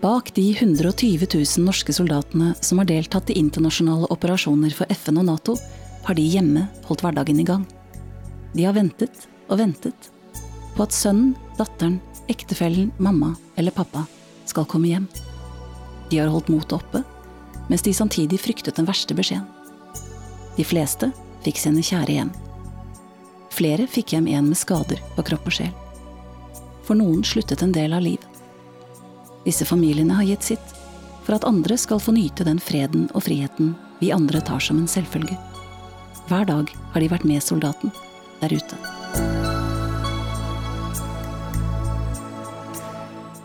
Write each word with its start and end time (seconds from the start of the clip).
Bak 0.00 0.34
de 0.34 0.52
120 0.52 1.26
000 1.34 1.64
norske 1.64 1.92
soldatene 1.92 2.54
som 2.60 2.78
har 2.80 2.88
deltatt 2.88 3.30
i 3.30 3.36
internasjonale 3.36 4.08
operasjoner 4.08 4.72
for 4.72 4.88
FN 4.96 5.20
og 5.20 5.26
Nato, 5.28 5.56
har 6.06 6.16
de 6.16 6.24
hjemme 6.24 6.62
holdt 6.86 7.04
hverdagen 7.04 7.42
i 7.42 7.44
gang. 7.44 7.66
De 8.54 8.64
har 8.64 8.72
ventet 8.72 9.26
og 9.50 9.60
ventet 9.60 10.08
på 10.72 10.86
at 10.86 10.96
sønnen, 10.96 11.34
datteren, 11.58 11.98
ektefellen, 12.32 12.88
mamma 12.96 13.34
eller 13.60 13.76
pappa 13.76 14.06
skal 14.48 14.64
komme 14.64 14.88
hjem. 14.88 15.04
De 16.08 16.22
har 16.22 16.32
holdt 16.32 16.48
motet 16.48 16.78
oppe, 16.78 17.04
mens 17.68 17.84
de 17.84 17.92
samtidig 17.92 18.40
fryktet 18.40 18.80
den 18.80 18.88
verste 18.88 19.14
beskjeden. 19.14 19.44
De 20.56 20.64
fleste 20.64 21.12
fikk 21.44 21.60
sine 21.60 21.84
kjære 21.84 22.16
hjem. 22.16 22.32
Flere 23.52 23.84
fikk 23.90 24.16
hjem 24.16 24.32
en 24.32 24.48
med 24.48 24.56
skader 24.56 25.04
på 25.12 25.28
kropp 25.28 25.52
og 25.52 25.60
sjel. 25.60 25.76
For 26.88 26.96
noen 26.96 27.20
sluttet 27.20 27.60
en 27.60 27.76
del 27.76 27.92
av 27.92 28.08
liv. 28.08 28.29
Disse 29.44 29.64
familiene 29.64 30.14
har 30.18 30.28
gitt 30.28 30.42
sitt, 30.42 30.74
for 31.24 31.38
at 31.38 31.46
andre 31.48 31.76
skal 31.80 32.00
få 32.02 32.12
nyte 32.12 32.44
den 32.44 32.60
freden 32.60 33.08
og 33.14 33.24
friheten 33.24 33.72
vi 34.00 34.12
andre 34.12 34.40
tar 34.44 34.60
som 34.60 34.80
en 34.80 34.88
selvfølge. 34.88 35.36
Hver 36.28 36.44
dag 36.48 36.68
har 36.92 37.00
de 37.00 37.08
vært 37.08 37.24
med 37.28 37.42
soldaten 37.44 37.92
der 38.40 38.52
ute. 38.52 38.76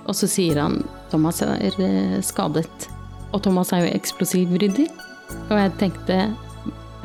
Og 0.05 0.13
så 0.15 0.29
sier 0.29 0.59
han 0.61 0.81
Thomas 1.09 1.41
er 1.41 1.79
eh, 1.81 2.19
skadet. 2.23 2.89
Og 3.33 3.41
Thomas 3.43 3.71
er 3.73 3.85
jo 3.85 3.95
eksplosivrydder. 3.95 4.91
Og 5.47 5.55
jeg 5.57 5.73
tenkte 5.79 6.19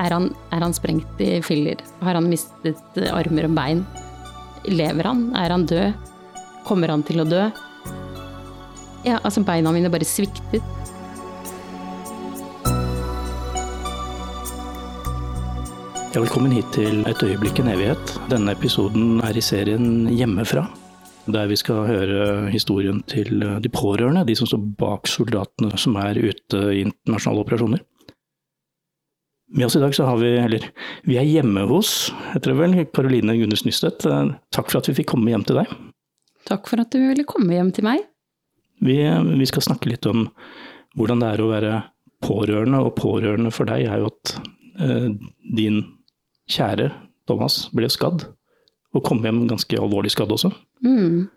er 0.01 0.13
han, 0.13 0.29
er 0.53 0.63
han 0.63 0.75
sprengt 0.75 1.19
i 1.21 1.33
filler? 1.45 1.81
Har 2.03 2.17
han 2.19 2.29
mistet 2.29 3.01
armer 3.09 3.47
og 3.47 3.57
bein? 3.57 3.83
Lever 4.69 5.09
han? 5.09 5.27
Er 5.37 5.53
han 5.55 5.65
død? 5.69 6.07
Kommer 6.67 6.93
han 6.93 7.03
til 7.07 7.23
å 7.23 7.27
dø? 7.27 7.49
Ja, 9.01 9.15
altså 9.25 9.41
beina 9.41 9.71
mine 9.73 9.89
bare 9.89 10.05
sviktet. 10.05 10.61
Ja, 16.11 16.19
velkommen 16.19 16.53
hit 16.53 16.69
til 16.75 17.01
Et 17.09 17.23
øyeblikk 17.25 17.63
en 17.63 17.71
evighet. 17.71 18.13
Denne 18.29 18.53
episoden 18.53 19.23
er 19.25 19.33
i 19.33 19.41
serien 19.41 20.05
Hjemmefra. 20.11 20.67
Der 21.33 21.49
vi 21.49 21.57
skal 21.57 21.87
høre 21.87 22.51
historien 22.53 23.01
til 23.09 23.41
de 23.41 23.71
pårørende, 23.73 24.25
de 24.27 24.35
som 24.37 24.49
står 24.49 24.61
bak 24.77 25.09
soldatene 25.09 25.73
som 25.81 25.97
er 25.97 26.21
ute 26.21 26.61
i 26.69 26.83
internasjonale 26.85 27.45
operasjoner. 27.45 27.81
Med 29.51 29.65
oss 29.65 29.79
i 29.79 29.81
dag 29.81 29.97
så 29.97 30.05
har 30.05 30.21
vi, 30.21 30.35
eller 30.37 30.69
vi 31.09 31.17
er 31.17 31.25
hjemme 31.25 31.65
hos, 31.73 32.11
heter 32.35 32.53
det 32.53 32.59
vel, 32.59 32.77
Karoline 32.93 33.33
Gunnes 33.39 33.65
Nystedt. 33.65 34.05
Takk 34.53 34.69
for 34.69 34.77
at 34.77 34.91
vi 34.91 34.99
fikk 35.01 35.09
komme 35.15 35.33
hjem 35.33 35.47
til 35.47 35.63
deg. 35.63 35.73
Takk 36.45 36.69
for 36.69 36.85
at 36.85 36.93
du 36.93 37.01
ville 37.01 37.25
komme 37.25 37.57
hjem 37.57 37.73
til 37.73 37.89
meg. 37.89 38.10
Vi, 38.81 38.97
vi 39.37 39.47
skal 39.49 39.65
snakke 39.65 39.91
litt 39.91 40.07
om 40.09 40.27
hvordan 40.97 41.21
det 41.21 41.31
er 41.33 41.43
å 41.43 41.51
være 41.51 41.75
pårørende, 42.21 42.81
og 42.81 42.95
pårørende 42.97 43.53
for 43.53 43.69
deg 43.69 43.87
er 43.87 44.01
jo 44.01 44.09
at 44.11 44.35
eh, 44.81 45.09
din 45.57 45.81
kjære 46.51 46.89
Thomas 47.29 47.63
ble 47.75 47.89
skadd, 47.91 48.25
og 48.91 49.05
kom 49.07 49.21
hjem 49.25 49.45
ganske 49.49 49.79
alvorlig 49.79 50.11
skadd 50.13 50.33
også. 50.33 50.51
Mm. 50.83 51.29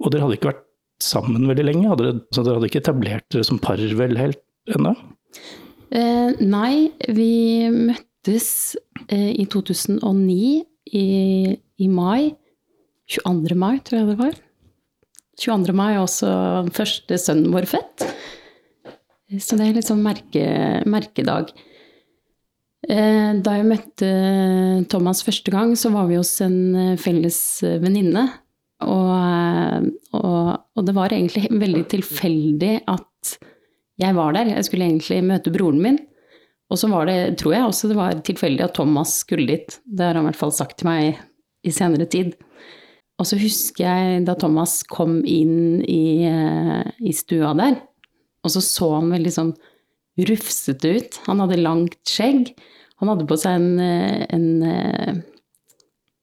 Og 0.00 0.12
dere 0.12 0.26
hadde 0.26 0.38
ikke 0.40 0.52
vært 0.52 0.66
sammen 1.00 1.48
veldig 1.48 1.66
lenge, 1.66 1.88
hadde 1.88 2.06
dere, 2.06 2.22
så 2.34 2.44
dere 2.44 2.58
hadde 2.58 2.70
ikke 2.70 2.82
etablert 2.82 3.26
dere 3.32 3.46
som 3.46 3.60
par 3.62 3.80
vel 3.80 4.18
helt 4.20 4.42
ennå? 4.74 4.94
Eh, 5.90 6.36
nei, 6.42 6.90
vi 7.08 7.32
møttes 7.74 8.76
eh, 9.08 9.32
i 9.32 9.46
2009 9.50 10.60
i, 10.94 11.06
i, 11.56 11.88
mai. 11.88 12.32
22. 13.10 13.56
mai, 13.58 13.80
tror 13.82 14.00
jeg 14.00 14.10
det 14.12 14.18
var. 14.20 14.36
22. 15.40 15.74
mai 15.76 15.94
er 15.94 16.02
også 16.02 16.30
første 16.76 17.16
sønnen 17.20 17.54
vår 17.54 17.68
født. 17.70 18.04
Så 19.40 19.56
det 19.56 19.68
er 19.68 19.76
litt 19.76 19.88
sånn 19.88 20.02
merke, 20.04 20.44
merkedag. 20.90 21.52
Eh, 22.88 23.32
da 23.44 23.56
jeg 23.58 23.68
møtte 23.68 24.10
Thomas 24.90 25.20
første 25.22 25.52
gang, 25.52 25.74
så 25.78 25.92
var 25.94 26.08
vi 26.08 26.18
hos 26.18 26.32
en 26.44 26.58
eh, 26.74 26.98
felles 27.00 27.38
eh, 27.66 27.78
venninne. 27.82 28.26
Og, 28.80 29.88
og, 30.16 30.46
og, 30.56 30.84
det 30.86 30.94
var 30.96 31.12
egentlig 31.12 31.50
veldig 31.52 31.82
tilfeldig 31.92 32.74
at 32.88 33.34
jeg 34.00 34.16
var 34.16 34.34
der. 34.34 34.54
Jeg 34.54 34.66
skulle 34.66 34.88
egentlig 34.88 35.20
møte 35.28 35.52
broren 35.52 35.82
min. 35.84 36.00
Og 36.70 36.78
så 36.80 36.88
var 36.88 37.10
det, 37.10 37.18
tror 37.40 37.56
jeg 37.56 37.66
også 37.66 37.90
det 37.90 37.98
var 37.98 38.22
tilfeldig 38.24 38.64
at 38.64 38.76
Thomas 38.78 39.18
skulle 39.24 39.48
dit. 39.50 39.76
Det 39.84 40.06
har 40.06 40.16
han 40.16 40.24
i 40.24 40.30
hvert 40.30 40.40
fall 40.40 40.54
sagt 40.54 40.80
til 40.80 40.88
meg 40.88 41.20
i 41.66 41.74
senere 41.74 42.06
tid. 42.08 42.32
Og 43.20 43.28
så 43.28 43.36
husker 43.36 43.84
jeg 43.84 44.24
da 44.24 44.34
Thomas 44.40 44.80
kom 44.88 45.18
inn 45.28 45.82
i, 45.84 46.24
i 46.24 47.12
stua 47.12 47.52
der, 47.58 47.76
og 48.40 48.54
så 48.54 48.62
så 48.64 48.94
han 48.96 49.12
veldig 49.12 49.32
sånn 49.34 49.50
rufsete 50.30 50.94
ut. 50.96 51.18
Han 51.28 51.42
hadde 51.44 51.60
langt 51.60 51.98
skjegg. 52.08 52.54
Han 53.00 53.12
hadde 53.12 53.26
på 53.28 53.36
seg 53.40 53.56
en, 53.60 53.80
en, 54.32 55.22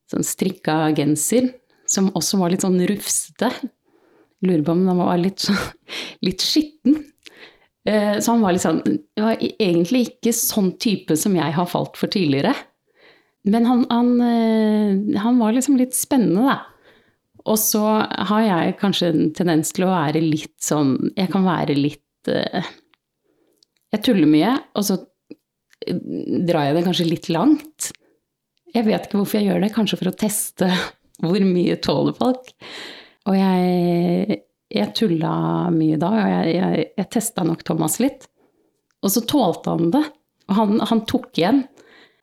sånn 0.09 0.25
strikka 0.25 0.87
genser 0.97 1.51
som 1.89 2.11
også 2.17 2.39
var 2.41 2.53
litt 2.53 2.65
sånn 2.65 2.79
rufsete. 2.89 3.51
Lurer 4.45 4.63
på 4.65 4.73
om 4.75 4.85
han 4.89 5.01
var 5.01 5.21
litt, 5.21 5.47
litt 6.25 6.45
skitten. 6.45 6.99
Eh, 7.87 8.17
så 8.19 8.33
han 8.33 8.43
var 8.43 8.53
litt 8.53 8.65
sånn 8.65 8.81
var 9.17 9.39
egentlig 9.39 10.07
ikke 10.11 10.33
sånn 10.35 10.73
type 10.81 11.15
som 11.17 11.37
jeg 11.37 11.55
har 11.55 11.69
falt 11.69 11.97
for 11.99 12.11
tidligere. 12.13 12.53
Men 13.47 13.65
han, 13.69 13.85
han, 13.89 14.09
eh, 14.21 15.21
han 15.23 15.39
var 15.39 15.55
liksom 15.55 15.79
litt 15.79 15.95
spennende, 15.97 16.43
da. 16.49 16.57
Og 17.47 17.57
så 17.61 17.83
har 18.29 18.43
jeg 18.43 18.75
kanskje 18.81 19.11
en 19.13 19.29
tendens 19.35 19.71
til 19.75 19.87
å 19.87 19.93
være 19.93 20.19
litt 20.23 20.57
sånn 20.63 20.97
Jeg 21.15 21.31
kan 21.31 21.45
være 21.47 21.77
litt 21.77 22.31
eh, 22.31 22.65
jeg 23.93 24.03
tuller 24.03 24.27
mye, 24.27 24.51
og 24.75 24.83
så 24.83 24.97
drar 25.87 26.67
jeg 26.67 26.75
det 26.75 26.83
kanskje 26.87 27.07
litt 27.07 27.29
langt. 27.31 27.91
Jeg 28.73 28.85
vet 28.87 29.07
ikke 29.07 29.21
hvorfor 29.21 29.39
jeg 29.39 29.47
gjør 29.47 29.63
det, 29.63 29.73
kanskje 29.75 29.99
for 30.01 30.11
å 30.11 30.17
teste 30.19 30.69
hvor 31.23 31.45
mye 31.47 31.77
tåler 31.83 32.17
folk. 32.17 32.51
Og 33.27 33.37
jeg, 33.37 34.41
jeg 34.73 34.95
tulla 34.95 35.33
mye 35.73 35.99
da, 36.01 36.11
og 36.11 36.33
jeg, 36.33 36.57
jeg, 36.57 36.89
jeg 36.99 37.11
testa 37.15 37.45
nok 37.47 37.63
Thomas 37.67 37.97
litt. 38.03 38.27
Og 39.05 39.13
så 39.13 39.23
tålte 39.29 39.75
han 39.75 39.91
det. 39.95 40.03
Og 40.47 40.59
han, 40.59 40.83
han 40.91 41.03
tok 41.07 41.31
igjen. 41.39 41.63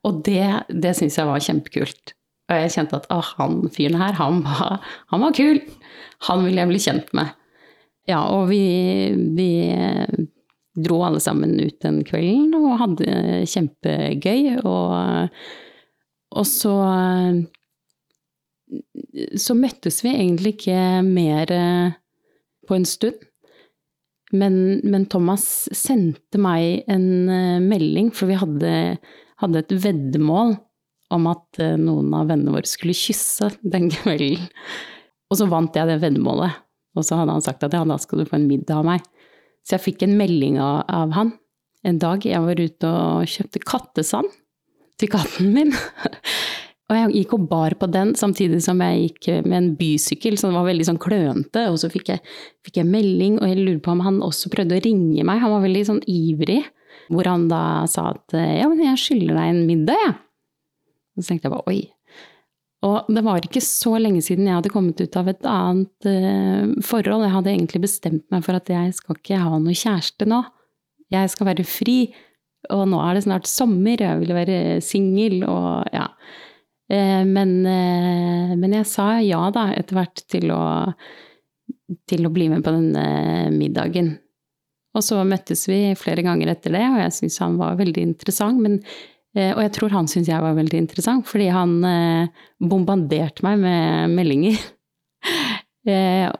Og 0.05 0.21
det, 0.27 0.45
det 0.69 0.93
syns 0.99 1.17
jeg 1.17 1.29
var 1.29 1.45
kjempekult. 1.45 2.15
Og 2.45 2.61
jeg 2.61 2.75
kjente 2.75 2.99
at 3.01 3.09
ah, 3.15 3.25
han 3.39 3.63
fyren 3.73 3.97
her, 4.01 4.17
han 4.19 4.43
var, 4.45 4.85
han 5.13 5.25
var 5.25 5.35
kul! 5.37 5.63
Han 6.29 6.45
ville 6.45 6.61
jeg 6.61 6.71
bli 6.71 6.81
kjent 6.81 7.11
med. 7.17 7.33
Ja, 8.09 8.21
og 8.33 8.51
vi, 8.51 8.61
vi 9.37 9.49
dro 10.85 11.01
alle 11.07 11.21
sammen 11.25 11.57
ut 11.61 11.79
den 11.85 12.03
kvelden 12.05 12.53
og 12.59 12.79
hadde 12.83 13.45
kjempegøy. 13.49 14.61
Og, 14.65 15.29
og 16.35 16.49
så 16.49 16.75
Så 19.39 19.55
møttes 19.55 20.03
vi 20.05 20.13
egentlig 20.13 20.57
ikke 20.57 21.03
mer 21.07 21.53
på 22.69 22.77
en 22.77 22.89
stund. 22.89 23.21
Men, 24.35 24.81
men 24.83 25.05
Thomas 25.07 25.69
sendte 25.77 26.41
meg 26.43 26.83
en 26.91 27.29
melding, 27.69 28.09
for 28.11 28.27
vi 28.27 28.39
hadde, 28.41 28.73
hadde 29.39 29.61
et 29.61 29.75
veddemål 29.85 30.57
om 31.15 31.31
at 31.31 31.63
noen 31.81 32.11
av 32.17 32.29
vennene 32.31 32.55
våre 32.55 32.69
skulle 32.69 32.97
kysse 32.97 33.53
den 33.63 33.91
kvelden. 33.95 34.49
Og 35.33 35.41
så 35.41 35.49
vant 35.51 35.75
jeg 35.75 35.89
det 35.89 36.01
veddemålet. 36.03 36.61
Og 36.95 37.07
så 37.07 37.19
hadde 37.19 37.35
han 37.35 37.43
sagt 37.43 37.65
at 37.67 37.75
ja, 37.75 37.83
da 37.87 37.97
skal 37.99 38.23
du 38.23 38.29
få 38.29 38.39
en 38.39 38.51
middag 38.51 38.83
av 38.83 38.87
meg. 38.87 39.07
Så 39.65 39.79
jeg 39.79 39.87
fikk 39.89 40.05
en 40.05 40.19
melding 40.19 40.61
av, 40.63 40.85
av 40.93 41.15
han 41.17 41.33
en 41.85 42.01
dag 42.01 42.25
jeg 42.25 42.41
var 42.41 42.61
ute 42.61 42.91
og 42.91 43.29
kjøpte 43.29 43.61
kattesand 43.65 44.31
til 45.01 45.11
katten 45.13 45.51
min. 45.53 45.73
og 46.89 46.97
jeg 46.97 47.11
gikk 47.19 47.35
og 47.37 47.49
bar 47.51 47.77
på 47.81 47.89
den 47.93 48.15
samtidig 48.17 48.63
som 48.65 48.81
jeg 48.85 49.09
gikk 49.09 49.29
med 49.45 49.57
en 49.59 49.71
bysykkel, 49.77 50.39
så 50.41 50.49
det 50.49 50.57
var 50.57 50.69
veldig 50.71 50.89
sånn 50.89 51.03
klønete. 51.03 51.67
Og 51.73 51.77
så 51.83 51.91
fikk 51.93 52.15
jeg, 52.15 52.23
fikk 52.65 52.81
jeg 52.81 52.89
melding, 52.89 53.41
og 53.41 53.51
jeg 53.51 53.61
lurer 53.61 53.83
på 53.85 53.93
om 53.93 54.05
han 54.07 54.23
også 54.25 54.53
prøvde 54.55 54.79
å 54.79 54.85
ringe 54.85 55.27
meg. 55.27 55.43
Han 55.45 55.53
var 55.57 55.67
veldig 55.67 55.85
sånn 55.91 56.03
ivrig. 56.09 56.63
Hvor 57.13 57.29
han 57.29 57.51
da 57.51 57.85
sa 57.91 58.15
at 58.15 58.33
ja, 58.33 58.65
men 58.71 58.81
jeg 58.81 59.01
skylder 59.03 59.37
deg 59.37 59.51
en 59.51 59.65
middag, 59.69 59.99
jeg. 60.01 60.15
Ja. 60.15 60.21
Så 61.19 61.29
tenkte 61.29 61.47
jeg 61.47 61.55
bare 61.55 61.71
oi, 61.71 61.83
og 62.85 63.09
det 63.13 63.23
var 63.25 63.45
ikke 63.45 63.63
så 63.65 63.97
lenge 64.01 64.21
siden 64.25 64.49
jeg 64.49 64.59
hadde 64.59 64.73
kommet 64.73 65.01
ut 65.01 65.17
av 65.17 65.31
et 65.33 65.47
annet 65.49 66.09
uh, 66.09 66.75
forhold. 66.85 67.25
Jeg 67.25 67.35
hadde 67.39 67.53
egentlig 67.55 67.83
bestemt 67.87 68.25
meg 68.35 68.45
for 68.45 68.59
at 68.59 68.69
jeg 68.71 68.93
skal 68.99 69.17
ikke 69.17 69.41
ha 69.41 69.61
noe 69.61 69.77
kjæreste 69.79 70.29
nå. 70.29 70.43
Jeg 71.15 71.33
skal 71.33 71.49
være 71.49 71.67
fri. 71.69 71.99
Og 72.73 72.87
nå 72.89 73.01
er 73.05 73.17
det 73.17 73.27
snart 73.27 73.49
sommer, 73.49 74.01
jeg 74.01 74.21
vil 74.23 74.33
være 74.37 74.59
singel 74.85 75.43
og 75.49 75.89
ja. 75.93 76.09
Uh, 76.93 77.23
men, 77.25 77.57
uh, 77.65 78.53
men, 78.53 78.77
jeg 78.81 78.89
sa 78.89 79.15
ja 79.25 79.47
da, 79.53 79.71
etter 79.73 79.97
hvert, 79.97 80.25
til 80.29 80.53
å, 80.53 80.65
til 82.09 82.29
å 82.29 82.33
bli 82.33 82.51
med 82.53 82.65
på 82.65 82.73
denne 82.75 83.49
middagen. 83.55 84.15
Og 84.95 85.03
så 85.03 85.23
møttes 85.27 85.65
vi 85.71 85.81
flere 85.99 86.23
ganger 86.25 86.53
etter 86.53 86.77
det, 86.77 86.85
og 86.85 87.01
jeg 87.01 87.17
syntes 87.17 87.41
han 87.43 87.57
var 87.59 87.81
veldig 87.81 88.05
interessant. 88.13 88.61
Men 88.63 88.79
og 89.35 89.61
jeg 89.65 89.73
tror 89.75 89.91
han 89.97 90.07
syntes 90.07 90.31
jeg 90.31 90.43
var 90.45 90.55
veldig 90.55 90.79
interessant, 90.79 91.27
fordi 91.27 91.49
han 91.51 91.73
eh, 91.89 92.45
bombarderte 92.63 93.43
meg 93.47 93.61
med 93.65 94.15
meldinger. 94.15 94.61
Eh, 95.85 96.31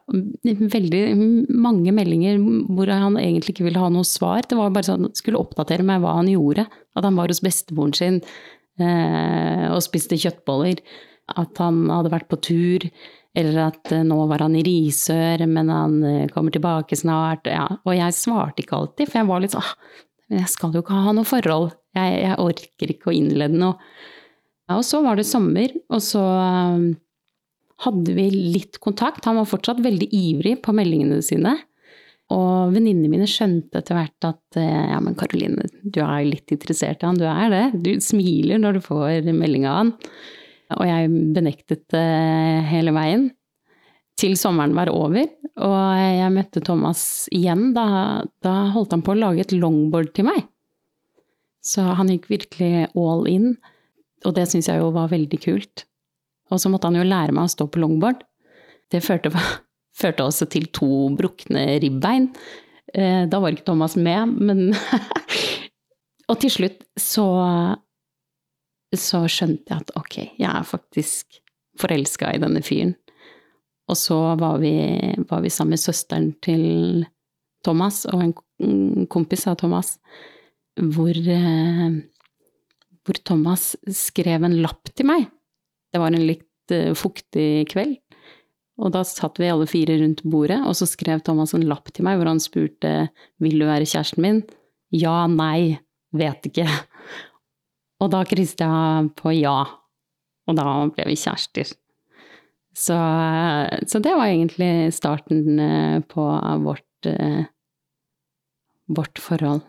veldig 0.73 1.01
mange 1.53 1.93
meldinger 1.93 2.39
hvor 2.73 2.89
han 2.89 3.19
egentlig 3.21 3.53
ikke 3.53 3.67
ville 3.67 3.83
ha 3.83 3.91
noe 3.93 4.07
svar. 4.09 4.47
Det 4.49 4.57
var 4.57 4.73
bare 4.73 4.89
sånn 4.89 5.11
skulle 5.13 5.41
oppdatere 5.43 5.85
meg 5.85 6.01
hva 6.01 6.15
han 6.17 6.31
gjorde. 6.33 6.65
At 6.97 7.05
han 7.05 7.19
var 7.19 7.29
hos 7.29 7.43
bestemoren 7.45 7.93
sin 7.97 8.23
eh, 8.81 9.67
og 9.69 9.83
spiste 9.85 10.17
kjøttboller. 10.17 10.81
At 11.37 11.61
han 11.61 11.85
hadde 11.93 12.15
vært 12.15 12.31
på 12.33 12.41
tur. 12.41 12.89
Eller 13.37 13.61
at 13.67 13.93
eh, 13.93 14.05
nå 14.07 14.17
var 14.31 14.47
han 14.47 14.57
i 14.57 14.65
Risør, 14.65 15.45
men 15.51 15.71
han 15.73 16.01
eh, 16.07 16.27
kommer 16.33 16.55
tilbake 16.55 16.97
snart. 16.97 17.51
Ja. 17.51 17.67
Og 17.83 17.97
jeg 17.99 18.17
svarte 18.17 18.65
ikke 18.65 18.79
alltid, 18.81 19.11
for 19.11 19.21
jeg 19.21 19.31
var 19.31 19.45
litt 19.45 19.57
sånn 19.57 19.73
Men 20.31 20.41
jeg 20.41 20.53
skal 20.55 20.73
jo 20.73 20.81
ikke 20.85 21.05
ha 21.05 21.13
noe 21.13 21.29
forhold. 21.29 21.75
Jeg, 21.95 22.19
jeg 22.25 22.43
orker 22.43 22.93
ikke 22.95 23.11
å 23.11 23.17
innlede 23.17 23.61
noe. 23.61 23.79
Ja, 24.65 24.79
og 24.79 24.85
så 24.89 25.03
var 25.05 25.19
det 25.19 25.27
sommer, 25.29 25.73
og 25.93 26.01
så 26.01 26.23
um, 26.25 26.87
hadde 27.85 28.17
vi 28.17 28.29
litt 28.33 28.81
kontakt. 28.83 29.27
Han 29.29 29.39
var 29.41 29.49
fortsatt 29.51 29.83
veldig 29.85 30.09
ivrig 30.15 30.57
på 30.65 30.75
meldingene 30.77 31.21
sine. 31.25 31.57
Og 32.33 32.73
venninnene 32.73 33.11
mine 33.13 33.29
skjønte 33.29 33.83
etter 33.83 33.99
hvert 33.99 34.27
at 34.27 34.57
eh, 34.57 34.87
ja, 34.95 34.97
men 35.05 35.17
Karoline, 35.19 35.67
du 35.85 36.01
er 36.01 36.25
litt 36.25 36.55
interessert 36.55 37.03
i 37.03 37.09
han, 37.09 37.21
du 37.21 37.27
er 37.29 37.53
det. 37.53 37.65
Du 37.85 37.91
smiler 38.01 38.63
når 38.63 38.79
du 38.79 38.85
får 38.87 39.29
melding 39.29 39.67
av 39.69 39.83
han. 39.83 39.93
Og 40.79 40.87
jeg 40.89 41.11
benektet 41.37 41.85
det 41.93 42.07
hele 42.71 42.95
veien. 42.97 43.29
Til 44.17 44.39
sommeren 44.39 44.77
var 44.77 44.89
over, 44.95 45.27
og 45.67 45.77
jeg 45.99 46.33
møtte 46.33 46.63
Thomas 46.65 47.01
igjen. 47.35 47.73
Da, 47.75 48.23
da 48.47 48.55
holdt 48.73 48.95
han 48.95 49.03
på 49.05 49.13
å 49.13 49.19
lage 49.19 49.43
et 49.45 49.55
longboard 49.57 50.13
til 50.15 50.29
meg. 50.31 50.47
Så 51.65 51.85
han 51.99 52.11
gikk 52.13 52.29
virkelig 52.31 52.89
all 52.93 53.25
in, 53.31 53.55
og 54.25 54.37
det 54.37 54.47
syns 54.51 54.69
jeg 54.69 54.81
jo 54.81 54.93
var 54.95 55.13
veldig 55.13 55.41
kult. 55.45 55.87
Og 56.53 56.61
så 56.61 56.71
måtte 56.73 56.91
han 56.91 56.99
jo 56.99 57.07
lære 57.07 57.33
meg 57.35 57.49
å 57.49 57.53
stå 57.53 57.67
på 57.73 57.81
longboard. 57.81 58.21
Det 58.93 59.01
førte, 59.05 59.33
førte 60.01 60.27
også 60.29 60.49
til 60.53 60.69
to 60.77 61.09
brukne 61.17 61.67
ribbein. 61.83 62.31
Eh, 62.93 63.25
da 63.31 63.41
var 63.41 63.55
ikke 63.55 63.69
Thomas 63.71 63.97
med, 63.97 64.37
men 64.45 64.69
Og 66.31 66.39
til 66.41 66.53
slutt 66.53 66.85
så, 67.01 67.27
så 68.97 69.25
skjønte 69.29 69.75
jeg 69.75 69.85
at 69.85 69.91
ok, 69.99 70.15
jeg 70.41 70.49
er 70.49 70.69
faktisk 70.69 71.41
forelska 71.81 72.31
i 72.33 72.41
denne 72.41 72.63
fyren. 72.65 72.95
Og 73.93 73.99
så 74.01 74.17
var 74.41 74.63
vi, 74.63 74.73
var 75.29 75.43
vi 75.45 75.53
sammen 75.53 75.77
med 75.77 75.83
søsteren 75.83 76.31
til 76.45 77.05
Thomas 77.65 78.05
og 78.09 78.23
en 78.25 79.07
kompis 79.13 79.45
av 79.51 79.59
Thomas, 79.61 79.99
hvor, 80.81 81.15
eh, 81.15 82.01
hvor 83.05 83.21
Thomas 83.25 83.73
skrev 83.87 84.45
en 84.47 84.61
lapp 84.63 84.91
til 84.95 85.09
meg 85.11 85.29
det 85.95 86.03
var 86.03 86.11
en 86.11 86.27
litt 86.27 86.75
uh, 86.75 86.91
fuktig 86.99 87.69
kveld, 87.71 88.01
og 88.83 88.91
da 88.97 89.05
satt 89.07 89.39
vi 89.39 89.53
alle 89.53 89.69
fire 89.71 90.01
rundt 90.01 90.25
bordet, 90.27 90.59
og 90.67 90.75
så 90.75 90.89
skrev 90.91 91.23
Thomas 91.23 91.55
en 91.55 91.67
lapp 91.71 91.93
til 91.95 92.07
meg 92.07 92.19
hvor 92.19 92.33
han 92.33 92.43
spurte 92.43 92.95
vil 93.43 93.61
du 93.61 93.69
være 93.69 93.87
kjæresten 93.87 94.25
min. 94.25 94.41
Ja, 94.95 95.29
nei, 95.31 95.79
vet 96.15 96.51
ikke. 96.51 96.67
Og 98.03 98.11
da 98.11 98.25
krysset 98.27 98.61
jeg 98.61 99.13
på 99.17 99.31
ja, 99.33 99.61
og 100.45 100.57
da 100.59 100.65
ble 100.93 101.05
vi 101.09 101.15
kjærester. 101.17 101.71
Så, 102.75 102.97
så 103.87 104.01
det 104.03 104.13
var 104.19 104.27
egentlig 104.27 104.91
starten 104.93 105.61
eh, 105.63 106.01
på 106.11 106.25
vårt, 106.67 107.09
vårt 108.99 109.23
forhold. 109.23 109.63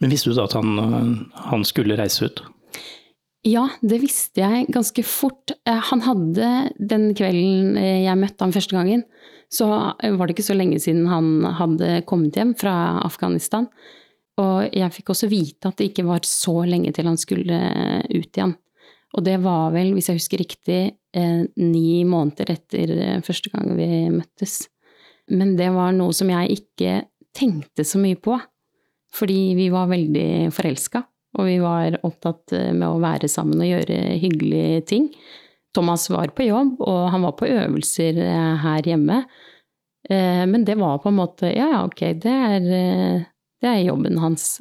Men 0.00 0.12
visste 0.12 0.32
du 0.32 0.38
da 0.38 0.46
at 0.48 0.56
han, 0.56 1.28
han 1.50 1.64
skulle 1.68 1.98
reise 2.00 2.30
ut? 2.30 2.42
Ja, 3.46 3.70
det 3.80 4.02
visste 4.02 4.42
jeg 4.42 4.68
ganske 4.72 5.02
fort. 5.06 5.54
Eh, 5.64 5.80
han 5.90 6.02
hadde 6.04 6.48
den 6.76 7.10
kvelden 7.16 7.78
eh, 7.80 8.02
jeg 8.04 8.20
møtte 8.20 8.44
ham 8.44 8.52
første 8.52 8.76
gangen, 8.76 9.06
så 9.50 9.66
var 9.96 10.28
det 10.28 10.36
ikke 10.36 10.50
så 10.50 10.56
lenge 10.56 10.78
siden 10.82 11.08
han 11.10 11.46
hadde 11.56 12.02
kommet 12.08 12.36
hjem 12.36 12.52
fra 12.58 13.00
Afghanistan. 13.02 13.66
Og 14.40 14.68
jeg 14.76 14.92
fikk 14.94 15.12
også 15.12 15.28
vite 15.32 15.72
at 15.72 15.80
det 15.80 15.88
ikke 15.90 16.04
var 16.06 16.24
så 16.28 16.60
lenge 16.68 16.92
til 16.96 17.08
han 17.08 17.18
skulle 17.20 17.56
eh, 17.56 18.04
ut 18.12 18.28
igjen. 18.28 18.54
Og 19.16 19.24
det 19.26 19.40
var 19.42 19.72
vel, 19.74 19.94
hvis 19.96 20.06
jeg 20.06 20.20
husker 20.20 20.38
riktig, 20.38 20.80
ni 21.58 22.04
måneder 22.06 22.52
etter 22.52 22.92
første 23.26 23.50
gang 23.50 23.72
vi 23.74 23.88
møttes. 24.14 24.68
Men 25.34 25.56
det 25.58 25.66
var 25.74 25.90
noe 25.96 26.14
som 26.14 26.30
jeg 26.30 26.60
ikke 26.60 26.92
tenkte 27.34 27.82
så 27.82 27.98
mye 27.98 28.14
på, 28.14 28.36
fordi 29.14 29.54
vi 29.58 29.68
var 29.72 29.90
veldig 29.90 30.50
forelska. 30.54 31.02
Og 31.38 31.46
vi 31.46 31.58
var 31.62 31.98
opptatt 32.06 32.54
eh, 32.56 32.72
med 32.74 32.88
å 32.88 33.02
være 33.02 33.30
sammen 33.30 33.62
og 33.62 33.70
gjøre 33.70 33.98
hyggelige 34.22 34.82
ting. 34.90 35.06
Thomas 35.74 36.08
var 36.10 36.32
på 36.34 36.48
jobb, 36.48 36.80
og 36.82 37.04
han 37.12 37.22
var 37.26 37.36
på 37.38 37.50
øvelser 37.50 38.18
eh, 38.24 38.56
her 38.64 38.88
hjemme. 38.90 39.22
Eh, 40.10 40.42
men 40.50 40.66
det 40.66 40.78
var 40.80 40.98
på 41.02 41.12
en 41.12 41.20
måte 41.20 41.52
Ja, 41.52 41.68
ja, 41.76 41.84
ok, 41.86 42.02
det 42.24 42.34
er, 42.56 42.66
det 43.62 43.70
er 43.70 43.86
jobben 43.86 44.18
hans. 44.22 44.58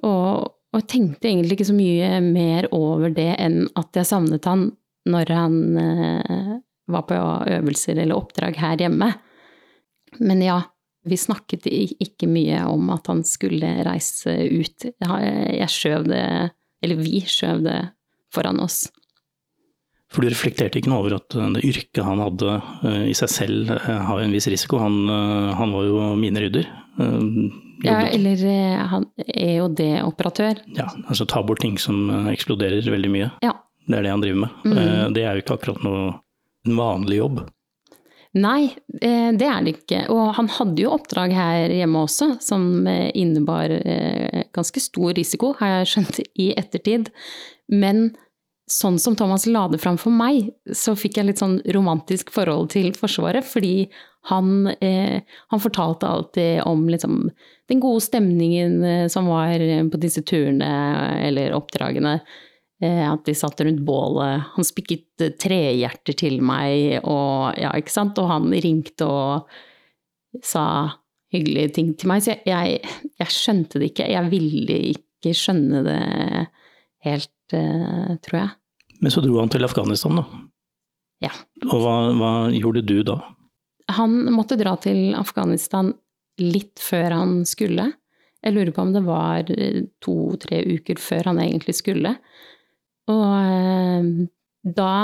Og, 0.00 0.48
og, 0.72 0.80
jeg 0.80 0.88
tenkte 0.94 1.28
egentlig 1.28 1.58
ikke 1.58 1.70
så 1.72 1.76
mye 1.76 2.10
mer 2.24 2.70
over 2.76 3.12
det 3.12 3.34
enn 3.42 3.64
at 3.76 3.96
jeg 3.96 4.08
savnet 4.08 4.46
han 4.48 4.70
når 5.10 5.32
han 5.32 5.54
var 6.92 7.04
på 7.08 7.16
øvelser 7.50 7.98
eller 7.98 8.18
oppdrag 8.20 8.58
her 8.60 8.82
hjemme. 8.84 9.08
Men 10.20 10.42
ja, 10.44 10.60
vi 11.08 11.16
snakket 11.16 11.66
ikke 11.70 12.28
mye 12.28 12.60
om 12.68 12.90
at 12.92 13.08
han 13.08 13.22
skulle 13.24 13.70
reise 13.86 14.34
ut. 14.50 14.88
Jeg 15.00 15.68
skjøv 15.72 16.08
det, 16.10 16.24
eller 16.84 17.00
vi 17.00 17.22
skjøv 17.24 17.62
det 17.64 17.78
foran 18.34 18.60
oss. 18.62 18.84
For 20.10 20.24
du 20.24 20.30
reflekterte 20.32 20.80
ikke 20.80 20.90
noe 20.90 21.04
over 21.04 21.16
at 21.20 21.34
det 21.54 21.62
yrket 21.66 22.02
han 22.02 22.18
hadde 22.18 22.54
eh, 22.82 23.02
i 23.12 23.16
seg 23.16 23.30
selv 23.30 23.70
eh, 23.76 24.00
har 24.08 24.22
en 24.22 24.32
viss 24.34 24.48
risiko? 24.50 24.80
Han, 24.82 25.04
eh, 25.06 25.50
han 25.54 25.74
var 25.74 25.86
jo 25.86 26.08
minerydder. 26.18 26.66
Ja, 27.80 28.00
eller 28.10 28.42
han 28.90 29.06
er 29.24 29.54
jo 29.54 29.68
det 29.72 30.02
operatør. 30.04 30.58
Ja, 30.76 30.90
altså 31.06 31.24
ta 31.30 31.40
bort 31.46 31.62
ting 31.62 31.78
som 31.80 32.10
eksploderer 32.28 32.84
veldig 32.92 33.12
mye. 33.14 33.30
Ja. 33.46 33.54
Det 33.86 33.96
er 33.96 34.04
det 34.04 34.12
han 34.12 34.24
driver 34.24 34.42
med. 34.42 34.58
Mm. 34.66 35.14
Det 35.16 35.22
er 35.24 35.38
jo 35.38 35.44
ikke 35.44 35.56
akkurat 35.56 35.86
noe 35.86 36.02
en 36.68 36.76
vanlig 36.76 37.22
jobb. 37.22 37.40
Nei, 38.38 38.70
eh, 39.02 39.32
det 39.34 39.46
er 39.46 39.62
det 39.66 39.72
ikke. 39.74 40.04
Og 40.14 40.34
han 40.36 40.48
hadde 40.54 40.84
jo 40.84 40.92
oppdrag 40.94 41.32
her 41.34 41.72
hjemme 41.74 42.04
også, 42.06 42.36
som 42.44 42.86
eh, 42.86 43.08
innebar 43.18 43.72
eh, 43.74 44.44
ganske 44.54 44.82
stor 44.82 45.16
risiko, 45.18 45.54
har 45.58 45.80
jeg 45.80 45.88
skjønt 45.92 46.20
i 46.38 46.52
ettertid. 46.54 47.10
Men 47.74 48.12
sånn 48.70 49.00
som 49.02 49.16
Thomas 49.18 49.48
la 49.50 49.64
det 49.72 49.80
fram 49.82 49.98
for 49.98 50.14
meg, 50.14 50.52
så 50.70 50.94
fikk 50.94 51.18
jeg 51.18 51.26
litt 51.26 51.42
sånn 51.42 51.58
romantisk 51.74 52.30
forhold 52.30 52.70
til 52.76 52.92
Forsvaret. 52.94 53.42
Fordi 53.42 53.88
han, 54.30 54.68
han 54.78 55.62
fortalte 55.64 56.06
alltid 56.06 56.60
om 56.68 56.84
liksom, 56.92 57.24
den 57.72 57.80
gode 57.82 58.04
stemningen 58.04 59.08
som 59.10 59.30
var 59.32 59.58
på 59.90 60.00
disse 60.02 60.22
turene 60.28 60.68
eller 61.24 61.56
oppdragene. 61.56 62.18
Eh, 62.80 63.04
at 63.04 63.26
de 63.28 63.34
satt 63.36 63.60
rundt 63.60 63.82
bålet. 63.84 64.46
Han 64.54 64.64
spikket 64.64 65.24
eh, 65.24 65.34
trehjerter 65.36 66.16
til 66.16 66.38
meg, 66.44 67.02
og 67.04 67.58
ja, 67.60 67.74
ikke 67.76 67.92
sant. 67.92 68.18
Og 68.22 68.30
han 68.30 68.48
ringte 68.54 69.04
og 69.04 70.40
sa 70.46 70.64
hyggelige 71.34 71.74
ting 71.76 71.92
til 72.00 72.08
meg. 72.08 72.24
Så 72.24 72.32
jeg, 72.32 72.46
jeg, 72.48 73.10
jeg 73.20 73.34
skjønte 73.36 73.82
det 73.82 73.90
ikke. 73.92 74.08
Jeg 74.08 74.32
ville 74.32 74.78
ikke 74.94 75.34
skjønne 75.36 75.82
det 75.84 76.00
helt, 77.04 77.52
uh, 77.52 78.16
tror 78.24 78.38
jeg. 78.38 78.50
Men 79.00 79.12
så 79.12 79.22
dro 79.24 79.36
han 79.38 79.52
til 79.52 79.64
Afghanistan, 79.64 80.20
da. 80.20 80.40
Ja. 81.24 81.30
Og 81.68 81.82
hva, 81.84 81.94
hva 82.16 82.32
gjorde 82.54 82.82
du 82.88 82.98
da? 83.04 83.18
Han 83.92 84.22
måtte 84.32 84.58
dra 84.60 84.74
til 84.80 85.12
Afghanistan 85.18 85.92
litt 86.40 86.80
før 86.80 87.18
han 87.18 87.40
skulle. 87.48 87.90
Jeg 88.40 88.56
lurer 88.56 88.72
på 88.72 88.84
om 88.86 88.94
det 88.94 89.04
var 89.04 89.50
to-tre 90.00 90.62
uker 90.78 91.00
før 91.00 91.32
han 91.32 91.42
egentlig 91.42 91.76
skulle. 91.76 92.14
Og 93.08 93.26
eh, 93.40 94.08
da, 94.76 94.94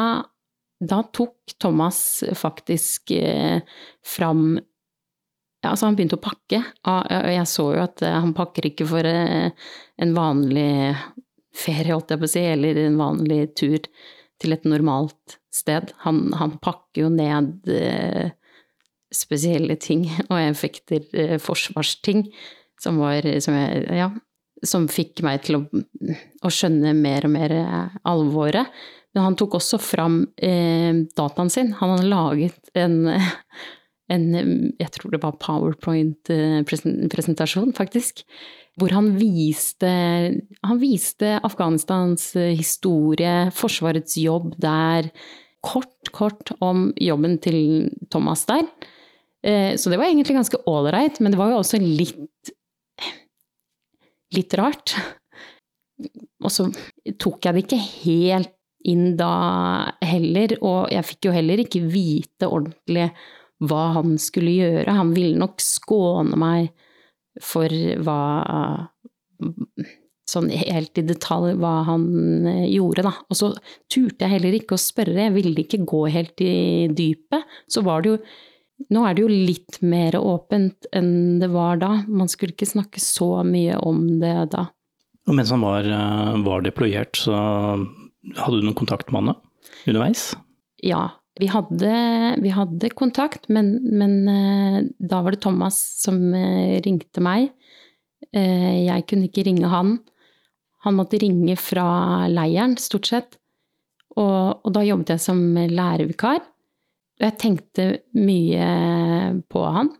da 0.80 1.02
tok 1.14 1.56
Thomas 1.62 2.00
faktisk 2.36 3.14
eh, 3.16 3.60
fram 4.04 4.56
altså 5.66 5.88
han 5.88 5.96
begynte 5.98 6.14
å 6.14 6.22
pakke, 6.22 6.60
og 6.86 7.30
jeg 7.32 7.46
så 7.50 7.64
jo 7.74 7.80
at 7.82 8.02
eh, 8.06 8.12
han 8.14 8.36
pakker 8.36 8.68
ikke 8.68 8.86
for 8.86 9.08
en 9.08 10.12
vanlig 10.14 10.94
ferie, 11.56 11.90
holdt 11.90 12.12
jeg 12.12 12.20
på 12.22 12.28
å 12.28 12.30
si, 12.30 12.44
eller 12.52 12.78
en 12.84 13.00
vanlig 13.00 13.40
tur 13.58 13.88
til 14.38 14.54
et 14.54 14.68
normalt 14.68 15.38
sted. 15.50 15.90
Han, 16.04 16.28
han 16.36 16.54
pakker 16.62 17.06
jo 17.06 17.10
ned 17.10 17.66
spesielle 19.10 19.78
ting 19.80 20.04
og 20.30 20.38
effekter, 20.38 21.02
forsvarsting, 21.42 22.28
som 22.78 23.00
var 23.02 23.26
som 23.42 23.56
jeg, 23.56 23.82
Ja, 23.96 24.12
som 24.64 24.88
fikk 24.88 25.20
meg 25.26 25.42
til 25.46 25.56
å, 25.58 25.60
å, 25.66 26.48
skjønne 26.52 26.94
mer 26.96 27.24
og 27.28 27.32
mer 27.34 27.50
eh, 27.56 27.88
alvoret. 28.08 28.66
Men 29.14 29.22
han 29.30 29.36
tok 29.38 29.54
også 29.58 29.76
fram 29.80 30.14
eh, 30.36 30.94
dataen 31.16 31.50
sin. 31.52 31.72
Han 31.80 31.90
hadde 31.94 32.12
laget 32.12 32.62
en, 32.76 32.96
en 34.12 34.24
Jeg 34.78 34.90
tror 34.96 35.10
det 35.12 35.24
var 35.24 35.40
powerpoint-presentasjon, 35.42 37.72
faktisk. 37.76 38.14
Hvor 38.76 38.90
han 38.92 39.06
viste, 39.16 39.92
han 40.68 40.78
viste 40.82 41.28
Afghanistans 41.40 42.36
historie, 42.36 43.50
Forsvarets 43.56 44.16
jobb 44.20 44.54
der, 44.60 45.08
kort, 45.64 46.10
kort 46.12 46.52
om 46.60 46.92
jobben 47.00 47.38
til 47.42 47.88
Thomas 48.12 48.44
der. 48.48 48.64
Eh, 49.46 49.76
så 49.76 49.90
det 49.90 49.98
var 50.00 50.08
egentlig 50.08 50.36
ganske 50.36 50.60
ålreit, 50.66 51.20
men 51.20 51.32
det 51.32 51.40
var 51.40 51.52
jo 51.52 51.60
også 51.60 51.80
litt 51.82 52.52
litt 54.34 54.54
rart. 54.58 54.96
Og 56.44 56.52
så 56.52 56.68
tok 57.20 57.46
jeg 57.46 57.56
det 57.56 57.64
ikke 57.64 57.82
helt 58.04 58.52
inn 58.86 59.16
da 59.18 59.32
heller, 60.04 60.54
og 60.62 60.92
jeg 60.94 61.06
fikk 61.08 61.28
jo 61.28 61.34
heller 61.34 61.62
ikke 61.62 61.82
vite 61.90 62.46
ordentlig 62.46 63.08
hva 63.66 63.84
han 63.96 64.16
skulle 64.20 64.52
gjøre. 64.54 64.98
Han 64.98 65.14
ville 65.16 65.38
nok 65.40 65.62
skåne 65.64 66.38
meg 66.38 66.72
for 67.42 67.72
hva 68.04 68.20
Sånn 70.26 70.48
helt 70.50 70.98
i 70.98 71.04
detalj 71.06 71.52
hva 71.60 71.84
han 71.86 72.06
gjorde, 72.66 73.04
da. 73.06 73.12
Og 73.30 73.38
så 73.38 73.52
turte 73.86 74.24
jeg 74.24 74.32
heller 74.32 74.56
ikke 74.56 74.74
å 74.74 74.82
spørre, 74.82 75.28
jeg 75.28 75.34
ville 75.36 75.62
ikke 75.62 75.84
gå 75.86 76.00
helt 76.10 76.42
i 76.42 76.88
dypet. 76.90 77.44
Så 77.70 77.84
var 77.86 78.02
det 78.02 78.10
jo 78.10 78.16
Nå 78.92 79.02
er 79.08 79.16
det 79.16 79.24
jo 79.24 79.30
litt 79.32 79.78
mer 79.82 80.18
åpent 80.20 80.86
enn 80.94 81.40
det 81.40 81.48
var 81.52 81.78
da. 81.80 81.92
Man 82.06 82.28
skulle 82.30 82.54
ikke 82.54 82.68
snakke 82.68 83.00
så 83.02 83.40
mye 83.46 83.78
om 83.80 84.02
det 84.20 84.34
da. 84.52 84.68
Og 85.26 85.34
mens 85.34 85.50
han 85.50 85.64
var, 85.64 85.86
eh, 85.90 86.34
var 86.46 86.62
deployert, 86.62 87.18
så 87.18 87.34
hadde 88.36 88.58
du 88.60 88.66
noen 88.66 88.78
kontakt 88.78 89.10
med 89.10 89.24
han 89.24 89.36
underveis? 89.90 90.34
Ja, 90.84 91.08
vi 91.40 91.48
hadde, 91.50 91.94
vi 92.42 92.52
hadde 92.54 92.92
kontakt, 92.94 93.48
men, 93.48 93.80
men, 93.90 94.14
eh, 94.30 94.78
da 94.98 95.22
var 95.24 95.34
det 95.34 95.42
Thomas 95.42 95.78
som 96.02 96.20
eh, 96.34 96.78
ringte 96.84 97.24
meg. 97.24 97.50
Jeg 98.36 99.04
kunne 99.08 99.28
ikke 99.28 99.44
ringe 99.46 99.68
han. 99.70 99.90
Han 100.84 100.96
måtte 100.98 101.20
ringe 101.22 101.54
fra 101.56 102.26
leiren, 102.28 102.74
stort 102.80 103.08
sett. 103.08 103.36
Og, 104.16 104.60
og 104.60 104.72
da 104.74 104.82
jobbet 104.84 105.14
jeg 105.14 105.22
som 105.22 105.38
lærervikar. 105.54 106.42
Jeg 107.22 107.38
tenkte 107.40 107.86
mye 108.18 108.66
på 109.48 109.62
han. 109.72 109.90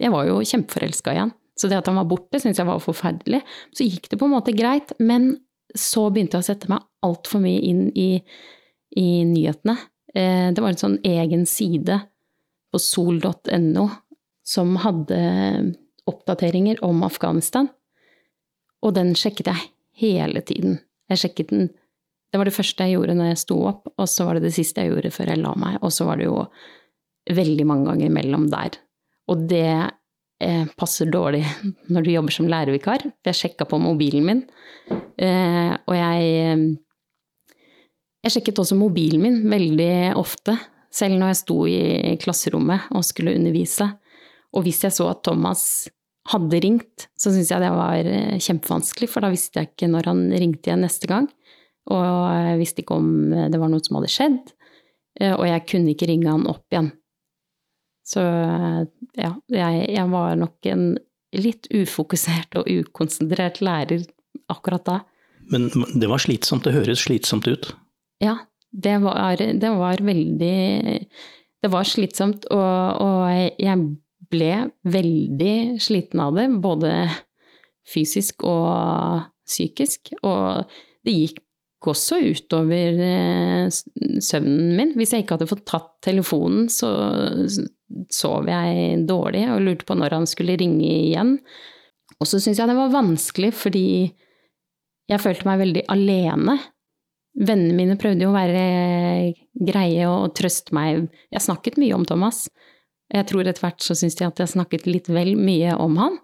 Jeg 0.00 0.12
var 0.14 0.28
jo 0.28 0.40
kjempeforelska 0.40 1.14
i 1.14 1.20
han. 1.20 1.34
Så 1.54 1.68
det 1.70 1.78
at 1.78 1.88
han 1.90 1.98
var 2.00 2.08
borte, 2.10 2.40
syntes 2.40 2.58
jeg 2.58 2.68
var 2.68 2.82
forferdelig. 2.82 3.42
Så 3.76 3.86
gikk 3.86 4.08
det 4.10 4.18
på 4.18 4.26
en 4.26 4.34
måte 4.34 4.54
greit, 4.56 4.94
men 4.98 5.36
så 5.74 6.08
begynte 6.10 6.38
jeg 6.38 6.46
å 6.46 6.48
sette 6.48 6.70
meg 6.70 6.82
altfor 7.04 7.42
mye 7.44 7.60
inn 7.62 7.84
i, 7.98 8.08
i 8.98 9.08
nyhetene. 9.28 9.76
Eh, 10.14 10.50
det 10.54 10.62
var 10.62 10.72
en 10.72 10.80
sånn 10.80 10.98
egen 11.06 11.44
side 11.50 12.00
på 12.74 12.80
sol.no 12.82 13.86
som 14.44 14.74
hadde 14.82 15.20
oppdateringer 16.10 16.82
om 16.84 17.04
Afghanistan. 17.06 17.70
Og 18.84 18.96
den 18.98 19.14
sjekket 19.18 19.50
jeg 19.52 19.70
hele 20.04 20.42
tiden. 20.44 20.80
Jeg 21.08 21.22
sjekket 21.22 21.52
den 21.54 21.70
Det 22.34 22.38
var 22.40 22.48
det 22.50 22.56
første 22.56 22.82
jeg 22.82 22.96
gjorde 22.96 23.14
når 23.14 23.28
jeg 23.30 23.38
sto 23.44 23.56
opp, 23.68 23.84
og 23.94 24.08
så 24.10 24.24
var 24.26 24.34
det 24.34 24.48
det 24.48 24.56
siste 24.56 24.82
jeg 24.82 24.90
gjorde 24.90 25.12
før 25.14 25.28
jeg 25.30 25.38
la 25.38 25.52
meg. 25.54 25.76
Og 25.86 25.92
så 25.94 26.02
var 26.08 26.18
det 26.18 26.24
jo 26.26 26.40
veldig 27.30 27.66
mange 27.70 27.86
ganger 27.92 28.10
mellom 28.10 28.48
der. 28.50 28.74
Og 29.30 29.44
det 29.52 29.68
eh, 30.42 30.64
passer 30.74 31.12
dårlig 31.14 31.44
når 31.94 32.02
du 32.02 32.10
jobber 32.10 32.34
som 32.34 32.48
lærervikar. 32.50 33.06
Jeg 33.22 33.38
sjekka 33.38 33.68
på 33.70 33.78
mobilen 33.78 34.26
min, 34.26 34.42
eh, 35.14 35.78
og 35.86 35.94
jeg 35.94 36.80
Jeg 38.24 38.32
sjekket 38.32 38.58
også 38.64 38.80
mobilen 38.80 39.20
min 39.20 39.34
veldig 39.52 40.16
ofte, 40.16 40.56
selv 40.90 41.20
når 41.20 41.34
jeg 41.34 41.40
sto 41.44 41.56
i 41.68 42.14
klasserommet 42.18 42.90
og 42.96 43.04
skulle 43.04 43.34
undervise. 43.36 43.86
Og 44.56 44.64
hvis 44.64 44.82
jeg 44.82 44.96
så 44.96 45.10
at 45.12 45.22
Thomas 45.22 45.86
hadde 46.32 46.60
ringt, 46.64 47.06
så 47.14 47.30
syntes 47.30 47.52
jeg 47.52 47.62
det 47.62 47.70
var 47.76 48.10
eh, 48.10 48.40
kjempevanskelig, 48.42 49.10
for 49.12 49.22
da 49.22 49.30
visste 49.30 49.60
jeg 49.60 49.70
ikke 49.70 49.92
når 49.92 50.10
han 50.10 50.24
ringte 50.32 50.72
igjen 50.72 50.82
neste 50.82 51.10
gang. 51.10 51.28
Og 51.92 52.04
jeg 52.04 52.60
visste 52.60 52.84
ikke 52.84 52.96
om 52.96 53.08
det 53.52 53.60
var 53.60 53.72
noe 53.72 53.84
som 53.84 53.98
hadde 53.98 54.12
skjedd, 54.12 54.52
eh, 55.20 55.34
og 55.34 55.44
jeg 55.48 55.66
kunne 55.70 55.92
ikke 55.92 56.08
ringe 56.10 56.30
han 56.30 56.46
opp 56.50 56.64
igjen. 56.72 56.92
Så 58.04 58.20
ja, 58.20 59.30
jeg, 59.48 59.84
jeg, 59.88 60.06
var 60.12 60.36
nok 60.36 60.68
en 60.68 60.90
litt 61.34 61.68
ufokusert 61.72 62.58
og 62.60 62.68
ukonsentrert 62.68 63.62
lærer 63.64 64.04
akkurat 64.52 64.84
da. 64.84 64.98
Men 65.52 65.70
det 65.72 66.08
var 66.10 66.20
slitsomt, 66.22 66.66
det 66.66 66.74
høres 66.76 67.04
slitsomt 67.04 67.48
ut? 67.48 67.70
Ja, 68.22 68.38
det 68.72 68.98
var, 69.04 69.38
det 69.38 69.70
var 69.76 70.00
veldig 70.02 71.08
Det 71.64 71.70
var 71.72 71.86
slitsomt, 71.88 72.44
og, 72.52 73.00
og 73.00 73.52
jeg 73.56 73.84
ble 74.28 74.50
veldig 74.84 75.80
sliten 75.80 76.20
av 76.20 76.36
det, 76.36 76.50
både 76.60 76.90
fysisk 77.88 78.44
og 78.44 79.24
psykisk. 79.48 80.12
Og 80.20 80.68
det 81.04 81.14
gikk 81.14 81.40
også 81.92 82.18
utover 82.24 83.00
eh, 83.04 83.68
søvnen 84.22 84.74
min. 84.78 84.92
Hvis 84.98 85.12
jeg 85.12 85.24
ikke 85.24 85.36
hadde 85.36 85.50
fått 85.50 85.66
tatt 85.68 85.90
telefonen, 86.04 86.68
så 86.72 86.90
sov 88.12 88.48
jeg 88.48 89.04
dårlig 89.08 89.44
og 89.52 89.62
lurte 89.64 89.86
på 89.88 89.96
når 89.98 90.16
han 90.18 90.28
skulle 90.30 90.56
ringe 90.60 90.86
igjen. 90.86 91.36
Og 92.20 92.28
så 92.28 92.38
syntes 92.38 92.60
jeg 92.62 92.70
det 92.70 92.78
var 92.78 92.94
vanskelig 92.94 93.52
fordi 93.58 93.88
jeg 95.10 95.20
følte 95.20 95.48
meg 95.48 95.60
veldig 95.60 95.84
alene. 95.92 96.58
Vennene 97.34 97.76
mine 97.76 97.96
prøvde 98.00 98.24
jo 98.24 98.30
å 98.30 98.36
være 98.36 98.64
greie 99.66 100.06
og 100.08 100.34
trøste 100.38 100.74
meg. 100.76 101.08
Jeg 101.34 101.44
snakket 101.44 101.80
mye 101.82 101.96
om 101.96 102.06
Thomas. 102.08 102.46
Jeg 103.12 103.26
tror 103.28 103.44
etter 103.44 103.66
hvert 103.66 103.82
så 103.84 103.96
syntes 103.98 104.16
de 104.20 104.28
at 104.28 104.40
jeg 104.40 104.54
snakket 104.54 104.86
litt 104.88 105.10
vel 105.12 105.34
mye 105.36 105.74
om 105.76 105.98
han. 106.00 106.16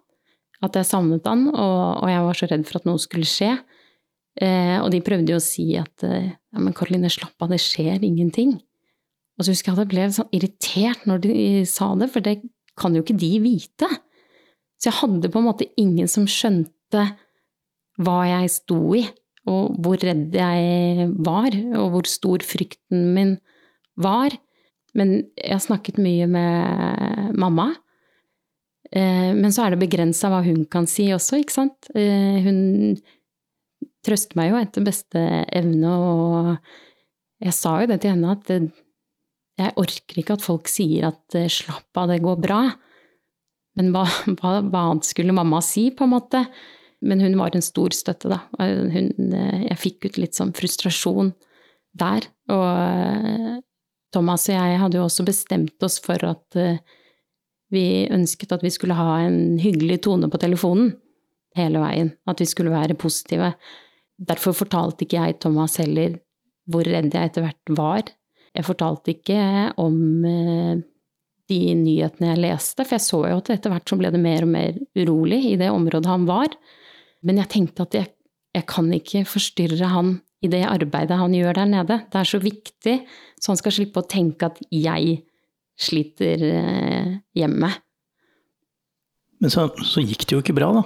At 0.65 0.77
jeg 0.77 0.89
savnet 0.89 1.27
han, 1.29 1.47
og, 1.51 2.05
og 2.05 2.09
jeg 2.11 2.25
var 2.25 2.39
så 2.39 2.49
redd 2.51 2.67
for 2.69 2.81
at 2.81 2.89
noe 2.89 3.01
skulle 3.01 3.29
skje. 3.29 3.55
Eh, 4.39 4.77
og 4.79 4.91
de 4.95 5.03
prøvde 5.05 5.35
jo 5.35 5.41
å 5.41 5.43
si 5.43 5.73
at 5.81 6.05
eh, 6.07 6.31
ja, 6.31 6.61
men 6.61 6.75
Karoline, 6.77 7.11
slapp 7.11 7.41
av, 7.43 7.51
det 7.51 7.61
skjer 7.63 8.05
ingenting. 8.07 8.55
Og 9.37 9.47
så 9.47 9.55
husker 9.55 9.73
jeg 9.73 9.79
at 9.79 9.83
jeg 9.83 9.93
ble 9.95 10.07
sånn 10.15 10.35
irritert 10.37 11.07
når 11.09 11.25
de 11.25 11.35
sa 11.69 11.91
det, 11.99 12.11
for 12.13 12.25
det 12.25 12.37
kan 12.79 12.95
jo 12.95 13.03
ikke 13.05 13.19
de 13.21 13.33
vite. 13.43 13.89
Så 14.81 14.91
jeg 14.91 14.99
hadde 15.01 15.31
på 15.33 15.41
en 15.41 15.49
måte 15.49 15.69
ingen 15.81 16.09
som 16.11 16.29
skjønte 16.31 17.07
hva 18.01 18.21
jeg 18.29 18.53
sto 18.55 18.81
i, 18.97 19.05
og 19.51 19.77
hvor 19.83 20.01
redd 20.05 20.37
jeg 20.37 21.09
var, 21.25 21.57
og 21.81 21.95
hvor 21.95 22.09
stor 22.09 22.45
frykten 22.45 23.11
min 23.17 23.35
var. 24.01 24.37
Men 24.97 25.21
jeg 25.37 25.65
snakket 25.65 26.01
mye 26.03 26.27
med 26.31 27.37
mamma. 27.39 27.71
Eh, 28.91 29.31
men 29.37 29.53
så 29.55 29.67
er 29.67 29.75
det 29.75 29.85
begrensa 29.85 30.31
hva 30.33 30.43
hun 30.47 30.65
kan 30.71 30.89
si 30.91 31.09
også, 31.15 31.41
ikke 31.43 31.57
sant. 31.57 31.91
Eh, 31.95 32.41
hun 32.45 32.61
trøster 34.07 34.39
meg 34.39 34.53
jo 34.53 34.61
etter 34.61 34.87
beste 34.87 35.25
evne, 35.53 35.91
og 35.91 37.45
jeg 37.45 37.57
sa 37.57 37.75
jo 37.83 37.91
det 37.91 38.01
til 38.03 38.15
henne 38.15 38.37
at 38.37 38.53
jeg 39.61 39.77
orker 39.81 40.21
ikke 40.21 40.37
at 40.37 40.45
folk 40.45 40.71
sier 40.71 41.09
at 41.11 41.37
eh, 41.37 41.51
slapp 41.53 41.97
av, 41.99 42.11
det 42.11 42.23
går 42.25 42.39
bra. 42.41 42.61
Men 43.79 43.91
hva, 43.95 44.07
hva, 44.39 44.61
hva, 44.65 44.85
annet 44.91 45.09
skulle 45.09 45.37
mamma 45.37 45.63
si, 45.65 45.89
på 45.95 46.07
en 46.07 46.15
måte? 46.15 46.45
Men 47.01 47.23
hun 47.25 47.39
var 47.41 47.55
en 47.57 47.65
stor 47.65 47.95
støtte, 47.97 48.31
da. 48.33 48.43
Hun, 48.61 49.11
eh, 49.37 49.67
jeg 49.71 49.81
fikk 49.81 50.09
ut 50.09 50.21
litt 50.21 50.39
sånn 50.39 50.55
frustrasjon 50.57 51.35
der. 52.01 52.29
Og 52.53 52.65
eh, 52.71 53.61
Thomas 54.15 54.49
og 54.49 54.57
jeg 54.57 54.81
hadde 54.83 54.99
jo 54.99 55.07
også 55.07 55.27
bestemt 55.29 55.87
oss 55.87 56.01
for 56.03 56.19
at 56.27 56.57
vi 57.71 57.85
ønsket 58.11 58.51
at 58.57 58.65
vi 58.67 58.73
skulle 58.75 58.97
ha 58.99 59.21
en 59.23 59.61
hyggelig 59.63 60.01
tone 60.03 60.27
på 60.27 60.41
telefonen 60.43 60.89
hele 61.55 61.79
veien. 61.79 62.11
At 62.27 62.43
vi 62.43 62.49
skulle 62.51 62.73
være 62.75 62.99
positive. 62.99 63.53
Derfor 64.21 64.53
fortalte 64.57 65.07
ikke 65.07 65.23
jeg 65.23 65.39
Thomas 65.41 65.79
heller 65.81 66.19
hvor 66.71 66.85
redd 66.87 67.15
jeg 67.17 67.31
etter 67.31 67.47
hvert 67.47 67.73
var 67.79 68.11
jeg 68.57 68.67
fortalte 68.67 69.13
ikke 69.15 69.41
om 69.81 69.99
eh, 70.27 70.81
de 71.51 71.61
nyhetene 71.79 72.33
jeg 72.33 72.43
leste, 72.43 72.85
for 72.85 72.97
jeg 72.97 73.05
så 73.05 73.21
jo 73.31 73.39
at 73.41 73.53
etter 73.55 73.73
hvert 73.73 73.91
så 73.91 73.99
ble 73.99 74.11
det 74.15 74.23
mer 74.23 74.47
og 74.47 74.51
mer 74.51 74.81
urolig 74.99 75.43
i 75.53 75.59
det 75.61 75.71
området 75.71 76.11
han 76.11 76.27
var. 76.29 76.55
Men 77.27 77.41
jeg 77.43 77.53
tenkte 77.53 77.87
at 77.87 77.99
jeg, 77.99 78.11
jeg 78.57 78.67
kan 78.71 78.91
ikke 78.95 79.25
forstyrre 79.29 79.93
han 79.93 80.17
i 80.43 80.51
det 80.51 80.63
arbeidet 80.67 81.19
han 81.21 81.35
gjør 81.37 81.61
der 81.61 81.71
nede. 81.71 82.01
Det 82.11 82.21
er 82.23 82.31
så 82.31 82.41
viktig, 82.43 82.97
så 83.39 83.53
han 83.53 83.61
skal 83.61 83.77
slippe 83.77 84.03
å 84.03 84.11
tenke 84.11 84.51
at 84.51 84.59
jeg 84.75 85.21
sliter 85.81 86.47
eh, 86.51 87.17
hjemme. 87.39 87.71
Men 89.41 89.53
så, 89.53 89.71
så 89.87 90.03
gikk 90.05 90.27
det 90.27 90.37
jo 90.37 90.43
ikke 90.43 90.59
bra, 90.59 90.73
da? 90.81 90.85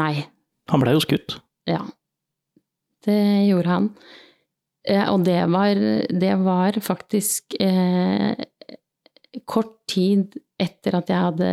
Nei. 0.00 0.14
Han 0.72 0.80
blei 0.80 0.96
jo 0.96 1.02
skutt? 1.04 1.36
Ja. 1.68 1.84
Det 3.02 3.46
gjorde 3.48 3.68
han. 3.68 3.88
Eh, 4.88 5.06
og 5.10 5.24
det 5.26 5.40
var, 5.50 5.78
det 6.10 6.34
var 6.42 6.78
faktisk 6.82 7.56
eh, 7.60 8.34
kort 9.46 9.76
tid 9.90 10.36
etter 10.60 10.98
at 10.98 11.10
jeg 11.10 11.26
hadde 11.26 11.50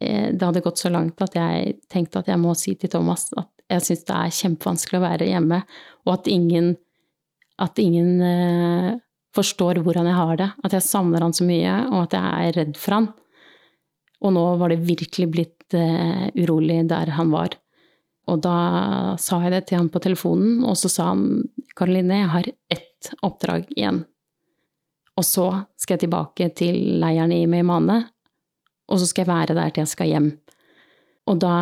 eh, 0.00 0.28
Det 0.32 0.44
hadde 0.44 0.62
gått 0.64 0.80
så 0.80 0.92
langt 0.92 1.20
at 1.24 1.36
jeg 1.36 1.78
tenkte 1.92 2.20
at 2.20 2.28
jeg 2.32 2.40
må 2.40 2.54
si 2.58 2.74
til 2.76 2.92
Thomas 2.92 3.28
at 3.36 3.50
jeg 3.72 3.86
syns 3.86 4.04
det 4.08 4.18
er 4.18 4.36
kjempevanskelig 4.36 4.98
å 4.98 5.04
være 5.06 5.30
hjemme, 5.30 5.62
og 6.04 6.12
at 6.12 6.28
ingen, 6.28 6.74
at 7.62 7.80
ingen 7.80 8.20
eh, 8.26 8.90
forstår 9.36 9.80
hvordan 9.84 10.10
jeg 10.10 10.18
har 10.18 10.38
det. 10.40 10.48
At 10.66 10.76
jeg 10.76 10.84
savner 10.84 11.24
han 11.24 11.32
så 11.36 11.46
mye, 11.48 11.76
og 11.88 11.98
at 12.04 12.16
jeg 12.18 12.48
er 12.48 12.58
redd 12.60 12.78
for 12.80 12.98
han. 12.98 13.08
Og 14.22 14.34
nå 14.36 14.44
var 14.60 14.72
det 14.72 14.82
virkelig 14.86 15.28
blitt 15.32 15.76
eh, 15.78 16.28
urolig 16.36 16.82
der 16.90 17.14
han 17.16 17.32
var. 17.32 17.56
Og 18.30 18.38
da 18.44 18.56
sa 19.18 19.40
jeg 19.42 19.52
det 19.54 19.64
til 19.68 19.80
han 19.80 19.90
på 19.90 20.02
telefonen, 20.02 20.62
og 20.62 20.76
så 20.78 20.90
sa 20.92 21.08
han 21.10 21.42
Karoline, 21.78 22.20
jeg 22.22 22.32
har 22.34 22.48
ett 22.70 23.10
oppdrag 23.26 23.66
igjen. 23.74 24.04
Og 25.18 25.26
så 25.26 25.46
skal 25.80 25.96
jeg 25.96 26.06
tilbake 26.06 26.48
til 26.56 26.78
leiren 27.02 27.34
i 27.34 27.42
Meymaneh, 27.50 28.06
og 28.92 29.00
så 29.00 29.08
skal 29.08 29.24
jeg 29.24 29.32
være 29.32 29.56
der 29.58 29.72
til 29.72 29.82
jeg 29.82 29.92
skal 29.92 30.12
hjem. 30.12 30.30
Og 31.30 31.38
da 31.42 31.56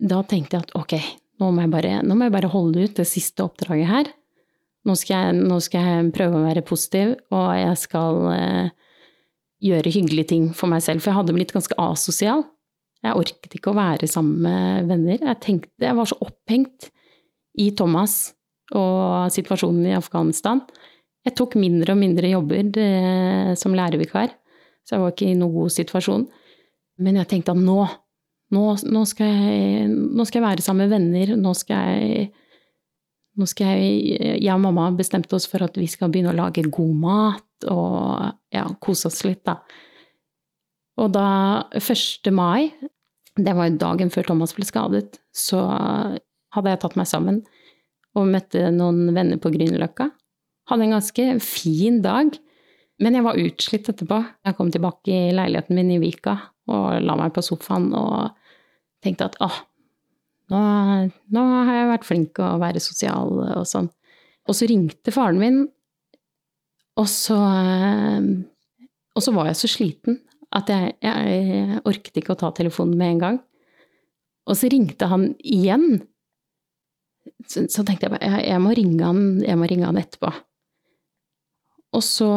Da 0.00 0.22
tenkte 0.24 0.56
jeg 0.56 0.64
at 0.64 0.70
ok, 0.78 0.94
nå 1.40 1.50
må 1.52 1.60
jeg 1.60 1.70
bare, 1.70 1.98
må 2.02 2.24
jeg 2.24 2.32
bare 2.32 2.48
holde 2.48 2.86
ut 2.86 2.96
det 2.96 3.04
siste 3.06 3.44
oppdraget 3.44 3.90
her. 3.90 4.08
Nå 4.86 4.94
skal, 4.96 5.26
jeg, 5.26 5.42
nå 5.50 5.58
skal 5.60 5.84
jeg 5.84 6.12
prøve 6.16 6.38
å 6.38 6.46
være 6.46 6.62
positiv, 6.64 7.12
og 7.34 7.48
jeg 7.58 7.76
skal 7.76 8.20
eh, 8.32 8.68
gjøre 9.66 9.92
hyggelige 9.92 10.30
ting 10.30 10.46
for 10.54 10.70
meg 10.70 10.80
selv. 10.84 11.02
For 11.02 11.10
jeg 11.10 11.18
hadde 11.18 11.34
blitt 11.36 11.52
ganske 11.52 11.76
asosial. 11.76 12.46
Jeg 13.04 13.18
orket 13.20 13.58
ikke 13.58 13.72
å 13.72 13.76
være 13.76 14.08
sammen 14.10 14.40
med 14.46 14.88
venner. 14.90 15.20
Jeg, 15.20 15.40
tenkte, 15.44 15.84
jeg 15.84 15.96
var 15.98 16.08
så 16.08 16.18
opphengt 16.24 16.88
i 17.60 17.70
Thomas 17.76 18.16
og 18.74 19.28
situasjonen 19.34 19.90
i 19.90 19.96
Afghanistan. 19.96 20.62
Jeg 21.26 21.36
tok 21.38 21.56
mindre 21.58 21.94
og 21.94 22.00
mindre 22.00 22.30
jobber 22.30 22.72
det, 22.74 22.88
som 23.60 23.74
lærervikar, 23.74 24.32
så 24.86 24.96
jeg 24.96 25.02
var 25.02 25.14
ikke 25.14 25.30
i 25.30 25.38
noen 25.38 25.54
god 25.54 25.74
situasjon. 25.74 26.26
Men 27.02 27.20
jeg 27.20 27.30
tenkte 27.30 27.54
at 27.54 27.60
nå, 27.60 27.78
nå, 28.54 28.64
nå, 28.86 29.04
skal, 29.10 29.30
jeg, 29.30 29.86
nå 29.90 30.26
skal 30.26 30.40
jeg 30.40 30.46
være 30.46 30.66
sammen 30.66 30.86
med 30.86 30.94
venner. 30.96 31.34
Nå 31.40 31.54
skal 31.58 31.90
jeg 31.92 32.28
nå 33.36 33.44
skal 33.50 33.76
jeg, 33.76 34.20
jeg 34.40 34.52
og 34.54 34.62
mamma 34.62 34.86
bestemte 34.96 35.36
oss 35.36 35.44
for 35.50 35.66
at 35.66 35.74
vi 35.76 35.84
skal 35.92 36.08
begynne 36.08 36.32
å 36.32 36.38
lage 36.38 36.64
god 36.72 36.94
mat 37.02 37.66
og 37.68 38.30
ja, 38.54 38.64
kose 38.80 39.10
oss 39.10 39.20
litt, 39.26 39.42
da. 39.44 39.58
Og 40.96 41.12
da 41.12 41.28
1. 41.76 42.30
mai, 42.32 42.72
det 43.36 43.52
var 43.56 43.68
jo 43.68 43.80
dagen 43.80 44.12
før 44.12 44.30
Thomas 44.30 44.54
ble 44.56 44.64
skadet, 44.64 45.18
så 45.36 45.60
hadde 46.56 46.72
jeg 46.72 46.80
tatt 46.82 46.96
meg 46.96 47.08
sammen 47.10 47.42
og 48.16 48.30
møtte 48.32 48.70
noen 48.72 49.12
venner 49.12 49.40
på 49.40 49.52
Grünerløkka. 49.52 50.08
Hadde 50.70 50.86
en 50.86 50.96
ganske 50.96 51.26
fin 51.44 52.00
dag, 52.04 52.32
men 53.02 53.18
jeg 53.18 53.26
var 53.26 53.38
utslitt 53.38 53.90
etterpå. 53.92 54.22
Jeg 54.46 54.56
kom 54.56 54.72
tilbake 54.72 55.12
i 55.12 55.34
leiligheten 55.36 55.76
min 55.76 55.92
i 55.98 56.00
Vika 56.00 56.38
og 56.72 56.96
la 57.04 57.16
meg 57.20 57.34
på 57.36 57.44
sofaen 57.44 57.90
og 57.94 58.32
tenkte 59.04 59.28
at 59.28 59.36
åh, 59.44 59.58
nå, 60.50 60.60
nå 61.36 61.44
har 61.68 61.76
jeg 61.76 61.90
vært 61.92 62.08
flink 62.08 62.40
å 62.40 62.56
være 62.62 62.82
sosial 62.82 63.36
og 63.44 63.66
sånn. 63.68 63.90
Og 64.48 64.56
så 64.56 64.68
ringte 64.70 65.12
faren 65.14 65.42
min, 65.42 65.64
og 66.96 67.08
så 67.12 67.36
Og 69.16 69.22
så 69.24 69.32
var 69.32 69.46
jeg 69.48 69.56
så 69.56 69.68
sliten 69.68 70.18
at 70.56 70.72
jeg, 70.72 70.96
jeg 71.04 71.80
orket 71.84 72.20
ikke 72.20 72.34
å 72.34 72.40
ta 72.40 72.50
telefonen 72.56 72.96
med 72.98 73.14
en 73.14 73.22
gang. 73.22 73.38
Og 74.46 74.58
så 74.58 74.70
ringte 74.72 75.08
han 75.10 75.30
igjen. 75.42 76.00
Så, 77.46 77.66
så 77.72 77.82
tenkte 77.82 78.06
jeg 78.06 78.14
bare 78.14 78.28
jeg, 78.30 78.44
jeg, 78.52 78.62
må 78.62 78.74
ringe 78.78 79.08
han, 79.08 79.24
jeg 79.42 79.58
må 79.58 79.68
ringe 79.70 79.88
han 79.88 80.00
etterpå. 80.00 80.30
Og 81.96 82.02
så 82.04 82.28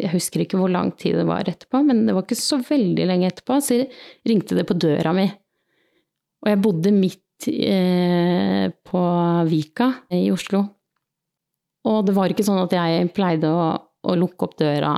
Jeg 0.00 0.10
husker 0.14 0.42
ikke 0.42 0.58
hvor 0.58 0.72
lang 0.72 0.90
tid 0.98 1.18
det 1.20 1.26
var 1.28 1.46
etterpå, 1.48 1.82
men 1.86 2.04
det 2.08 2.14
var 2.16 2.24
ikke 2.26 2.38
så 2.38 2.58
veldig 2.64 3.06
lenge 3.06 3.28
etterpå, 3.30 3.58
så 3.62 3.78
ringte 4.26 4.56
det 4.58 4.66
på 4.68 4.76
døra 4.80 5.12
mi. 5.16 5.28
Og 6.44 6.50
jeg 6.50 6.60
bodde 6.64 6.92
midt 6.92 7.46
eh, 7.48 8.66
på 8.84 9.04
Vika 9.48 9.90
i 10.12 10.26
Oslo. 10.34 10.64
Og 11.88 12.00
det 12.08 12.16
var 12.16 12.32
ikke 12.32 12.44
sånn 12.46 12.64
at 12.64 12.74
jeg 12.74 13.12
pleide 13.16 13.48
å, 13.52 13.68
å 13.78 14.16
lukke 14.18 14.48
opp 14.48 14.58
døra, 14.60 14.92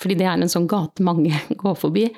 fordi 0.00 0.18
det 0.20 0.26
er 0.28 0.38
en 0.38 0.52
sånn 0.52 0.68
gate 0.70 1.04
mange 1.04 1.34
går 1.62 1.76
forbi. 1.78 2.08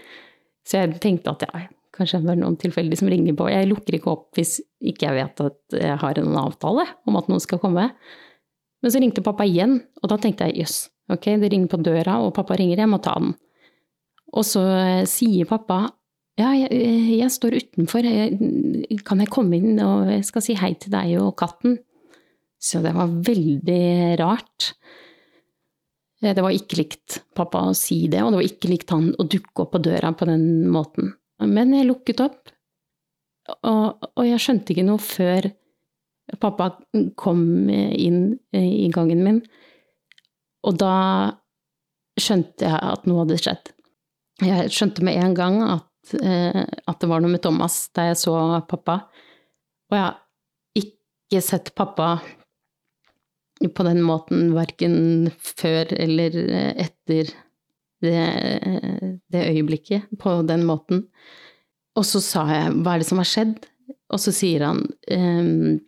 Så 0.67 0.83
jeg 0.83 1.01
tenkte 1.03 1.35
at 1.35 1.45
ja, 1.47 1.67
kanskje 1.97 2.23
det 2.23 2.31
var 2.31 2.41
noen 2.41 2.59
tilfeldige 2.61 3.01
som 3.01 3.11
ringer 3.11 3.37
på. 3.39 3.49
Jeg 3.53 3.71
lukker 3.71 3.99
ikke 3.99 4.13
opp 4.15 4.39
hvis 4.39 4.59
ikke 4.79 5.09
jeg 5.09 5.19
vet 5.19 5.45
at 5.47 5.79
jeg 5.81 5.99
har 6.03 6.21
en 6.21 6.41
avtale 6.41 6.87
om 7.09 7.19
at 7.21 7.31
noen 7.31 7.43
skal 7.43 7.61
komme. 7.63 7.89
Men 8.79 8.95
så 8.95 9.03
ringte 9.03 9.25
pappa 9.27 9.47
igjen, 9.49 9.81
og 10.03 10.11
da 10.13 10.19
tenkte 10.23 10.47
jeg 10.47 10.63
jøss, 10.63 10.77
ok, 11.11 11.33
det 11.43 11.51
ringer 11.51 11.71
på 11.73 11.81
døra, 11.83 12.21
og 12.23 12.35
pappa 12.37 12.55
ringer, 12.59 12.79
jeg 12.79 12.91
må 12.91 13.01
ta 13.03 13.17
den. 13.19 13.33
Og 14.39 14.45
så 14.47 14.63
eh, 14.77 15.07
sier 15.09 15.49
pappa 15.51 15.87
ja, 16.39 16.53
jeg, 16.55 16.71
jeg 17.19 17.35
står 17.35 17.57
utenfor, 17.59 18.07
kan 19.09 19.23
jeg 19.25 19.31
komme 19.35 19.59
inn 19.59 19.81
og 19.83 20.07
jeg 20.13 20.27
skal 20.29 20.45
si 20.45 20.55
hei 20.55 20.71
til 20.79 20.93
deg 20.95 21.17
og 21.19 21.33
katten? 21.41 21.81
Så 22.63 22.79
det 22.85 22.93
var 22.95 23.11
veldig 23.27 24.19
rart. 24.21 24.73
Eh, 26.23 26.35
det 26.35 26.45
var 26.45 26.55
ikke 26.55 26.81
likt 26.81 27.21
pappa 27.37 27.65
å 27.69 27.77
si 27.77 28.07
det, 28.11 28.23
og 28.23 28.33
det 28.33 28.41
var 28.41 28.49
ikke 28.51 28.73
likt 28.73 28.95
han 28.95 29.11
å 29.19 29.27
dukke 29.27 29.65
opp 29.65 29.75
på 29.75 29.83
døra 29.85 30.13
på 30.17 30.29
den 30.29 30.69
måten. 30.73 31.15
Men 31.45 31.75
jeg 31.77 31.89
lukket 31.89 32.23
opp, 32.25 32.53
og, 33.63 34.09
og 34.13 34.25
jeg 34.27 34.43
skjønte 34.43 34.75
ikke 34.75 34.87
noe 34.89 35.01
før 35.01 35.51
pappa 36.43 36.73
kom 37.17 37.71
inn 37.73 38.35
i 38.53 38.89
gangen 38.93 39.23
min, 39.25 39.39
og 40.67 40.77
da 40.83 40.97
skjønte 42.21 42.67
jeg 42.67 42.81
at 42.93 43.07
noe 43.09 43.23
hadde 43.23 43.39
skjedd. 43.41 43.71
Jeg 44.45 44.75
skjønte 44.75 45.07
med 45.07 45.17
en 45.23 45.37
gang 45.39 45.63
at 45.65 45.89
Eh, 46.15 46.65
at 46.87 47.01
det 47.01 47.09
var 47.11 47.21
noe 47.21 47.33
med 47.33 47.43
Thomas 47.45 47.89
da 47.97 48.09
jeg 48.09 48.21
så 48.23 48.35
pappa. 48.69 49.01
Og 49.91 49.97
jeg 49.97 50.05
har 50.05 50.19
ikke 50.81 51.43
sett 51.45 51.73
pappa 51.77 52.17
på 53.75 53.87
den 53.87 54.01
måten 54.07 54.53
verken 54.55 55.31
før 55.39 55.91
eller 55.99 56.37
etter 56.79 57.33
det, 58.05 58.21
det, 59.33 59.43
øyeblikket, 59.51 60.07
på 60.21 60.39
den 60.47 60.65
måten. 60.69 61.07
Og 61.99 62.07
så 62.07 62.23
sa 62.23 62.45
jeg 62.53 62.77
hva 62.79 62.95
er 62.95 63.03
det 63.03 63.09
som 63.09 63.19
har 63.19 63.29
skjedd? 63.29 63.57
Og 64.15 64.23
så 64.23 64.33
sier 64.35 64.65
han 64.69 64.85
ehm, 65.11 65.81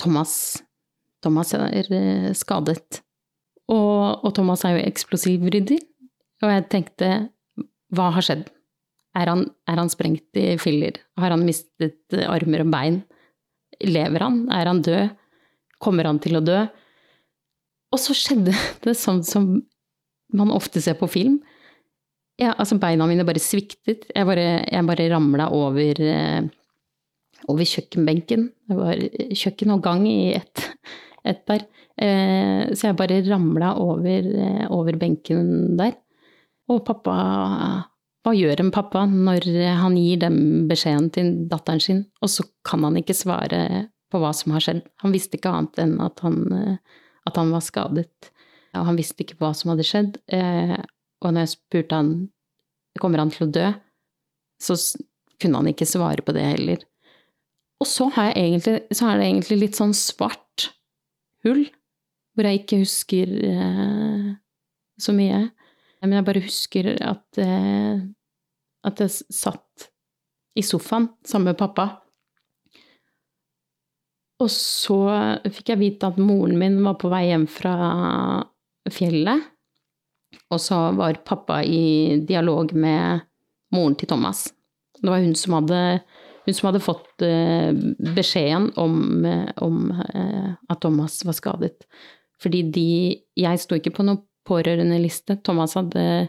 Thomas, 0.00 0.32
Thomas 1.22 1.52
er 1.54 1.90
eh, 1.92 2.30
skadet. 2.36 3.02
Og, 3.68 4.24
og 4.24 4.32
Thomas 4.34 4.64
er 4.64 4.78
jo 4.78 4.86
eksplosivrydder. 4.88 5.82
Og 6.42 6.54
jeg 6.54 6.68
tenkte 6.72 7.10
hva 7.94 8.08
har 8.14 8.24
skjedd? 8.24 8.48
Er 9.18 9.30
han, 9.30 9.46
er 9.68 9.80
han 9.80 9.90
sprengt 9.90 10.38
i 10.38 10.52
filler? 10.60 10.98
Har 11.18 11.34
han 11.34 11.44
mistet 11.46 12.14
armer 12.24 12.64
og 12.64 12.72
bein? 12.72 13.00
Lever 13.84 14.24
han? 14.24 14.44
Er 14.54 14.70
han 14.70 14.82
død? 14.84 15.16
Kommer 15.82 16.08
han 16.08 16.20
til 16.22 16.38
å 16.38 16.44
dø? 16.44 16.62
Og 17.94 18.02
så 18.02 18.16
skjedde 18.16 18.54
det 18.84 18.96
sånn 18.98 19.22
som 19.26 19.50
man 20.34 20.52
ofte 20.52 20.82
ser 20.84 20.98
på 20.98 21.08
film. 21.10 21.38
Ja, 22.38 22.52
altså 22.54 22.78
beina 22.78 23.06
mine 23.10 23.26
bare 23.26 23.42
sviktet. 23.42 24.06
Jeg 24.14 24.28
bare, 24.28 24.46
jeg 24.68 24.86
bare 24.86 25.08
ramla 25.10 25.48
over, 25.54 26.02
eh, 26.04 26.44
over 27.50 27.66
kjøkkenbenken. 27.66 28.44
Det 28.68 28.78
var 28.78 29.00
kjøkken 29.42 29.74
og 29.74 29.82
gang 29.86 30.06
i 30.06 30.34
ett 30.38 30.68
et 31.26 31.40
der. 31.50 31.64
Eh, 31.98 32.68
så 32.78 32.88
jeg 32.88 32.96
bare 32.96 33.22
ramla 33.26 33.72
over, 33.82 34.28
eh, 34.44 34.66
over 34.70 34.96
benken 35.00 35.76
der. 35.80 35.96
Og 36.70 36.84
pappa 36.86 37.16
hva 38.26 38.34
gjør 38.36 38.60
en 38.60 38.72
pappa 38.74 39.06
når 39.08 39.46
han 39.78 39.94
gir 39.96 40.18
den 40.20 40.68
beskjeden 40.68 41.06
til 41.14 41.30
datteren 41.48 41.80
sin, 41.80 42.02
og 42.20 42.28
så 42.28 42.44
kan 42.66 42.82
han 42.84 42.98
ikke 43.00 43.16
svare 43.16 43.88
på 44.10 44.20
hva 44.22 44.32
som 44.36 44.54
har 44.54 44.64
skjedd? 44.64 44.82
Han 45.04 45.14
visste 45.14 45.38
ikke 45.38 45.52
annet 45.52 45.80
enn 45.82 45.96
at 46.04 46.22
han, 46.24 46.38
at 47.28 47.38
han 47.38 47.52
var 47.54 47.64
skadet, 47.64 48.30
og 48.76 48.88
han 48.88 48.98
visste 48.98 49.24
ikke 49.24 49.38
hva 49.40 49.52
som 49.56 49.72
hadde 49.72 49.86
skjedd. 49.86 50.18
Eh, 50.32 50.76
og 51.22 51.32
når 51.32 51.44
jeg 51.44 51.54
spurte 51.56 51.98
han 51.98 52.12
kommer 52.98 53.22
han 53.22 53.32
til 53.34 53.46
å 53.46 53.52
dø, 53.54 53.68
så 54.62 54.74
kunne 55.38 55.60
han 55.60 55.70
ikke 55.70 55.86
svare 55.86 56.24
på 56.24 56.34
det 56.34 56.44
heller. 56.46 56.84
Og 57.78 57.86
så, 57.86 58.08
egentlig, 58.26 58.80
så 58.90 59.06
er 59.06 59.20
det 59.20 59.28
egentlig 59.28 59.60
litt 59.60 59.78
sånn 59.78 59.94
svart 59.94 60.70
hull, 61.46 61.62
hvor 62.34 62.48
jeg 62.48 62.62
ikke 62.62 62.80
husker 62.82 63.34
eh, 63.52 64.30
så 64.98 65.14
mye. 65.14 65.44
Men 66.02 66.18
jeg 66.18 66.26
bare 66.26 66.42
husker 66.46 66.90
at 67.06 67.38
eh, 67.42 68.02
at 68.86 69.02
jeg 69.02 69.14
satt 69.34 69.88
i 70.58 70.64
sofaen 70.66 71.08
sammen 71.26 71.52
med 71.52 71.58
pappa. 71.60 71.88
Og 74.38 74.50
så 74.54 74.98
fikk 75.50 75.72
jeg 75.72 75.80
vite 75.80 76.10
at 76.10 76.20
moren 76.22 76.58
min 76.60 76.78
var 76.84 76.98
på 77.00 77.10
vei 77.10 77.24
hjem 77.28 77.48
fra 77.50 77.74
fjellet. 78.94 79.48
Og 80.52 80.60
så 80.62 80.78
var 80.96 81.18
pappa 81.26 81.62
i 81.64 82.20
dialog 82.28 82.72
med 82.76 83.24
moren 83.74 83.96
til 83.98 84.10
Thomas. 84.12 84.46
Det 84.98 85.10
var 85.10 85.24
hun 85.24 85.34
som 85.38 85.56
hadde, 85.58 85.80
hun 86.46 86.56
som 86.56 86.68
hadde 86.70 86.84
fått 86.84 87.24
uh, 87.24 87.72
beskjeden 88.14 88.70
om, 88.80 89.26
om 89.64 89.90
uh, 89.90 90.54
at 90.70 90.80
Thomas 90.84 91.18
var 91.26 91.36
skadet. 91.36 91.88
Fordi 92.38 92.62
de 92.70 92.90
Jeg 93.36 93.58
sto 93.58 93.74
ikke 93.74 93.96
på 93.96 94.06
noen 94.06 94.22
pårørendeliste. 94.48 95.40
Thomas 95.44 95.74
hadde 95.76 96.28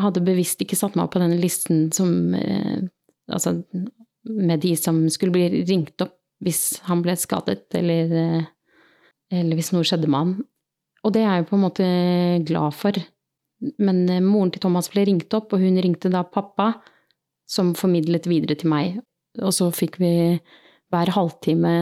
hadde 0.00 0.24
bevisst 0.24 0.60
ikke 0.62 0.78
satt 0.78 0.96
meg 0.96 1.06
opp 1.06 1.14
på 1.16 1.22
denne 1.22 1.40
listen 1.40 1.88
som 1.94 2.34
eh, 2.36 2.84
Altså 3.26 3.56
med 4.26 4.60
de 4.62 4.76
som 4.78 5.00
skulle 5.10 5.34
bli 5.34 5.64
ringt 5.66 6.02
opp 6.04 6.12
hvis 6.46 6.78
han 6.86 7.02
ble 7.02 7.16
skadet, 7.18 7.66
eller, 7.74 8.12
eh, 8.14 8.46
eller 9.34 9.58
hvis 9.58 9.72
noe 9.74 9.86
skjedde 9.86 10.10
med 10.10 10.22
han. 10.22 10.34
Og 11.02 11.14
det 11.14 11.24
er 11.24 11.40
jeg 11.40 11.48
på 11.50 11.58
en 11.58 11.64
måte 11.66 11.86
glad 12.46 12.76
for. 12.78 12.98
Men 13.82 14.04
eh, 14.10 14.22
moren 14.22 14.52
til 14.54 14.62
Thomas 14.62 14.90
ble 14.92 15.06
ringt 15.08 15.34
opp, 15.36 15.52
og 15.52 15.62
hun 15.62 15.80
ringte 15.82 16.12
da 16.12 16.22
pappa, 16.22 16.72
som 17.46 17.74
formidlet 17.78 18.26
videre 18.30 18.56
til 18.58 18.70
meg. 18.70 19.00
Og 19.42 19.52
så 19.54 19.68
fikk 19.74 20.00
vi 20.02 20.12
hver 20.94 21.12
halvtime 21.14 21.74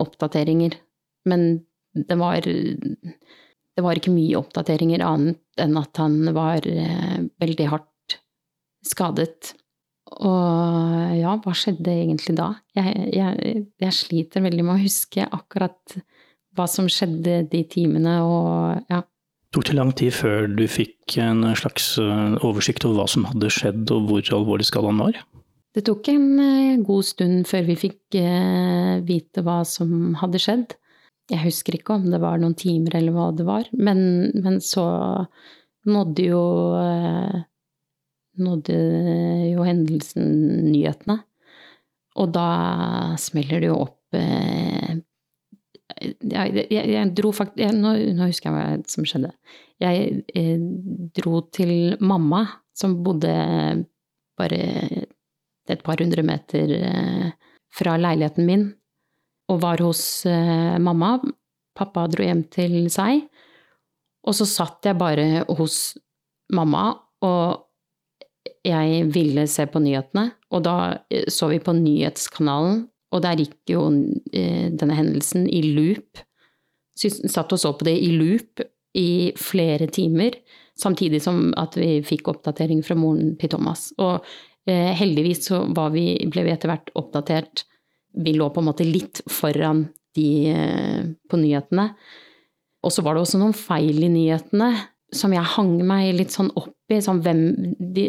oppdateringer. 0.00 0.76
Men 1.28 1.48
det 1.92 2.16
var, 2.20 2.44
det 2.44 3.84
var 3.84 3.98
ikke 3.98 4.14
mye 4.14 4.38
oppdateringer 4.38 5.04
annet 5.04 5.40
enn 5.60 5.76
at 5.80 6.00
han 6.00 6.20
var 6.36 6.66
eh, 6.68 7.24
veldig 7.40 7.68
hardt 7.72 8.18
skadet. 8.86 9.54
Og 10.08 11.16
ja, 11.18 11.34
hva 11.42 11.54
skjedde 11.56 11.92
egentlig 11.92 12.36
da? 12.38 12.52
Jeg, 12.76 12.94
jeg, 13.14 13.64
jeg 13.82 13.96
sliter 13.96 14.44
veldig 14.44 14.64
med 14.64 14.78
å 14.78 14.82
huske 14.82 15.26
akkurat 15.26 15.98
hva 16.56 16.66
som 16.70 16.88
skjedde 16.90 17.42
de 17.52 17.62
timene, 17.70 18.18
og 18.24 18.88
ja. 18.90 19.02
Tok 19.54 19.68
det 19.68 19.76
lang 19.78 19.92
tid 19.96 20.12
før 20.12 20.48
du 20.50 20.64
fikk 20.68 21.16
en 21.22 21.46
slags 21.56 21.94
eh, 22.02 22.34
oversikt 22.44 22.84
over 22.84 23.02
hva 23.02 23.06
som 23.08 23.28
hadde 23.28 23.52
skjedd, 23.52 23.84
og 23.94 24.08
hvor 24.10 24.32
alvorlig 24.36 24.66
skaden 24.68 25.00
var? 25.00 25.20
Det 25.76 25.84
tok 25.86 26.10
en 26.12 26.26
eh, 26.42 26.80
god 26.84 27.06
stund 27.06 27.46
før 27.48 27.64
vi 27.68 27.78
fikk 27.78 28.18
eh, 28.18 28.98
vite 29.08 29.44
hva 29.46 29.60
som 29.68 30.18
hadde 30.20 30.42
skjedd. 30.42 30.74
Jeg 31.28 31.44
husker 31.44 31.76
ikke 31.76 31.96
om 31.98 32.08
det 32.08 32.20
var 32.22 32.40
noen 32.40 32.56
timer 32.58 32.98
eller 32.98 33.14
hva 33.14 33.30
det 33.36 33.46
var, 33.48 33.68
men, 33.76 34.00
men 34.40 34.58
så 34.64 34.84
nådde 35.88 36.24
jo 36.24 36.42
nådde 38.42 38.78
jo 39.52 39.66
hendelsen 39.66 40.28
nyhetene. 40.70 41.20
Og 42.18 42.32
da 42.34 42.48
smeller 43.20 43.62
det 43.62 43.70
jo 43.70 43.78
opp 43.84 43.96
jeg, 45.98 46.64
jeg, 46.70 46.84
jeg, 46.92 47.10
dro 47.16 47.30
faktisk 47.34 47.74
nå, 47.76 47.92
nå, 48.16 48.28
husker 48.28 48.50
jeg 48.50 48.56
hva 48.56 48.90
som 48.90 49.06
skjedde. 49.08 49.30
Jeg 49.82 50.22
eh, 50.36 50.58
dro 51.16 51.42
til 51.54 51.72
mamma, 52.04 52.44
som 52.76 52.98
bodde 53.04 53.32
bare 54.38 54.60
et 55.68 55.84
par 55.84 56.00
hundre 56.02 56.24
meter 56.26 56.74
eh, 56.78 57.30
fra 57.74 57.96
leiligheten 58.00 58.48
min, 58.48 58.66
og 59.50 59.62
var 59.64 59.82
hos 59.84 60.02
eh, 60.28 60.76
mamma. 60.82 61.16
Pappa 61.78 62.08
dro 62.10 62.26
hjem 62.26 62.44
til 62.52 62.80
seg. 62.92 63.26
Og 64.26 64.34
så 64.34 64.46
satt 64.48 64.86
jeg 64.86 64.98
bare 64.98 65.44
hos 65.58 65.96
mamma, 66.54 66.90
og 67.24 67.67
jeg 68.68 69.08
ville 69.14 69.46
se 69.50 69.66
på 69.70 69.82
nyhetene. 69.82 70.30
Og 70.54 70.64
da 70.66 70.78
eh, 71.10 71.26
så 71.32 71.50
vi 71.52 71.60
på 71.62 71.74
nyhetskanalen 71.76 72.86
og 73.14 73.24
der 73.24 73.40
gikk 73.40 73.72
jo 73.72 73.86
eh, 74.36 74.68
denne 74.68 74.96
hendelsen 74.96 75.46
i 75.48 75.62
loop. 75.64 76.20
Så 76.98 77.08
vi 77.08 77.30
satt 77.32 77.54
og 77.54 77.60
så 77.60 77.72
på 77.76 77.86
det 77.88 77.96
i 78.04 78.10
loop 78.12 78.60
i 78.98 79.32
flere 79.38 79.86
timer, 79.92 80.34
samtidig 80.78 81.20
som 81.22 81.52
at 81.60 81.76
vi 81.78 81.98
fikk 82.04 82.28
oppdatering 82.32 82.82
fra 82.84 82.96
moren 82.98 83.36
til 83.40 83.52
Thomas. 83.54 83.88
Og 84.02 84.18
eh, 84.68 84.92
heldigvis 84.98 85.46
så 85.48 85.62
vi, 85.94 86.10
ble 86.28 86.44
vi 86.44 86.52
etter 86.52 86.72
hvert 86.72 86.92
oppdatert. 86.98 87.64
Vi 88.18 88.34
lå 88.36 88.50
på 88.52 88.60
en 88.60 88.68
måte 88.68 88.88
litt 88.88 89.22
foran 89.30 89.86
de 90.16 90.50
på 91.30 91.38
nyhetene. 91.38 91.92
Og 92.82 92.92
så 92.94 93.04
var 93.04 93.14
det 93.14 93.22
også 93.22 93.38
noen 93.40 93.54
feil 93.54 94.00
i 94.02 94.10
nyhetene 94.10 94.72
som 95.14 95.32
jeg 95.32 95.52
hang 95.54 95.76
meg 95.86 96.12
litt 96.16 96.34
sånn 96.34 96.50
opp 96.58 96.92
i. 96.92 97.00
Sånn 97.04 97.22
hvem 97.24 97.42
de, 97.78 98.06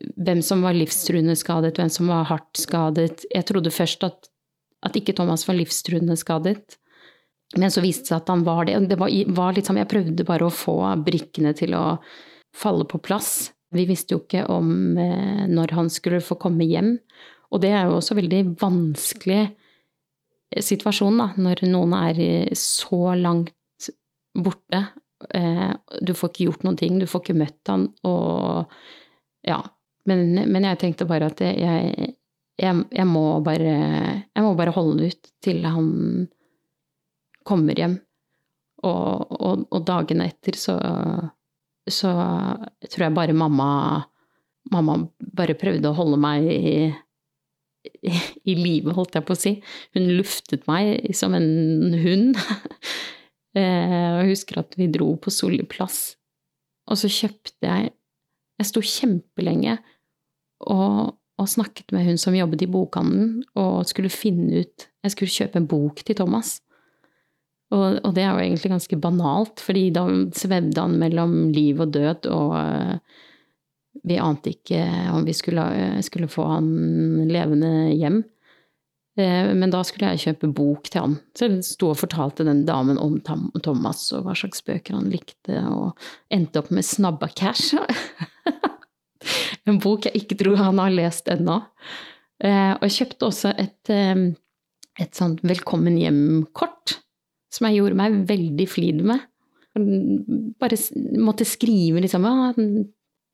hvem 0.00 0.40
som 0.44 0.62
var 0.64 0.76
livstruende 0.76 1.34
skadet, 1.38 1.76
hvem 1.76 1.90
som 1.92 2.10
var 2.10 2.28
hardt 2.30 2.60
skadet. 2.60 3.26
Jeg 3.32 3.46
trodde 3.48 3.72
først 3.74 4.06
at, 4.08 4.30
at 4.86 4.96
ikke 4.98 5.14
Thomas 5.18 5.44
var 5.48 5.58
livstruende 5.58 6.16
skadet. 6.20 6.78
Men 7.58 7.72
så 7.72 7.82
viste 7.84 8.06
det 8.06 8.12
seg 8.12 8.22
at 8.22 8.30
han 8.32 8.44
var 8.46 8.66
det. 8.68 8.78
det 8.88 8.98
var, 9.00 9.12
var 9.36 9.56
liksom, 9.56 9.80
jeg 9.80 9.90
prøvde 9.90 10.28
bare 10.28 10.48
å 10.48 10.54
få 10.54 10.78
brikkene 11.04 11.52
til 11.56 11.76
å 11.76 11.84
falle 12.56 12.86
på 12.88 13.00
plass. 13.04 13.52
Vi 13.72 13.84
visste 13.88 14.16
jo 14.16 14.22
ikke 14.22 14.46
om 14.52 14.96
eh, 15.00 15.44
når 15.48 15.76
han 15.76 15.90
skulle 15.92 16.22
få 16.24 16.38
komme 16.40 16.64
hjem. 16.68 16.96
Og 17.52 17.60
det 17.60 17.72
er 17.76 17.88
jo 17.88 17.98
også 17.98 18.16
veldig 18.16 18.42
vanskelig 18.60 19.42
eh, 19.44 20.64
situasjon, 20.64 21.20
da, 21.20 21.28
når 21.36 21.64
noen 21.68 21.96
er 22.00 22.20
eh, 22.24 22.56
så 22.56 23.12
langt 23.18 23.52
borte. 24.32 24.86
Eh, 25.36 25.70
du 26.00 26.14
får 26.16 26.32
ikke 26.32 26.48
gjort 26.48 26.66
noen 26.66 26.80
ting, 26.80 26.98
du 27.00 27.08
får 27.08 27.24
ikke 27.24 27.38
møtt 27.42 27.72
han, 27.72 27.86
og 28.08 28.72
ja, 29.46 29.60
men, 30.08 30.22
men, 30.50 30.66
jeg 30.66 30.80
tenkte 30.80 31.06
bare 31.08 31.28
at 31.30 31.42
jeg, 31.44 31.58
jeg, 32.58 32.78
jeg, 32.90 33.06
må 33.08 33.24
bare, 33.44 33.74
jeg 34.26 34.44
må 34.44 34.54
bare 34.58 34.74
holde 34.74 35.10
ut 35.12 35.30
til 35.44 35.62
han 35.66 35.90
kommer 37.46 37.78
hjem. 37.78 37.98
Og, 38.82 39.36
og, 39.38 39.66
og 39.70 39.84
dagene 39.86 40.26
etter 40.30 40.56
så, 40.58 40.74
så 41.86 42.10
tror 42.88 43.06
jeg 43.06 43.18
bare 43.18 43.36
mamma 43.36 43.68
Mamma 44.70 44.94
bare 45.18 45.56
prøvde 45.58 45.90
å 45.90 45.96
holde 45.96 46.16
meg 46.22 46.44
i, 46.46 46.84
i, 48.06 48.12
i 48.46 48.54
live, 48.54 48.92
holdt 48.94 49.16
jeg 49.18 49.26
på 49.26 49.34
å 49.34 49.38
si. 49.40 49.50
Hun 49.96 50.06
luftet 50.14 50.68
meg 50.70 51.08
som 51.18 51.34
en 51.34 51.96
hund. 52.04 52.38
Eh, 53.52 53.62
jeg 54.16 54.30
husker 54.30 54.62
at 54.62 54.78
vi 54.80 54.86
dro 54.88 55.10
på 55.20 55.28
Solli 55.28 55.58
plass, 55.68 56.14
og 56.88 56.96
så 56.96 57.10
kjøpte 57.12 57.66
jeg 57.68 57.90
Jeg 58.62 58.68
sto 58.70 58.80
kjempelenge 58.80 59.74
og, 60.70 61.14
og, 61.40 61.48
snakket 61.48 61.92
med 61.94 62.06
hun 62.06 62.20
som 62.20 62.36
jobbet 62.36 62.64
i 62.66 62.70
bokhandelen, 62.70 63.42
og 63.58 63.86
skulle 63.88 64.12
finne 64.12 64.62
ut 64.62 64.88
Jeg 65.02 65.14
skulle 65.16 65.34
kjøpe 65.34 65.58
en 65.58 65.66
bok 65.66 66.04
til 66.06 66.14
Thomas. 66.14 66.60
Og, 67.72 67.98
og 68.04 68.12
det 68.14 68.24
er 68.24 68.34
jo 68.34 68.42
egentlig 68.44 68.70
ganske 68.74 68.98
banalt, 69.00 69.62
fordi 69.64 69.86
da 69.94 70.04
svevde 70.36 70.84
han 70.84 70.98
mellom 71.00 71.36
liv 71.54 71.80
og 71.80 71.94
død, 71.94 72.28
og 72.30 72.52
uh, 72.52 73.22
vi 74.08 74.18
ante 74.20 74.52
ikke 74.52 74.82
om 75.12 75.24
vi 75.24 75.34
skulle, 75.36 75.64
skulle 76.04 76.28
få 76.30 76.46
han 76.50 76.68
levende 77.30 77.72
hjem. 77.96 78.20
Uh, 79.16 79.52
men 79.56 79.72
da 79.72 79.80
skulle 79.88 80.12
jeg 80.12 80.24
kjøpe 80.26 80.52
bok 80.52 80.92
til 80.92 81.06
han. 81.06 81.16
Så 81.36 81.48
jeg 81.48 81.64
sto 81.68 81.90
og 81.94 82.00
fortalte 82.00 82.46
den 82.48 82.66
damen 82.68 83.00
om 83.00 83.18
Thomas 83.24 84.04
og 84.12 84.28
hva 84.28 84.36
slags 84.36 84.64
bøker 84.68 84.98
han 84.98 85.08
likte, 85.12 85.64
og 85.64 85.96
endte 86.32 86.60
opp 86.60 86.70
med 86.76 86.84
snabba 86.86 87.32
cash. 87.32 87.72
en 89.68 89.78
bok 89.82 90.08
jeg 90.08 90.24
ikke 90.24 90.38
tror 90.40 90.58
han 90.60 90.80
har 90.82 90.94
lest 90.94 91.28
ennå. 91.32 91.60
Eh, 92.42 92.72
og 92.74 92.86
jeg 92.88 92.96
kjøpte 92.96 93.28
også 93.28 93.52
et, 93.60 93.92
eh, 93.92 94.24
et 95.00 95.14
sånt 95.14 95.42
velkommen 95.46 95.98
hjem-kort, 96.00 96.96
som 97.52 97.68
jeg 97.68 97.80
gjorde 97.80 98.00
meg 98.00 98.22
veldig 98.28 98.68
flid 98.68 99.04
med. 99.06 99.28
Bare 100.60 100.78
måtte 101.22 101.46
skrive 101.48 102.02
liksom 102.02 102.26
ja, 102.28 102.50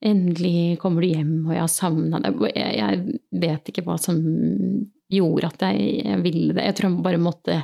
endelig 0.05 0.79
kommer 0.83 1.03
du 1.03 1.09
hjem, 1.09 1.33
og 1.49 1.55
jeg 1.57 1.65
har 1.65 1.73
savna 1.73 2.21
deg. 2.23 2.45
Jeg, 2.55 3.17
vet 3.43 3.71
ikke 3.71 3.87
hva 3.87 3.97
som 3.99 4.21
gjorde 5.09 5.49
at 5.49 5.65
jeg, 5.73 6.21
ville 6.23 6.53
det. 6.53 6.69
Jeg 6.69 6.77
tror 6.79 6.91
jeg 6.91 7.07
bare 7.07 7.23
måtte 7.23 7.57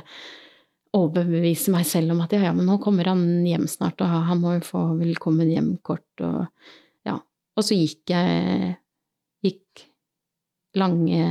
overbevise 0.95 1.71
meg 1.73 1.85
selv 1.87 2.15
om 2.15 2.23
at 2.23 2.33
ja, 2.35 2.47
ja, 2.47 2.55
men 2.55 2.67
nå 2.67 2.79
kommer 2.83 3.11
han 3.11 3.45
hjem 3.45 3.67
snart, 3.69 4.01
og 4.01 4.27
han 4.29 4.41
må 4.41 4.57
jo 4.57 4.65
få 4.65 4.83
velkommen 4.99 5.51
hjem-kort. 5.51 6.07
og 6.23 6.49
og 7.55 7.63
så 7.63 7.77
gikk 7.77 8.11
jeg 8.11 8.75
gikk 9.45 9.85
lange 10.75 11.25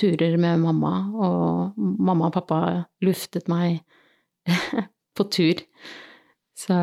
turer 0.00 0.36
med 0.40 0.62
mamma, 0.62 0.94
og 1.14 1.76
mamma 1.78 2.30
og 2.30 2.36
pappa 2.38 2.60
luftet 3.04 3.50
meg 3.52 3.82
på 5.16 5.26
tur. 5.32 5.60
Så 6.56 6.76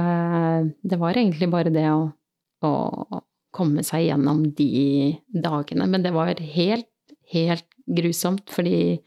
det 0.81 0.99
var 1.01 1.17
egentlig 1.17 1.49
bare 1.53 1.73
det 1.73 1.87
å, 1.91 2.07
å 2.65 3.21
komme 3.53 3.83
seg 3.85 4.07
gjennom 4.07 4.45
de 4.57 5.17
dagene. 5.33 5.87
Men 5.89 6.05
det 6.05 6.13
var 6.15 6.39
helt, 6.39 6.91
helt 7.33 7.67
grusomt, 7.87 8.47
fordi 8.53 8.99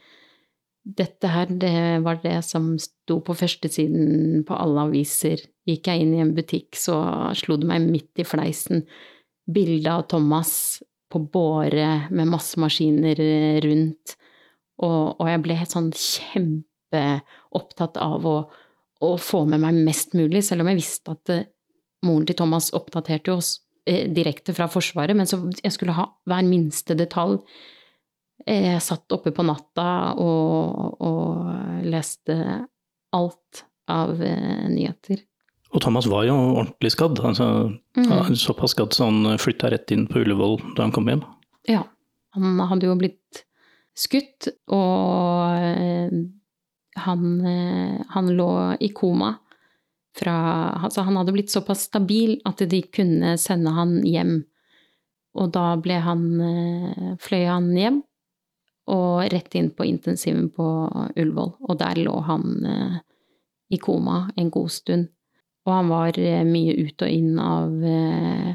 dette 0.81 1.29
her, 1.29 1.51
det 1.61 2.01
var 2.05 2.21
det 2.23 2.39
som 2.45 2.73
sto 2.81 3.19
på 3.25 3.35
førstesiden 3.37 4.43
på 4.47 4.57
alle 4.57 4.87
aviser. 4.89 5.43
Gikk 5.69 5.91
jeg 5.91 6.03
inn 6.03 6.15
i 6.17 6.23
en 6.23 6.35
butikk, 6.35 6.73
så 6.79 6.97
slo 7.37 7.59
det 7.61 7.69
meg 7.69 7.85
midt 7.85 8.21
i 8.21 8.27
fleisen 8.27 8.85
bilde 9.53 9.93
av 9.93 10.07
Thomas 10.11 10.81
på 11.11 11.19
båre 11.19 12.07
med 12.09 12.29
masse 12.31 12.59
maskiner 12.61 13.19
rundt, 13.65 14.15
og, 14.81 15.19
og 15.19 15.27
jeg 15.29 15.41
ble 15.43 15.57
sånn 15.69 15.89
kjempeopptatt 15.93 17.99
av 18.01 18.27
å, 18.27 18.37
å, 19.03 19.09
få 19.21 19.43
med 19.49 19.61
meg 19.63 19.81
mest 19.85 20.15
mulig, 20.17 20.43
selv 20.47 20.63
om 20.63 20.71
jeg 20.71 20.79
visste 20.79 21.13
at 21.13 21.33
uh, 21.35 21.43
moren 22.07 22.25
til 22.29 22.39
Thomas 22.39 22.71
oppdaterte 22.77 23.35
oss 23.35 23.59
eh, 23.85 24.07
direkte 24.09 24.55
fra 24.57 24.69
Forsvaret, 24.71 25.17
men 25.17 25.29
så 25.29 25.43
jeg 25.59 25.75
skulle 25.75 25.97
ha 25.97 26.07
hver 26.29 26.47
minste 26.47 26.97
detalj. 26.97 27.41
Jeg 28.41 28.81
satt 28.81 29.13
oppe 29.13 29.29
på 29.35 29.45
natta 29.45 30.15
og, 30.17 31.03
og 31.05 31.83
leste 31.85 32.35
alt 33.13 33.65
av 33.91 34.23
eh, 34.23 34.65
nyheter. 34.71 35.21
Og 35.71 35.79
Thomas 35.83 36.07
var 36.11 36.25
jo 36.27 36.35
ordentlig 36.35 36.91
skadd. 36.91 37.21
Altså, 37.23 37.47
mm. 37.97 38.35
Såpass 38.35 38.75
skadd 38.75 38.95
så 38.95 39.07
han 39.07 39.39
flytta 39.39 39.71
rett 39.71 39.91
inn 39.95 40.07
på 40.09 40.19
Ullevål 40.23 40.59
da 40.75 40.85
han 40.87 40.93
kom 40.95 41.07
hjem. 41.07 41.23
Ja. 41.69 41.85
Han 42.35 42.59
hadde 42.63 42.87
jo 42.87 42.95
blitt 42.99 43.43
skutt, 43.97 44.47
og 44.71 45.57
eh, 45.59 46.11
han, 47.05 47.25
eh, 47.47 47.97
han 48.13 48.29
lå 48.37 48.51
i 48.79 48.91
koma 48.95 49.35
fra 50.15 50.35
Altså, 50.83 51.05
han 51.07 51.15
hadde 51.15 51.31
blitt 51.31 51.51
såpass 51.53 51.85
stabil 51.87 52.33
at 52.47 52.59
de 52.67 52.81
kunne 52.91 53.37
sende 53.39 53.71
han 53.71 54.01
hjem. 54.03 54.41
Og 55.39 55.53
da 55.55 55.77
ble 55.79 56.01
han 56.03 56.25
eh, 56.43 57.13
Fløy 57.23 57.45
han 57.47 57.69
hjem, 57.77 58.01
og 58.91 59.31
rett 59.31 59.55
inn 59.55 59.69
på 59.71 59.87
intensiven 59.87 60.49
på 60.51 60.67
Ullevål. 61.15 61.53
Og 61.67 61.79
der 61.79 62.01
lå 62.03 62.17
han 62.27 62.43
i 63.71 63.79
koma 63.79 64.25
en 64.35 64.49
god 64.51 64.71
stund. 64.73 65.07
Og 65.67 65.73
han 65.75 65.91
var 65.91 66.17
eh, 66.19 66.43
mye 66.47 66.75
ut 66.79 67.03
og 67.05 67.11
inn 67.11 67.37
av 67.41 67.85
eh, 67.85 68.51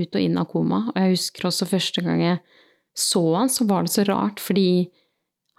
Ut 0.00 0.16
og 0.16 0.22
inn 0.22 0.38
av 0.40 0.46
koma. 0.48 0.78
Og 0.94 0.96
jeg 0.96 1.12
husker 1.12 1.50
også 1.50 1.66
første 1.68 2.00
gang 2.04 2.22
jeg 2.24 2.38
så 2.96 3.20
han, 3.34 3.50
så 3.52 3.66
var 3.68 3.84
det 3.84 3.92
så 3.92 4.04
rart, 4.08 4.40
fordi 4.42 4.88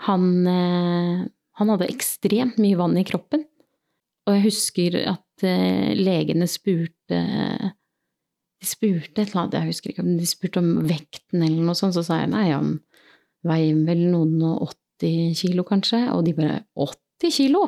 han 0.08 0.48
eh, 0.50 1.22
Han 1.62 1.70
hadde 1.70 1.92
ekstremt 1.92 2.58
mye 2.62 2.78
vann 2.80 2.98
i 2.98 3.06
kroppen. 3.06 3.44
Og 4.26 4.34
jeg 4.34 4.46
husker 4.48 4.96
at 5.12 5.44
legene 5.98 6.46
spurte 6.50 7.20
De 8.62 8.68
spurte 8.70 9.24
et 9.24 9.32
eller 9.32 9.44
annet, 9.44 9.58
jeg 9.58 9.70
husker 9.72 9.92
ikke 9.92 10.06
de 10.06 10.30
spurte 10.30 10.62
om 10.62 10.72
vekten 10.90 11.42
eller 11.42 11.66
noe 11.66 11.78
sånt, 11.78 11.96
så 11.98 12.04
sa 12.06 12.20
jeg 12.22 12.32
nei, 12.34 12.48
han 12.54 12.76
veier 13.46 13.78
vel 13.88 14.04
noen 14.14 14.38
og 14.46 14.72
80 15.02 15.38
kilo, 15.42 15.66
kanskje? 15.66 16.04
Og 16.14 16.26
de 16.28 16.36
bare 16.38 16.60
80 16.78 17.38
kilo? 17.38 17.64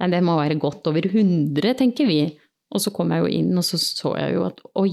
Nei, 0.00 0.08
det 0.12 0.22
må 0.24 0.32
være 0.36 0.58
godt 0.60 0.88
over 0.90 1.04
100, 1.08 1.76
tenker 1.78 2.06
vi. 2.08 2.20
Og 2.74 2.78
så 2.82 2.90
kom 2.94 3.12
jeg 3.14 3.22
jo 3.22 3.28
inn, 3.38 3.52
og 3.56 3.64
så 3.64 3.76
så 3.80 4.08
jeg 4.18 4.34
jo 4.36 4.42
at 4.48 4.58
oi, 4.76 4.90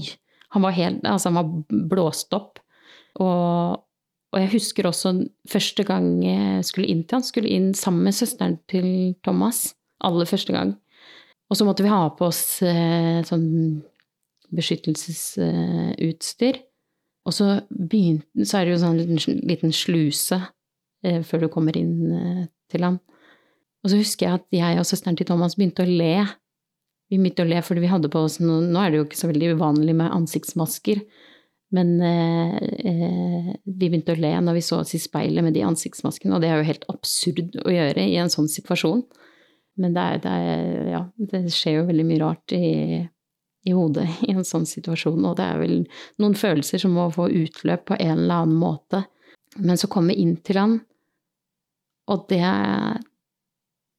han 0.54 0.62
var 0.62 0.76
helt 0.76 1.06
Altså, 1.10 1.26
han 1.30 1.40
var 1.40 1.48
blåst 1.90 2.30
opp. 2.36 2.52
Og, 3.22 3.80
og 4.34 4.38
jeg 4.40 4.52
husker 4.54 4.82
også 4.88 5.08
første 5.50 5.82
gang 5.86 6.06
jeg 6.24 6.64
skulle 6.66 6.90
inn 6.90 7.02
til 7.04 7.16
han, 7.18 7.26
skulle 7.26 7.52
inn 7.52 7.68
sammen 7.78 8.02
med 8.08 8.14
søsteren 8.16 8.56
til 8.70 8.88
Thomas. 9.26 9.58
Aller 10.04 10.26
første 10.28 10.52
gang. 10.54 10.70
Og 11.50 11.54
så 11.58 11.62
måtte 11.66 11.84
vi 11.84 11.92
ha 11.92 12.02
på 12.16 12.24
oss 12.30 12.62
eh, 12.64 13.20
sånn 13.26 13.48
beskyttelsesutstyr. 14.54 16.56
Og 17.24 17.32
så, 17.32 17.60
begynte, 17.70 18.44
så 18.44 18.58
er 18.58 18.62
det 18.66 18.72
jo 18.74 18.82
sånn 18.82 18.98
liten, 19.00 19.40
liten 19.48 19.72
sluse 19.74 20.38
eh, 21.04 21.22
før 21.24 21.38
du 21.44 21.48
kommer 21.52 21.74
inn 21.78 22.12
eh, 22.12 22.44
til 22.72 22.82
ham. 22.84 22.98
Og 23.84 23.92
så 23.92 24.00
husker 24.00 24.26
jeg 24.26 24.40
at 24.40 24.56
jeg 24.56 24.80
og 24.80 24.88
søsteren 24.88 25.18
til 25.18 25.28
Thomas 25.28 25.58
begynte 25.58 25.84
å 25.84 25.88
le. 25.88 26.24
Vi 27.12 27.20
begynte 27.20 27.44
å 27.44 27.48
le 27.48 27.60
fordi 27.62 27.84
vi 27.84 27.92
hadde 27.92 28.10
på 28.10 28.22
oss 28.24 28.38
noe 28.40 28.64
Nå 28.64 28.80
er 28.80 28.90
det 28.90 29.00
jo 29.00 29.06
ikke 29.06 29.20
så 29.20 29.28
veldig 29.28 29.52
uvanlig 29.58 29.94
med 29.98 30.14
ansiktsmasker, 30.16 31.02
men 31.74 31.90
eh, 32.06 32.54
eh, 32.86 33.50
vi 33.66 33.88
begynte 33.90 34.14
å 34.14 34.20
le 34.20 34.30
når 34.46 34.56
vi 34.56 34.62
så 34.64 34.78
oss 34.80 34.94
i 34.96 35.00
speilet 35.02 35.44
med 35.44 35.56
de 35.56 35.64
ansiktsmaskene, 35.66 36.36
og 36.36 36.44
det 36.44 36.50
er 36.50 36.60
jo 36.60 36.68
helt 36.70 36.86
absurd 36.92 37.58
å 37.64 37.74
gjøre 37.74 38.06
i 38.08 38.16
en 38.22 38.32
sånn 38.32 38.48
situasjon. 38.50 39.02
Men 39.82 39.96
det, 39.96 40.04
er, 40.04 40.20
det, 40.22 40.34
er, 40.48 40.90
ja, 40.92 41.00
det 41.32 41.42
skjer 41.50 41.80
jo 41.80 41.88
veldig 41.88 42.04
mye 42.06 42.22
rart 42.22 42.54
i, 42.54 42.68
i 43.66 43.74
hodet 43.74 44.06
i 44.28 44.30
en 44.36 44.46
sånn 44.46 44.68
situasjon, 44.70 45.18
og 45.26 45.34
det 45.40 45.48
er 45.50 45.60
vel 45.60 45.76
noen 46.22 46.36
følelser 46.38 46.84
som 46.84 46.94
må 46.94 47.08
få 47.12 47.26
utløp 47.32 47.88
på 47.90 47.98
en 47.98 48.20
eller 48.20 48.44
annen 48.44 48.60
måte. 48.60 49.02
Men 49.58 49.78
så 49.78 49.90
komme 49.90 50.14
inn 50.14 50.36
til 50.46 50.60
han, 50.62 50.78
og 52.10 52.28
det 52.30 52.44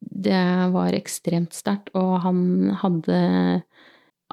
Det 0.06 0.44
var 0.74 0.96
ekstremt 0.96 1.56
sterkt, 1.56 1.92
og 1.98 2.20
han 2.26 2.72
hadde 2.82 3.20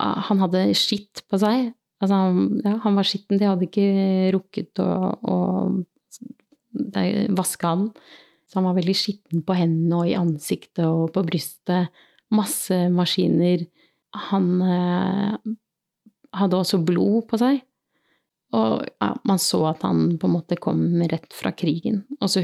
Han 0.03 0.41
hadde 0.41 0.73
skitt 0.75 1.21
på 1.29 1.37
seg. 1.39 1.73
Altså, 2.03 2.17
ja, 2.65 2.79
han 2.83 2.97
var 2.97 3.07
skitten, 3.07 3.39
de 3.39 3.47
hadde 3.47 3.67
ikke 3.69 4.33
rukket 4.35 4.81
å, 4.83 4.89
å 5.21 5.37
vaske 7.37 7.69
han. 7.69 7.85
Så 8.49 8.59
han 8.59 8.67
var 8.69 8.79
veldig 8.79 8.95
skitten 8.97 9.45
på 9.47 9.57
hendene 9.57 10.01
og 10.01 10.09
i 10.11 10.17
ansiktet 10.19 10.85
og 10.85 11.13
på 11.15 11.23
brystet. 11.29 11.93
Masse 12.33 12.89
maskiner 12.93 13.67
han 14.29 14.49
eh, 14.65 15.53
hadde 16.37 16.59
også 16.59 16.81
blod 16.85 17.29
på 17.31 17.41
seg. 17.41 17.63
Og 18.53 18.83
ja, 18.85 19.11
man 19.29 19.41
så 19.41 19.63
at 19.71 19.85
han 19.87 20.19
på 20.21 20.29
en 20.29 20.35
måte 20.35 20.59
kom 20.61 20.85
rett 21.09 21.33
fra 21.33 21.55
krigen. 21.57 22.03
Og 22.21 22.29
så 22.33 22.43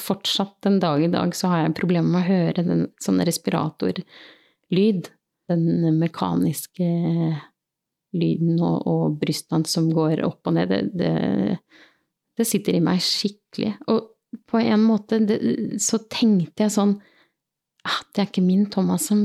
fortsatt 0.00 0.56
den 0.66 0.78
dag 0.82 1.02
i 1.04 1.10
dag 1.12 1.34
så 1.36 1.50
har 1.52 1.64
jeg 1.64 1.76
problemer 1.78 2.08
med 2.12 2.22
å 2.22 2.30
høre 2.30 2.64
den 2.66 2.86
sånn 3.02 3.22
respiratorlyd. 3.26 5.10
Den 5.46 5.98
mekaniske 6.00 6.86
lyden 8.16 8.60
og, 8.64 8.86
og 8.88 9.18
brystene 9.20 9.68
som 9.68 9.88
går 9.94 10.24
opp 10.26 10.48
og 10.48 10.56
ned. 10.56 10.72
Det, 10.72 10.80
det, 10.96 11.58
det, 12.38 12.46
sitter 12.48 12.78
i 12.78 12.82
meg 12.84 13.02
skikkelig. 13.04 13.74
Og 13.92 14.12
på 14.50 14.62
en 14.62 14.82
måte 14.82 15.20
det, 15.22 15.38
så 15.82 16.00
tenkte 16.10 16.66
jeg 16.66 16.74
sånn 16.74 16.96
at 17.86 18.08
det 18.14 18.24
er 18.24 18.30
ikke 18.32 18.42
min 18.42 18.66
Thomas 18.72 19.06
som 19.12 19.20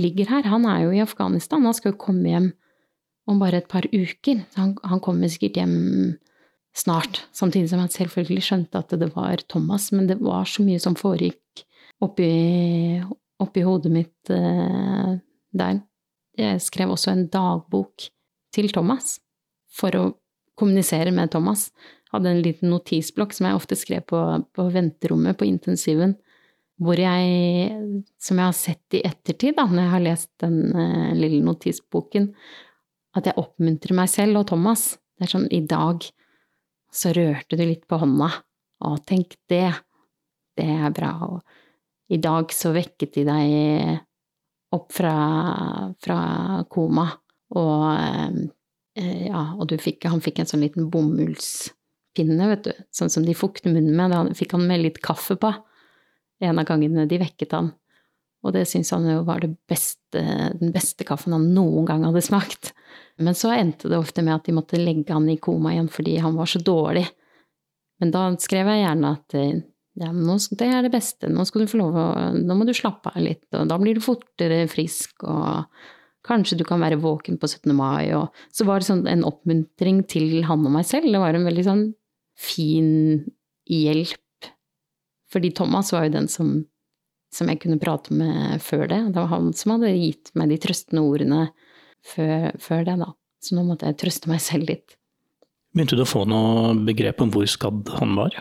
ligger 0.00 0.30
her, 0.30 0.46
han 0.48 0.64
er 0.64 0.86
jo 0.86 0.94
i 0.96 1.02
Afghanistan, 1.04 1.66
han 1.68 1.76
skal 1.76 1.92
jo 1.92 2.00
komme 2.00 2.30
hjem 2.30 2.46
om 3.28 3.40
bare 3.42 3.60
et 3.60 3.68
par 3.68 3.84
uker. 3.92 4.40
Han, 4.56 4.72
han 4.80 5.02
kommer 5.04 5.28
sikkert 5.28 5.60
hjem 5.60 5.74
snart, 6.76 7.24
samtidig 7.34 7.70
som 7.72 7.82
jeg 7.82 7.94
selvfølgelig 7.96 8.46
skjønte 8.46 8.82
at 8.82 8.94
det 9.00 9.10
var 9.14 9.42
Thomas, 9.50 9.90
men 9.92 10.06
det 10.10 10.20
var 10.22 10.48
så 10.48 10.64
mye 10.66 10.80
som 10.82 10.96
foregikk 10.98 11.64
oppi, 12.04 12.30
oppi 13.42 13.64
hodet 13.66 13.92
mitt 13.92 14.32
eh, 14.32 15.18
der. 15.50 15.82
Jeg 16.38 16.62
skrev 16.64 16.94
også 16.94 17.12
en 17.12 17.26
dagbok 17.32 18.06
til 18.54 18.70
Thomas 18.72 19.18
for 19.70 19.96
å 19.98 20.04
kommunisere 20.58 21.12
med 21.14 21.32
Thomas. 21.32 21.68
Hadde 22.14 22.32
en 22.32 22.42
liten 22.42 22.72
notisblokk 22.72 23.34
som 23.36 23.48
jeg 23.48 23.58
ofte 23.58 23.78
skrev 23.78 24.06
på, 24.08 24.20
på 24.54 24.66
venterommet 24.72 25.38
på 25.38 25.48
intensiven 25.48 26.16
hvor 26.80 26.96
jeg, 26.96 28.04
som 28.16 28.38
jeg 28.40 28.48
har 28.48 28.56
sett 28.56 28.96
i 28.96 29.02
ettertid, 29.04 29.52
da, 29.58 29.66
når 29.68 29.82
jeg 29.82 29.92
har 29.92 30.04
lest 30.06 30.30
den 30.40 30.54
eh, 30.72 31.10
lille 31.12 31.42
notisboken, 31.44 32.30
at 33.18 33.28
jeg 33.28 33.36
oppmuntrer 33.40 33.96
meg 33.98 34.08
selv 34.08 34.40
og 34.40 34.46
Thomas. 34.48 34.94
Det 35.18 35.26
er 35.26 35.32
sånn 35.34 35.48
i 35.52 35.60
dag 35.68 36.06
så 36.92 37.12
rørte 37.16 37.56
du 37.58 37.64
litt 37.64 37.86
på 37.88 37.98
hånda. 38.00 38.30
Å, 38.80 38.94
tenk 39.06 39.36
det. 39.50 39.68
Det 40.56 40.66
er 40.66 40.94
bra. 40.94 41.12
Og 41.28 42.14
i 42.14 42.18
dag 42.22 42.52
så 42.54 42.72
vekket 42.74 43.18
de 43.18 43.26
deg 43.28 44.00
opp 44.74 44.92
fra, 44.94 45.14
fra 46.02 46.20
koma, 46.70 47.08
og 47.58 47.84
uh, 47.90 49.24
ja, 49.26 49.42
og 49.58 49.72
fikk, 49.82 50.06
han 50.10 50.22
fikk 50.22 50.42
en 50.42 50.50
sånn 50.50 50.62
liten 50.62 50.90
bomullspinne, 50.92 52.46
vet 52.52 52.68
du, 52.68 52.84
sånn 52.94 53.10
som 53.10 53.26
de 53.26 53.34
fukter 53.38 53.72
munnen 53.72 53.96
med. 53.96 54.14
Da 54.14 54.36
fikk 54.36 54.54
han 54.54 54.66
med 54.68 54.84
litt 54.84 55.00
kaffe 55.02 55.38
på 55.40 55.52
en 56.40 56.58
av 56.58 56.66
gangene 56.68 57.06
de 57.10 57.18
vekket 57.20 57.56
han. 57.56 57.72
Og 58.40 58.54
det 58.56 58.64
syntes 58.68 58.92
han 58.94 59.04
jo 59.04 59.20
var 59.26 59.44
beste, 59.68 60.20
den 60.56 60.72
beste 60.72 61.04
kaffen 61.08 61.34
han 61.36 61.50
noen 61.54 61.88
gang 61.88 62.06
hadde 62.08 62.22
smakt. 62.24 62.72
Men 63.20 63.36
så 63.36 63.52
endte 63.52 63.90
det 63.92 63.98
ofte 64.00 64.24
med 64.24 64.38
at 64.38 64.46
de 64.48 64.54
måtte 64.56 64.80
legge 64.80 65.12
han 65.12 65.28
i 65.28 65.36
koma 65.42 65.74
igjen 65.74 65.90
fordi 65.92 66.16
han 66.24 66.38
var 66.38 66.48
så 66.48 66.62
dårlig. 66.64 67.04
Men 68.00 68.14
da 68.14 68.24
skrev 68.40 68.70
jeg 68.72 68.84
gjerne 68.86 69.12
at 69.18 69.36
ja, 70.00 70.08
nå, 70.14 70.38
det 70.56 70.68
er 70.70 70.86
det 70.86 70.92
beste, 70.94 71.28
nå 71.28 71.44
skal 71.44 71.64
du 71.64 71.68
få 71.68 71.80
lov 71.82 71.96
å 71.98 72.06
Nå 72.38 72.56
må 72.56 72.64
du 72.64 72.72
slappe 72.76 73.10
av 73.12 73.20
litt, 73.20 73.44
og 73.52 73.66
da 73.68 73.76
blir 73.80 73.98
du 73.98 74.04
fortere 74.04 74.62
frisk, 74.70 75.26
og 75.28 75.66
kanskje 76.24 76.60
du 76.60 76.64
kan 76.68 76.80
være 76.80 77.00
våken 77.02 77.36
på 77.40 77.48
17. 77.50 77.74
mai, 77.76 78.08
og 78.16 78.30
så 78.54 78.64
var 78.68 78.80
det 78.80 78.88
sånn 78.88 79.04
en 79.10 79.26
oppmuntring 79.28 80.04
til 80.08 80.46
han 80.48 80.64
og 80.64 80.72
meg 80.78 80.88
selv. 80.88 81.10
Det 81.10 81.20
var 81.20 81.36
en 81.36 81.44
veldig 81.48 81.66
sånn 81.66 81.84
fin 82.40 82.90
hjelp 83.68 84.16
fordi 85.30 85.52
Thomas 85.54 85.92
var 85.94 86.08
jo 86.08 86.14
den 86.16 86.26
som, 86.30 86.48
som 87.34 87.50
jeg 87.50 87.60
kunne 87.62 87.80
prate 87.82 88.14
med 88.14 88.62
før 88.64 88.86
det. 88.90 89.00
Det 89.12 89.18
var 89.20 89.30
han 89.32 89.50
som 89.56 89.76
hadde 89.76 89.92
gitt 89.94 90.32
meg 90.38 90.50
de 90.50 90.58
trøstende 90.62 91.04
ordene 91.06 91.42
før, 92.06 92.50
før 92.62 92.86
det, 92.88 92.96
da. 93.04 93.10
Så 93.40 93.56
nå 93.56 93.64
måtte 93.64 93.88
jeg 93.88 94.00
trøste 94.02 94.30
meg 94.30 94.42
selv 94.44 94.68
litt. 94.68 94.96
Begynte 95.70 95.96
du 95.96 96.02
å 96.02 96.08
få 96.08 96.24
noe 96.28 96.74
begrep 96.86 97.22
om 97.22 97.30
hvor 97.32 97.46
skadd 97.48 97.92
han 98.00 98.16
var? 98.18 98.34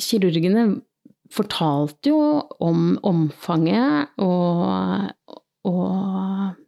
Kirurgene 0.00 0.80
fortalte 1.30 2.10
jo 2.10 2.18
om 2.58 2.96
omfanget 3.06 4.18
og, 4.18 5.38
og 5.70 6.58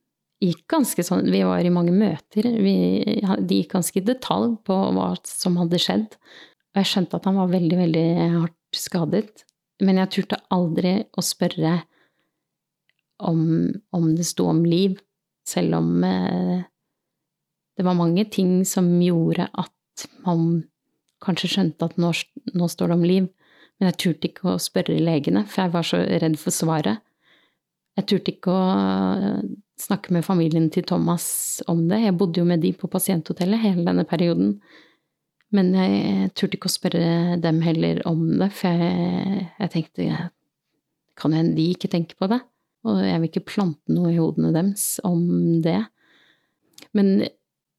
gikk 0.43 0.63
ganske 0.71 1.05
sånn 1.07 1.27
Vi 1.31 1.43
var 1.47 1.67
i 1.67 1.73
mange 1.75 1.95
møter. 1.95 2.47
Vi, 2.63 2.77
de 3.43 3.61
gikk 3.61 3.75
ganske 3.77 3.99
i 3.99 4.07
detalj 4.07 4.57
på 4.67 4.79
hva 4.95 5.13
som 5.29 5.59
hadde 5.61 5.81
skjedd. 5.83 6.15
Og 6.73 6.81
jeg 6.81 6.91
skjønte 6.93 7.19
at 7.19 7.27
han 7.29 7.39
var 7.39 7.51
veldig, 7.53 7.79
veldig 7.83 8.07
hardt 8.39 8.79
skadet, 8.79 9.45
men 9.83 9.99
jeg 10.01 10.13
turte 10.15 10.39
aldri 10.55 10.99
å 11.19 11.25
spørre 11.25 11.81
om, 13.23 13.43
om 13.95 14.11
det 14.17 14.27
sto 14.27 14.49
om 14.51 14.63
liv, 14.67 14.99
selv 15.49 15.79
om 15.81 16.05
eh, 16.07 16.63
det 17.77 17.87
var 17.87 17.99
mange 17.99 18.25
ting 18.31 18.61
som 18.69 18.89
gjorde 19.03 19.49
at 19.59 20.07
man 20.27 20.63
kanskje 21.23 21.53
skjønte 21.55 21.87
at 21.87 21.99
nå, 22.01 22.13
nå 22.55 22.69
står 22.71 22.91
det 22.91 22.99
om 22.99 23.07
liv. 23.07 23.29
Men 23.79 23.91
jeg 23.91 23.99
turte 24.03 24.29
ikke 24.29 24.53
å 24.53 24.61
spørre 24.63 24.99
legene, 25.03 25.45
for 25.49 25.65
jeg 25.65 25.75
var 25.75 25.87
så 25.87 26.03
redd 26.23 26.39
for 26.39 26.55
svaret. 26.55 27.03
Jeg 27.99 28.09
turte 28.09 28.33
ikke 28.33 28.53
å 28.55 28.67
eh, 28.73 29.43
snakke 29.83 30.15
med 30.15 30.27
familien 30.27 30.69
til 30.73 30.87
Thomas 30.89 31.27
om 31.71 31.85
det. 31.91 32.03
Jeg 32.05 32.17
bodde 32.19 32.43
jo 32.43 32.49
med 32.49 32.63
de 32.65 32.73
på 32.77 32.91
pasienthotellet 32.91 33.63
hele 33.63 33.87
denne 33.89 34.07
perioden. 34.09 34.57
Men 35.53 35.75
jeg 35.77 36.31
turte 36.39 36.57
ikke 36.57 36.71
å 36.71 36.73
spørre 36.73 37.37
dem 37.43 37.61
heller 37.65 38.01
om 38.09 38.25
det, 38.41 38.49
for 38.57 38.73
jeg, 38.73 39.49
jeg 39.59 39.73
tenkte 39.75 40.07
kan 41.21 41.35
hende 41.37 41.57
de 41.59 41.69
ikke 41.75 41.91
tenker 41.93 42.17
på 42.19 42.29
det? 42.33 42.41
Og 42.89 42.99
jeg 43.05 43.21
vil 43.21 43.31
ikke 43.31 43.51
plante 43.53 43.95
noe 43.95 44.11
i 44.11 44.19
hodene 44.19 44.53
deres 44.55 44.97
om 45.07 45.21
det. 45.63 45.79
Men 46.97 47.21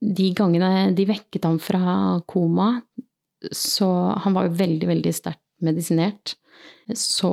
de 0.03 0.29
gangene 0.36 0.93
de 0.95 1.07
vekket 1.07 1.47
ham 1.47 1.59
fra 1.62 2.19
koma, 2.29 2.75
så 3.51 3.88
Han 4.23 4.38
var 4.38 4.45
jo 4.47 4.55
veldig, 4.55 4.88
veldig 4.88 5.12
sterkt 5.12 5.43
medisinert. 5.59 6.38
Så 6.95 7.31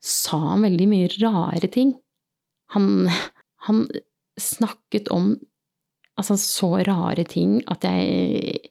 sa 0.00 0.38
han 0.46 0.64
veldig 0.64 0.86
mye 0.88 1.10
rare 1.20 1.68
ting. 1.68 1.92
Han, 2.72 3.10
han 3.66 3.82
snakket 4.40 5.10
om 5.12 5.34
altså 6.16 6.36
så 6.40 6.70
rare 6.88 7.24
ting 7.28 7.60
at 7.68 7.84
jeg 7.84 8.70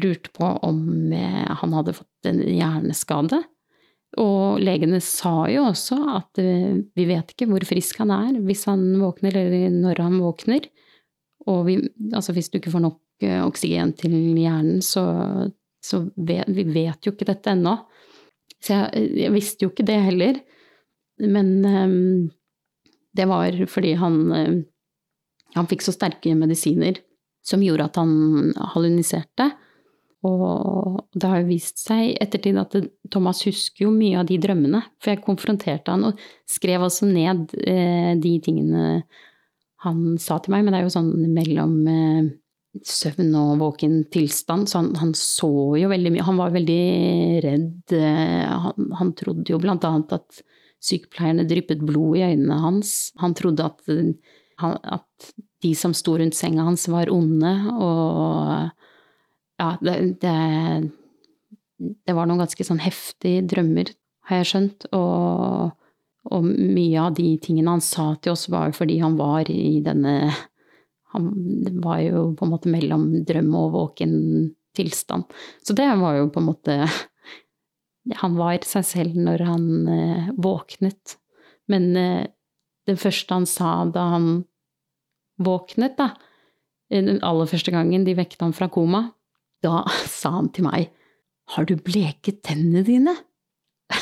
lurte 0.00 0.30
på 0.34 0.46
om 0.66 1.12
eh, 1.12 1.50
han 1.60 1.74
hadde 1.76 1.96
fått 1.96 2.28
en 2.28 2.40
hjerneskade. 2.42 3.42
Og 4.20 4.60
legene 4.62 5.00
sa 5.02 5.48
jo 5.50 5.66
også 5.70 5.98
at 6.14 6.40
eh, 6.42 6.80
vi 6.94 7.06
vet 7.08 7.34
ikke 7.34 7.48
hvor 7.50 7.66
frisk 7.66 8.02
han 8.02 8.12
er 8.14 8.38
hvis 8.44 8.66
han 8.70 8.86
våkner, 9.02 9.36
eller 9.42 9.74
når 9.74 10.02
han 10.04 10.20
våkner. 10.22 10.68
Og 11.50 11.64
vi, 11.68 11.78
altså 12.12 12.34
hvis 12.36 12.50
du 12.50 12.58
ikke 12.60 12.72
får 12.74 12.86
nok 12.86 13.26
eh, 13.26 13.42
oksygen 13.44 13.94
til 13.98 14.14
hjernen, 14.14 14.82
så, 14.84 15.04
så 15.84 16.04
vet, 16.16 16.50
vi 16.54 16.66
vet 16.70 17.06
jo 17.06 17.14
ikke 17.14 17.30
dette 17.32 17.54
ennå. 17.54 17.78
Så 18.64 18.76
jeg, 18.78 19.10
jeg, 19.24 19.34
visste 19.34 19.66
jo 19.66 19.72
ikke 19.74 19.86
det 19.86 19.98
heller. 20.06 20.38
Men 21.22 21.50
um, 21.62 22.30
det 23.14 23.26
var 23.30 23.54
fordi 23.70 23.92
han 24.00 24.16
um, 24.34 24.56
han 25.54 25.68
fikk 25.70 25.84
så 25.86 25.94
sterke 25.94 26.34
medisiner 26.36 26.98
som 27.44 27.62
gjorde 27.62 27.86
at 27.86 27.98
han 28.00 28.54
halluniserte. 28.74 29.50
Og 30.24 31.02
det 31.12 31.28
har 31.28 31.42
jo 31.42 31.50
vist 31.50 31.82
seg 31.82 32.06
i 32.08 32.14
ettertid 32.22 32.58
at 32.60 32.76
Thomas 33.12 33.42
husker 33.44 33.86
jo 33.86 33.92
mye 33.94 34.22
av 34.22 34.28
de 34.28 34.38
drømmene. 34.40 34.80
For 35.02 35.12
jeg 35.12 35.24
konfronterte 35.26 35.92
han 35.92 36.08
og 36.10 36.22
skrev 36.48 36.86
også 36.86 37.08
ned 37.10 37.52
eh, 37.60 38.14
de 38.20 38.32
tingene 38.44 39.02
han 39.84 40.00
sa 40.20 40.38
til 40.40 40.54
meg. 40.54 40.64
Men 40.64 40.74
det 40.74 40.80
er 40.80 40.86
jo 40.88 40.94
sånn 40.94 41.12
mellom 41.34 41.76
eh, 41.92 42.30
søvn 42.88 43.34
og 43.38 43.58
våken 43.60 44.00
tilstand, 44.14 44.66
så 44.70 44.80
han, 44.80 44.94
han, 44.98 45.12
så 45.18 45.50
jo 45.78 45.90
veldig 45.92 46.14
mye. 46.14 46.26
Han 46.26 46.40
var 46.40 46.54
veldig 46.56 46.84
redd. 47.44 47.96
Eh, 47.98 48.54
han, 48.66 48.88
han, 49.00 49.12
trodde 49.18 49.52
jo 49.52 49.60
blant 49.62 49.84
annet 49.88 50.16
at 50.16 50.40
sykepleierne 50.84 51.46
dryppet 51.48 51.84
blod 51.84 52.18
i 52.18 52.24
øynene 52.30 52.58
hans. 52.64 53.12
Han 53.22 53.36
trodde 53.36 53.68
at 53.68 53.84
at 54.62 55.32
de 55.64 55.74
som 55.74 55.94
sto 55.96 56.16
rundt 56.18 56.36
senga 56.36 56.62
hans, 56.62 56.86
var 56.88 57.10
onde, 57.12 57.52
og 57.74 58.70
ja, 59.60 59.74
det, 59.80 59.94
det, 60.22 60.34
det 61.78 62.16
var 62.16 62.28
noen 62.28 62.42
ganske 62.42 62.66
sånn 62.66 62.82
heftige 62.82 63.44
drømmer, 63.54 63.92
har 64.28 64.40
jeg 64.40 64.50
skjønt, 64.50 64.86
og, 64.96 65.74
og, 66.30 66.48
mye 66.48 67.02
av 67.02 67.16
de 67.18 67.34
tingene 67.42 67.76
han 67.76 67.84
sa 67.84 68.12
til 68.22 68.34
oss, 68.34 68.48
var 68.52 68.70
jo 68.70 68.78
fordi 68.80 68.98
han 69.02 69.18
var 69.20 69.50
i 69.52 69.78
denne 69.84 70.18
Han 71.14 71.28
var 71.78 72.00
jo 72.02 72.20
på 72.34 72.42
en 72.42 72.50
måte 72.50 72.70
mellom 72.72 73.04
drøm 73.22 73.52
og 73.54 73.68
våken 73.70 74.14
tilstand. 74.74 75.28
Så 75.62 75.76
det 75.78 75.86
var 76.00 76.16
jo 76.18 76.24
på 76.34 76.40
en 76.40 76.48
måte 76.48 76.74
Han 78.18 78.34
var 78.34 78.66
seg 78.66 78.82
selv 78.88 79.14
når 79.14 79.44
han 79.46 79.68
eh, 79.88 80.32
våknet. 80.34 81.14
Men 81.70 81.86
eh, 81.96 82.26
det 82.90 82.98
første 82.98 83.38
han 83.38 83.46
sa 83.46 83.84
da 83.86 84.08
han 84.16 84.26
våknet, 85.38 85.94
da, 85.96 86.10
den 86.92 87.22
aller 87.24 87.48
første 87.48 87.72
gangen 87.72 88.04
de 88.04 88.16
vekket 88.18 88.42
ham 88.44 88.52
fra 88.52 88.68
koma, 88.68 89.06
da 89.64 89.84
sa 90.10 90.36
han 90.38 90.50
til 90.54 90.68
meg, 90.68 90.90
har 91.54 91.68
du 91.68 91.74
bleket 91.76 92.42
tennene 92.46 92.84
dine? 92.86 93.14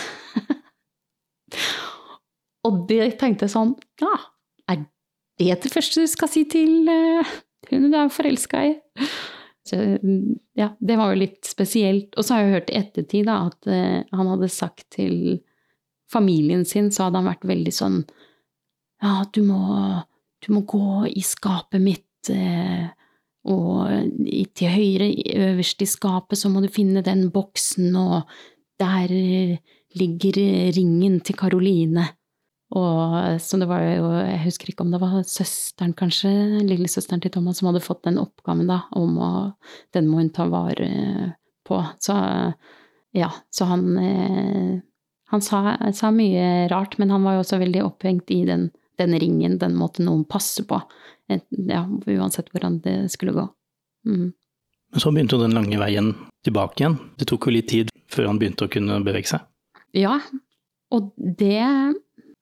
Og 2.67 2.85
det 2.91 3.17
tenkte 3.21 3.49
jeg 3.49 3.55
sånn, 3.55 3.75
ja, 4.03 4.15
er 4.71 4.85
det 5.41 5.59
det 5.65 5.73
første 5.73 6.05
du 6.05 6.11
skal 6.11 6.31
si 6.31 6.45
til 6.51 6.87
uh, 6.87 7.31
hun 7.71 7.91
du 7.91 7.97
er 7.99 8.13
forelska 8.13 8.67
i? 8.69 8.75
Så, 9.67 9.79
ja, 10.59 10.69
det 10.79 10.99
var 10.99 11.13
jo 11.13 11.23
litt 11.23 11.47
spesielt. 11.47 12.11
Og 12.19 12.27
så 12.27 12.35
har 12.35 12.45
jeg 12.45 12.55
hørt 12.57 12.71
i 12.71 12.79
ettertid 12.79 13.27
da, 13.31 13.37
at 13.51 13.71
uh, 13.71 14.03
han 14.11 14.31
hadde 14.35 14.51
sagt 14.53 14.89
til 14.95 15.41
familien 16.13 16.67
sin, 16.69 16.91
så 16.93 17.07
hadde 17.07 17.23
han 17.23 17.31
vært 17.31 17.49
veldig 17.49 17.75
sånn 17.75 18.03
ja, 19.03 19.25
du 19.35 19.43
må, 19.43 19.63
du 20.45 20.53
må 20.55 20.63
gå 20.69 21.07
i 21.11 21.23
skapet 21.27 21.83
mitt, 21.83 22.31
eh, 22.31 22.87
og 23.43 23.91
til 24.55 24.71
høyre, 24.71 25.09
øverst 25.35 25.83
i 25.83 25.89
skapet, 25.89 26.39
så 26.39 26.51
må 26.51 26.63
du 26.63 26.71
finne 26.71 27.03
den 27.03 27.27
boksen, 27.35 27.95
og 27.99 28.29
der 28.81 29.11
ligger 29.99 30.39
ringen 30.77 31.21
til 31.21 31.37
Karoline. 31.37 32.07
Og 32.73 33.41
så 33.43 33.59
det 33.61 33.69
var 33.69 33.83
jo, 33.85 34.07
jeg 34.17 34.45
husker 34.47 34.71
ikke 34.71 34.87
om 34.87 34.93
det 34.95 35.01
var 35.03 35.19
søsteren, 35.29 35.93
kanskje, 35.97 36.31
lillesøsteren 36.65 37.21
til 37.21 37.35
Thomas, 37.35 37.59
som 37.61 37.69
hadde 37.69 37.85
fått 37.85 38.07
den 38.07 38.21
oppgaven, 38.23 38.71
da, 38.71 38.85
om 38.97 39.19
å 39.21 39.33
Den 39.93 40.09
må 40.09 40.23
hun 40.23 40.31
ta 40.33 40.47
vare 40.49 41.35
på. 41.69 41.83
Så 42.01 42.17
ja, 43.13 43.29
så 43.53 43.69
han 43.69 43.99
eh, 43.99 44.81
Han 45.33 45.41
sa, 45.41 45.77
sa 45.97 46.11
mye 46.13 46.69
rart, 46.69 46.99
men 47.01 47.11
han 47.11 47.23
var 47.25 47.39
jo 47.39 47.43
også 47.45 47.57
veldig 47.61 47.85
opphengt 47.87 48.31
i 48.31 48.43
den 48.45 48.67
den 49.03 49.19
ringen, 49.21 49.59
den 49.61 49.75
måtte 49.79 50.05
noen 50.07 50.25
passe 50.29 50.65
på. 50.69 50.79
Ja, 51.69 51.85
uansett 52.07 52.51
hvordan 52.53 52.81
det 52.85 52.97
skulle 53.13 53.35
gå. 53.37 53.47
Mm. 54.09 54.31
Men 54.93 55.01
så 55.01 55.13
begynte 55.13 55.39
jo 55.39 55.45
den 55.45 55.57
lange 55.57 55.79
veien 55.81 56.13
tilbake 56.45 56.83
igjen. 56.83 56.99
Det 57.19 57.29
tok 57.31 57.49
jo 57.49 57.55
litt 57.57 57.71
tid 57.73 57.93
før 58.13 58.29
han 58.29 58.41
begynte 58.41 58.67
å 58.67 58.73
kunne 58.73 59.01
bevege 59.07 59.31
seg. 59.35 59.47
Ja, 59.97 60.19
og 60.93 61.13
det 61.17 61.63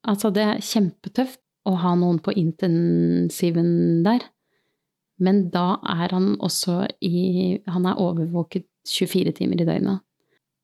Altså, 0.08 0.30
det 0.32 0.40
er 0.40 0.62
kjempetøft 0.64 1.42
å 1.68 1.74
ha 1.82 1.90
noen 1.98 2.22
på 2.24 2.32
intensiven 2.32 4.00
der. 4.00 4.22
Men 5.20 5.42
da 5.52 5.74
er 5.84 6.14
han 6.14 6.30
også 6.40 6.86
i 7.04 7.60
Han 7.68 7.84
er 7.84 8.00
overvåket 8.00 8.64
24 8.88 9.34
timer 9.36 9.60
i 9.60 9.66
døgnet. 9.68 10.00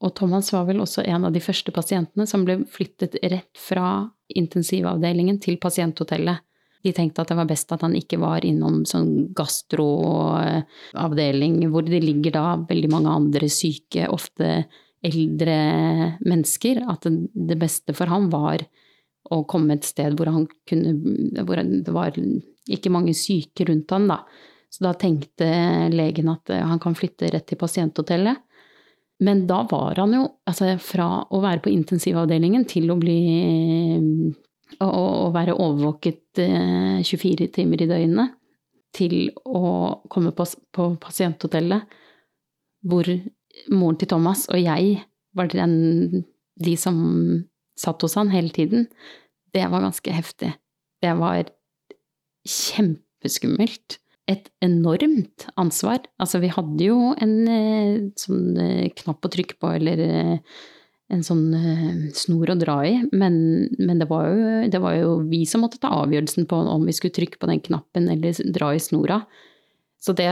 Og 0.04 0.12
Thomas 0.18 0.50
var 0.52 0.66
vel 0.68 0.82
også 0.84 1.00
en 1.08 1.24
av 1.24 1.32
de 1.32 1.40
første 1.40 1.72
pasientene 1.72 2.26
som 2.28 2.44
ble 2.44 2.58
flyttet 2.68 3.16
rett 3.22 3.56
fra 3.56 4.10
intensivavdelingen 4.28 5.38
til 5.40 5.56
pasienthotellet. 5.62 6.36
De 6.84 6.92
tenkte 6.94 7.22
at 7.22 7.28
det 7.32 7.36
var 7.38 7.46
best 7.50 7.72
at 7.74 7.82
han 7.82 7.94
ikke 7.98 8.18
var 8.22 8.44
innom 8.46 8.84
sånn 8.86 9.34
gastroavdeling, 9.34 11.70
hvor 11.72 11.82
det 11.86 12.04
ligger 12.04 12.32
da 12.36 12.56
veldig 12.68 12.90
mange 12.92 13.10
andre 13.10 13.48
syke, 13.50 14.08
ofte 14.12 14.66
eldre 15.06 15.56
mennesker. 16.22 16.82
At 16.86 17.06
det 17.08 17.56
beste 17.58 17.92
for 17.96 18.06
ham 18.12 18.30
var 18.30 18.58
å 19.32 19.44
komme 19.50 19.74
et 19.74 19.84
sted 19.88 20.14
hvor 20.14 20.26
han 20.30 20.46
kunne 20.70 20.92
Hvor 21.42 21.56
det 21.58 21.94
var 21.94 22.12
ikke 22.70 22.90
mange 22.94 23.14
syke 23.18 23.64
rundt 23.66 23.90
han, 23.90 24.06
da. 24.12 24.18
Så 24.70 24.84
da 24.84 24.92
tenkte 24.98 25.46
legen 25.90 26.28
at 26.30 26.48
han 26.52 26.78
kan 26.82 26.94
flytte 26.98 27.30
rett 27.32 27.46
til 27.48 27.58
pasienthotellet. 27.58 28.36
Men 29.24 29.46
da 29.48 29.62
var 29.70 29.96
han 29.96 30.12
jo, 30.12 30.24
altså 30.48 30.74
fra 30.82 31.08
å 31.32 31.40
være 31.40 31.62
på 31.64 31.72
intensivavdelingen 31.72 32.66
til 32.68 32.90
å 32.92 32.98
bli 33.00 33.20
Å, 34.82 34.86
å 34.86 35.28
være 35.32 35.54
overvåket 35.62 36.40
24 37.06 37.44
eh, 37.46 37.50
timer 37.54 37.84
i 37.84 37.86
døgnet, 37.86 38.32
til 38.96 39.28
å 39.46 39.60
komme 40.10 40.32
på, 40.34 40.44
på 40.74 40.88
pasienthotellet, 41.00 41.94
hvor 42.82 43.06
moren 43.70 44.00
til 44.00 44.10
Thomas 44.10 44.42
og 44.50 44.58
jeg 44.58 44.98
var 45.38 45.52
den, 45.52 46.26
de 46.58 46.74
som 46.80 46.98
satt 47.78 48.02
hos 48.02 48.18
han 48.18 48.34
hele 48.34 48.50
tiden, 48.52 48.88
det 49.54 49.64
var 49.70 49.86
ganske 49.86 50.12
heftig. 50.12 50.50
Det 51.00 51.14
var 51.16 51.46
kjempeskummelt 52.42 54.00
et 54.30 54.48
enormt 54.64 55.46
ansvar. 55.60 56.02
Altså, 56.22 56.40
vi 56.42 56.50
hadde 56.50 56.88
jo 56.88 57.12
en 57.22 57.34
eh, 57.50 57.98
sånn 58.18 58.56
eh, 58.58 58.88
knapp 58.98 59.26
å 59.26 59.30
trykke 59.32 59.58
på, 59.62 59.70
eller 59.78 60.02
eh, 60.02 60.56
en 61.14 61.22
sånn 61.22 61.44
snor 62.18 62.50
å 62.50 62.56
dra 62.58 62.80
i, 62.82 62.96
men, 63.14 63.36
men 63.78 64.00
det, 64.02 64.08
var 64.10 64.26
jo, 64.26 64.46
det, 64.72 64.80
var 64.82 64.96
jo, 64.98 65.12
vi 65.30 65.44
som 65.46 65.62
måtte 65.62 65.78
ta 65.78 65.92
avgjørelsen 66.00 66.48
på 66.50 66.58
om 66.66 66.82
vi 66.88 66.94
skulle 66.96 67.14
trykke 67.14 67.38
på 67.38 67.46
den 67.46 67.62
knappen 67.62 68.08
eller 68.10 68.34
dra 68.50 68.72
i 68.74 68.80
snora. 68.82 69.20
Så 70.02 70.16
det, 70.18 70.26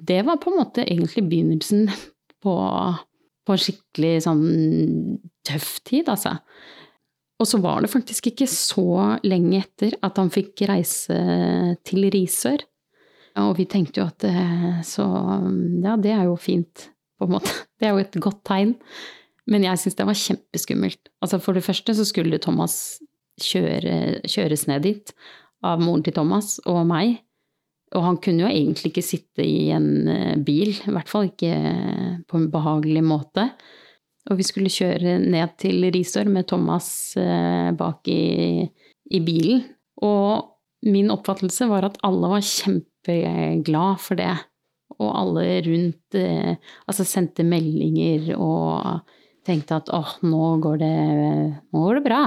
det 0.00 0.22
var 0.24 0.40
på 0.40 0.54
en 0.54 0.62
måte 0.62 0.86
egentlig 0.86 1.26
begynnelsen 1.28 1.90
på, 2.44 2.54
på 2.56 3.56
en 3.56 3.62
skikkelig 3.66 4.14
sånn 4.24 4.46
tøff 5.46 5.76
tid, 5.84 6.08
altså. 6.08 6.38
Og 7.36 7.44
så 7.44 7.60
var 7.60 7.84
det 7.84 7.92
faktisk 7.92 8.30
ikke 8.30 8.48
så 8.48 9.18
lenge 9.28 9.60
etter 9.60 9.98
at 10.00 10.16
han 10.16 10.32
fikk 10.32 10.64
reise 10.70 11.18
til 11.84 12.08
Risør. 12.14 12.64
Og 13.42 13.56
vi 13.58 13.66
tenkte 13.68 14.00
jo 14.00 14.06
at 14.08 14.24
eh, 14.24 14.80
så 14.86 15.04
ja, 15.84 15.96
det 16.00 16.14
er 16.14 16.24
jo 16.28 16.38
fint, 16.40 16.88
på 17.18 17.28
en 17.28 17.36
måte. 17.36 17.52
Det 17.76 17.84
er 17.84 17.92
jo 17.92 18.00
et 18.06 18.16
godt 18.24 18.40
tegn. 18.48 18.70
Men 19.46 19.66
jeg 19.66 19.78
syns 19.78 19.98
det 19.98 20.06
var 20.08 20.16
kjempeskummelt. 20.16 21.10
Altså 21.22 21.38
for 21.44 21.54
det 21.54 21.64
første 21.66 21.94
så 21.94 22.06
skulle 22.08 22.40
Thomas 22.42 22.96
kjøre, 23.42 24.22
kjøres 24.24 24.64
ned 24.70 24.86
dit 24.86 25.12
av 25.66 25.82
moren 25.82 26.02
til 26.06 26.16
Thomas 26.16 26.56
og 26.64 26.80
meg. 26.88 27.18
Og 27.94 28.02
han 28.02 28.18
kunne 28.22 28.46
jo 28.46 28.50
egentlig 28.50 28.90
ikke 28.90 29.04
sitte 29.04 29.44
i 29.46 29.68
en 29.76 30.08
eh, 30.10 30.34
bil, 30.42 30.72
i 30.72 30.94
hvert 30.94 31.10
fall 31.10 31.28
ikke 31.28 31.52
på 32.26 32.40
en 32.40 32.48
behagelig 32.50 33.04
måte. 33.06 33.50
Og 34.26 34.40
vi 34.40 34.46
skulle 34.46 34.72
kjøre 34.72 35.20
ned 35.22 35.54
til 35.60 35.86
Risør 35.94 36.26
med 36.32 36.48
Thomas 36.50 36.88
eh, 37.20 37.70
bak 37.78 38.08
i, 38.10 38.66
i 39.14 39.22
bilen. 39.22 39.62
Og 40.02 40.56
min 40.86 41.12
oppfattelse 41.14 41.68
var 41.70 41.86
at 41.86 42.00
alle 42.06 42.32
var 42.34 42.44
kjempe 42.44 42.95
kjempeglad 43.06 44.00
for 44.00 44.16
det. 44.16 44.36
og 44.96 45.10
alle 45.12 45.60
rundt 45.66 46.14
eh, 46.14 46.56
altså 46.86 47.04
sendte 47.04 47.44
meldinger 47.44 48.30
og 48.38 49.02
tenkte 49.44 49.76
at 49.76 49.90
åh, 49.92 50.14
nå 50.22 50.56
går 50.62 50.78
det, 50.78 50.96
nå 51.74 51.82
går 51.82 51.98
det 51.98 52.04
bra. 52.06 52.22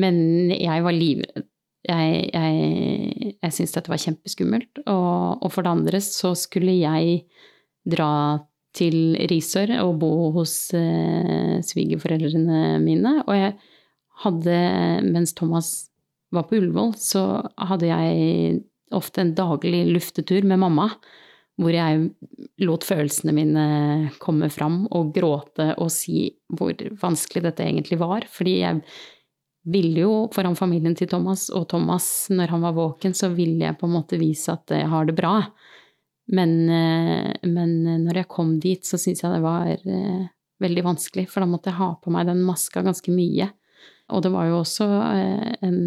Men 0.00 0.50
jeg 0.50 0.82
var 0.82 0.96
livredd. 0.96 1.44
Jeg, 1.88 2.30
jeg, 2.34 3.34
jeg 3.38 3.52
syntes 3.54 3.74
dette 3.76 3.92
var 3.92 4.00
kjempeskummelt. 4.02 4.80
Og, 4.86 5.44
og, 5.44 5.52
for 5.52 5.62
det 5.62 5.70
andre 5.70 6.00
så 6.02 6.34
skulle 6.36 6.74
jeg 6.80 7.22
dra 7.88 8.40
til 8.76 9.14
Risør 9.30 9.76
og 9.84 10.00
bo 10.02 10.10
hos 10.34 10.72
eh, 10.76 11.60
svigerforeldrene 11.64 12.80
mine. 12.82 13.20
Og 13.26 13.38
jeg 13.38 13.54
hadde, 14.24 14.58
mens 15.06 15.36
Thomas 15.38 15.70
var 16.34 16.48
på 16.48 16.58
Ullevål, 16.58 16.92
så 16.98 17.22
hadde 17.70 17.88
jeg 17.92 18.58
ofte 18.96 19.22
en 19.22 19.34
daglig 19.36 19.84
luftetur 19.92 20.46
med 20.48 20.60
mamma. 20.64 20.88
Hvor 21.58 21.74
jeg 21.74 22.12
lot 22.62 22.84
følelsene 22.86 23.34
mine 23.34 23.62
komme 24.22 24.46
fram 24.54 24.84
og 24.94 25.10
gråte 25.16 25.72
og 25.82 25.90
si 25.90 26.28
hvor 26.54 26.78
vanskelig 27.00 27.42
dette 27.48 27.66
egentlig 27.66 27.98
var. 27.98 28.28
Fordi 28.30 28.60
jeg 28.60 28.82
ville 29.68 30.04
jo 30.04 30.12
foran 30.32 30.56
familien 30.56 30.94
til 30.96 31.10
Thomas, 31.10 31.48
og 31.50 31.66
Thomas, 31.72 32.28
når 32.30 32.54
han 32.54 32.62
var 32.64 32.76
våken, 32.76 33.14
så 33.14 33.32
ville 33.34 33.66
jeg 33.66 33.78
på 33.80 33.88
en 33.88 33.96
måte 33.96 34.20
vise 34.20 34.54
at 34.54 34.70
jeg 34.70 34.86
har 34.88 35.08
det 35.08 35.16
bra. 35.18 35.34
Men, 36.32 36.54
eh, 36.68 37.34
men 37.48 37.74
når 38.04 38.22
jeg 38.22 38.30
kom 38.32 38.58
dit, 38.60 38.84
så 38.84 39.00
syntes 39.00 39.24
jeg 39.24 39.34
det 39.34 39.44
var 39.44 39.72
eh, 39.72 40.26
veldig 40.62 40.84
vanskelig, 40.84 41.26
for 41.30 41.42
da 41.42 41.50
måtte 41.50 41.72
jeg 41.72 41.80
ha 41.80 41.94
på 42.00 42.12
meg 42.14 42.28
den 42.28 42.44
maska 42.46 42.84
ganske 42.86 43.12
mye. 43.12 43.50
Og 44.12 44.24
det 44.24 44.32
var 44.32 44.48
jo 44.48 44.60
også 44.62 44.88
eh, 44.88 45.50
en 45.68 45.80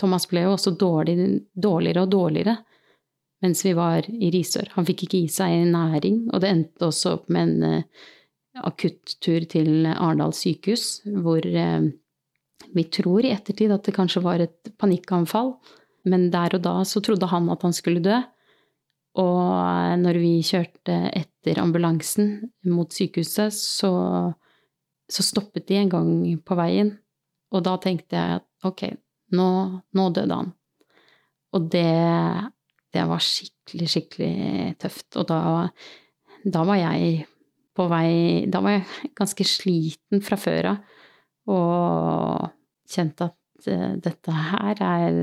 Thomas 0.00 0.26
ble 0.30 0.46
jo 0.46 0.54
også 0.56 0.74
dårlig, 0.78 1.16
dårligere 1.54 2.04
og 2.04 2.14
dårligere 2.14 2.56
mens 3.44 3.60
vi 3.66 3.74
var 3.76 4.06
i 4.08 4.30
Risør. 4.32 4.70
Han 4.72 4.86
fikk 4.88 5.04
ikke 5.04 5.18
i 5.20 5.32
seg 5.32 5.66
næring, 5.68 6.30
og 6.32 6.40
det 6.40 6.48
endte 6.48 6.86
også 6.86 7.18
opp 7.18 7.26
med 7.34 7.50
en 7.50 7.82
akuttur 8.64 9.44
til 9.50 9.84
Arendal 9.90 10.32
sykehus, 10.32 11.02
hvor 11.04 11.44
vi 11.44 12.84
tror 12.96 13.26
i 13.26 13.34
ettertid 13.34 13.74
at 13.74 13.84
det 13.84 13.96
kanskje 13.96 14.22
var 14.24 14.40
et 14.40 14.72
panikkanfall, 14.80 15.54
men 16.08 16.30
der 16.32 16.56
og 16.56 16.64
da 16.64 16.78
så 16.88 17.02
trodde 17.04 17.28
han 17.28 17.50
at 17.52 17.66
han 17.66 17.76
skulle 17.76 18.04
dø. 18.04 18.16
Og 19.20 20.00
når 20.00 20.18
vi 20.18 20.32
kjørte 20.42 20.96
etter 21.14 21.60
ambulansen 21.62 22.50
mot 22.72 22.90
sykehuset, 22.92 23.54
så, 23.54 23.92
så 25.06 25.26
stoppet 25.26 25.68
de 25.68 25.78
en 25.78 25.92
gang 25.92 26.10
på 26.42 26.56
veien. 26.58 26.96
Og 27.54 27.62
da 27.66 27.76
tenkte 27.82 28.18
jeg 28.18 28.40
at 28.40 28.66
ok, 28.66 28.88
nå, 29.32 29.48
nå 29.96 30.08
døde 30.14 30.38
han. 30.40 30.50
Og 31.54 31.68
det, 31.70 31.86
det, 32.94 33.04
var 33.08 33.22
skikkelig, 33.22 33.88
skikkelig 33.90 34.74
tøft. 34.82 35.08
Og 35.20 35.28
da, 35.30 35.40
da 36.44 36.64
var 36.66 36.80
jeg 36.80 37.24
på 37.74 37.88
vei 37.90 38.46
Da 38.46 38.60
var 38.62 38.76
jeg 38.76 39.12
ganske 39.18 39.46
sliten 39.48 40.22
fra 40.22 40.38
før 40.38 40.70
av. 40.74 41.00
Og 41.50 42.50
kjente 42.90 43.30
at 43.30 43.68
uh, 43.70 43.94
dette 44.02 44.38
her 44.50 44.82
er 44.84 45.20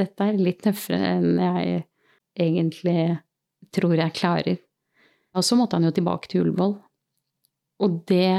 Dette 0.00 0.24
er 0.24 0.38
litt 0.40 0.62
tøffere 0.64 1.16
enn 1.18 1.40
jeg 1.42 1.80
egentlig 2.40 3.18
tror 3.74 3.98
jeg 3.98 4.16
klarer. 4.16 4.60
Og 5.36 5.44
så 5.44 5.58
måtte 5.58 5.76
han 5.76 5.84
jo 5.84 5.92
tilbake 5.94 6.30
til 6.30 6.44
Ullevål. 6.44 6.72
Og 7.84 7.98
det 8.08 8.30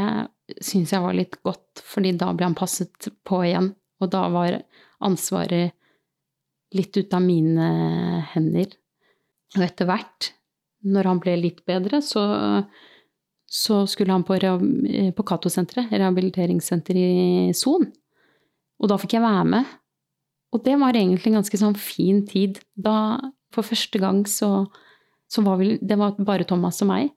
syns 0.63 0.93
jeg 0.93 1.03
var 1.03 1.15
litt 1.17 1.37
godt, 1.45 1.83
fordi 1.85 2.13
da 2.17 2.31
ble 2.35 2.49
han 2.49 2.57
passet 2.57 3.11
på 3.27 3.43
igjen. 3.45 3.71
Og 4.01 4.11
da 4.11 4.25
var 4.33 4.59
ansvaret 5.01 5.75
litt 6.75 6.95
ut 6.97 7.13
av 7.13 7.23
mine 7.23 7.67
hender. 8.33 8.71
Og 9.57 9.65
etter 9.65 9.89
hvert, 9.89 10.31
når 10.87 11.09
han 11.09 11.19
ble 11.21 11.35
litt 11.39 11.61
bedre, 11.67 11.99
så 12.05 12.23
så 13.51 13.81
skulle 13.87 14.13
han 14.15 14.23
på, 14.23 14.37
eh, 14.39 15.11
på 15.11 15.23
Cato-senteret, 15.27 15.91
rehabiliteringssenter 15.91 16.95
i 16.95 17.51
Son. 17.53 17.83
Og 18.79 18.87
da 18.87 18.95
fikk 18.97 19.17
jeg 19.17 19.25
være 19.25 19.45
med. 19.45 19.65
Og 20.55 20.63
det 20.63 20.77
var 20.79 20.95
egentlig 20.95 21.33
en 21.33 21.41
ganske 21.41 21.59
sånn 21.59 21.75
fin 21.75 22.25
tid. 22.25 22.61
Da, 22.75 23.19
for 23.51 23.67
første 23.67 23.99
gang, 23.99 24.23
så, 24.23 24.71
så 25.27 25.43
var 25.43 25.59
vi 25.59 25.77
Det 25.77 25.97
var 25.99 26.15
bare 26.15 26.47
Thomas 26.47 26.81
og 26.81 26.87
meg. 26.87 27.11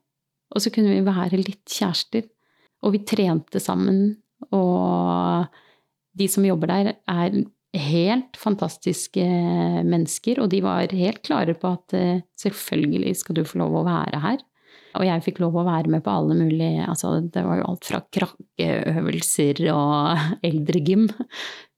Og 0.51 0.61
så 0.61 0.71
kunne 0.75 0.91
vi 0.91 1.07
være 1.07 1.39
litt 1.39 1.63
kjærester. 1.71 2.27
Og 2.83 2.91
vi 2.91 3.05
trente 3.07 3.59
sammen. 3.63 4.17
Og 4.51 5.47
de 6.15 6.27
som 6.31 6.45
jobber 6.47 6.71
der, 6.71 6.95
er 7.11 7.43
helt 7.75 8.37
fantastiske 8.39 9.23
mennesker. 9.85 10.41
Og 10.43 10.49
de 10.53 10.61
var 10.63 10.93
helt 10.95 11.21
klare 11.25 11.55
på 11.59 11.75
at 11.75 11.95
eh, 11.97 12.23
selvfølgelig 12.39 13.15
skal 13.21 13.39
du 13.39 13.45
få 13.47 13.61
lov 13.63 13.81
å 13.81 13.85
være 13.87 14.21
her. 14.23 14.43
Og 14.95 15.03
jeg 15.03 15.23
fikk 15.25 15.41
lov 15.43 15.57
å 15.59 15.65
være 15.67 15.91
med 15.91 16.05
på 16.05 16.11
alle 16.13 16.37
mulige 16.39 16.85
altså 16.87 17.17
Det 17.19 17.41
var 17.43 17.59
jo 17.59 17.65
alt 17.67 17.87
fra 17.89 17.99
krakkeøvelser 18.15 19.59
og 19.73 20.21
eldregym 20.49 21.09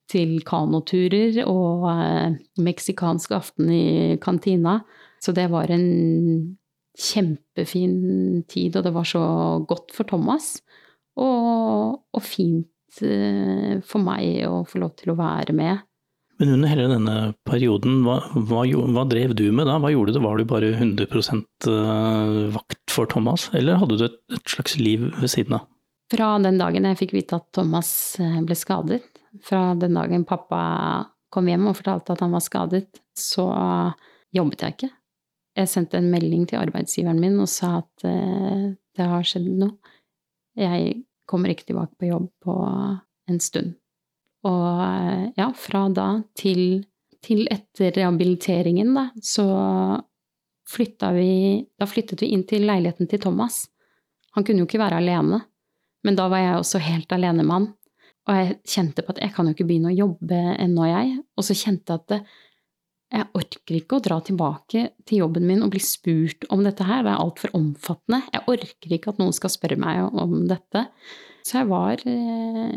til 0.07 0.38
kanoturer 0.47 1.41
og 1.49 1.89
eh, 1.91 2.38
meksikansk 2.63 3.33
aften 3.35 3.73
i 3.73 3.88
kantina. 4.23 4.79
Så 5.23 5.33
det 5.35 5.49
var 5.51 5.73
en 5.73 5.88
kjempefin 6.97 8.43
tid, 8.49 8.77
og 8.77 8.85
det 8.85 8.93
var 8.93 9.05
så 9.05 9.23
godt 9.69 9.93
for 9.93 10.07
Thomas. 10.09 10.57
Og, 11.17 11.97
og 12.13 12.23
fint 12.23 12.69
eh, 12.69 12.76
for 13.01 14.03
meg 14.03 14.41
å 14.47 14.63
få 14.67 14.81
lov 14.81 14.95
til 14.99 15.13
å 15.13 15.19
være 15.19 15.55
med. 15.57 15.85
Men 16.37 16.53
under 16.53 16.69
hele 16.69 16.85
denne 16.91 17.15
perioden, 17.49 18.03
hva, 18.05 18.19
hva, 18.35 18.61
hva, 18.93 19.05
drev 19.09 19.33
du 19.37 19.47
med 19.55 19.65
da? 19.65 19.79
Hva 19.81 19.89
gjorde 19.89 20.13
du? 20.13 20.19
Var 20.21 20.37
du 20.37 20.49
bare 20.49 20.69
100 20.75 21.07
eh, 21.07 22.35
vakt 22.53 22.93
for 22.93 23.09
Thomas, 23.09 23.47
eller 23.57 23.79
hadde 23.81 23.97
du 23.97 24.05
et, 24.05 24.19
et, 24.35 24.43
slags 24.45 24.77
liv 24.77 25.07
ved 25.17 25.33
siden 25.33 25.57
av? 25.57 25.65
Fra 26.13 26.35
den 26.39 26.59
dagen 26.61 26.85
jeg 26.85 26.99
fikk 26.99 27.15
vite 27.17 27.39
at 27.41 27.49
Thomas 27.57 27.89
eh, 28.21 28.37
ble 28.45 28.57
skadet, 28.57 29.01
fra 29.43 29.71
den 29.81 29.97
dagen 29.97 30.27
pappa 30.29 30.61
kom 31.33 31.49
hjem 31.49 31.71
og 31.71 31.79
fortalte 31.79 32.13
at 32.13 32.21
han 32.23 32.37
var 32.37 32.45
skadet, 32.45 33.01
så 33.17 33.49
jobbet 34.33 34.63
jeg 34.63 34.77
ikke. 34.77 34.93
Jeg 35.57 35.71
sendte 35.73 35.97
en 35.97 36.11
melding 36.13 36.45
til 36.47 36.61
arbeidsgiveren 36.61 37.19
min 37.19 37.41
og 37.41 37.49
sa 37.49 37.79
at 37.81 38.05
det 38.05 39.05
har 39.09 39.25
skjedd 39.25 39.49
noe. 39.57 39.73
Jeg 40.57 41.01
kommer 41.28 41.51
ikke 41.51 41.69
tilbake 41.69 41.93
på 41.99 42.09
jobb 42.09 42.30
på 42.43 42.55
en 43.28 43.41
stund. 43.43 43.75
Og 44.47 45.34
ja, 45.38 45.47
fra 45.57 45.88
da 45.91 46.07
til, 46.38 46.86
til 47.23 47.47
etter 47.51 47.91
rehabiliteringen, 47.97 48.93
da, 48.95 49.09
så 49.23 49.47
flytta 50.67 51.13
vi 51.15 51.63
Da 51.80 51.88
flyttet 51.88 52.21
vi 52.23 52.32
inn 52.36 52.43
til 52.47 52.65
leiligheten 52.67 53.07
til 53.07 53.21
Thomas. 53.23 53.65
Han 54.36 54.43
kunne 54.43 54.63
jo 54.63 54.67
ikke 54.67 54.82
være 54.82 54.99
alene, 54.99 55.41
men 56.03 56.17
da 56.17 56.28
var 56.32 56.43
jeg 56.43 56.57
også 56.59 56.82
helt 56.84 57.11
alenemann. 57.15 57.71
Og 58.28 58.36
jeg 58.36 58.57
kjente 58.67 59.03
på 59.03 59.13
at 59.15 59.21
jeg 59.23 59.32
kan 59.36 59.47
jo 59.47 59.55
ikke 59.55 59.67
begynne 59.69 59.93
å 59.93 59.95
jobbe 59.95 60.38
ennå, 60.59 60.84
jeg. 60.89 61.13
Og 61.39 61.47
så 61.47 61.55
kjente 61.55 61.95
jeg 61.95 62.03
at 62.03 62.32
jeg 63.14 63.30
orker 63.39 63.78
ikke 63.78 63.97
å 63.97 64.03
dra 64.03 64.18
tilbake 64.26 64.82
til 65.08 65.22
jobben 65.24 65.45
min 65.47 65.64
og 65.64 65.72
bli 65.72 65.80
spurt 65.84 66.43
om 66.53 66.66
dette 66.66 66.84
her, 66.84 67.05
det 67.05 67.14
er 67.14 67.22
altfor 67.24 67.53
omfattende. 67.55 68.20
Jeg 68.34 68.43
orker 68.51 68.97
ikke 68.97 69.14
at 69.14 69.22
noen 69.22 69.36
skal 69.36 69.53
spørre 69.53 69.80
meg 69.80 70.03
om 70.12 70.41
dette. 70.49 70.88
Så 71.47 71.62
jeg 71.62 71.70
var 71.72 72.03
eh, 72.03 72.76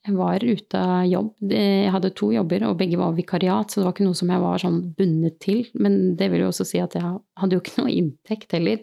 jeg 0.00 0.16
var 0.16 0.40
ute 0.40 0.80
av 0.80 1.04
jobb. 1.08 1.32
Jeg 1.52 1.92
hadde 1.92 2.12
to 2.16 2.30
jobber, 2.32 2.64
og 2.70 2.78
begge 2.80 2.98
var 3.00 3.16
vikariat, 3.16 3.68
så 3.68 3.80
det 3.80 3.86
var 3.86 3.94
ikke 3.94 4.06
noe 4.06 4.16
som 4.16 4.32
jeg 4.32 4.42
var 4.42 4.62
sånn 4.62 4.78
bundet 4.96 5.36
til. 5.44 5.66
Men 5.76 5.98
det 6.16 6.30
vil 6.32 6.44
jo 6.46 6.52
også 6.52 6.66
si 6.70 6.80
at 6.80 6.96
jeg 6.96 7.04
hadde 7.40 7.56
jo 7.56 7.60
ikke 7.60 7.82
noe 7.82 7.92
inntekt 7.92 8.56
heller. 8.56 8.80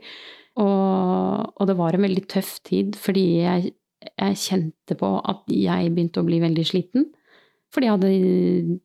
Og, 0.61 1.53
og 1.57 1.69
det 1.69 1.77
var 1.77 1.97
en 1.97 2.05
veldig 2.05 2.25
tøff 2.29 2.57
tid, 2.65 2.97
fordi 3.01 3.25
jeg, 3.41 3.73
jeg, 4.11 4.41
kjente 4.43 4.97
på 4.97 5.11
at 5.21 5.41
jeg 5.53 5.93
begynte 5.93 6.21
å 6.21 6.27
bli 6.27 6.41
veldig 6.43 6.65
sliten. 6.69 7.09
Fordi 7.73 7.89
jeg 7.89 7.97
hadde, 7.97 8.77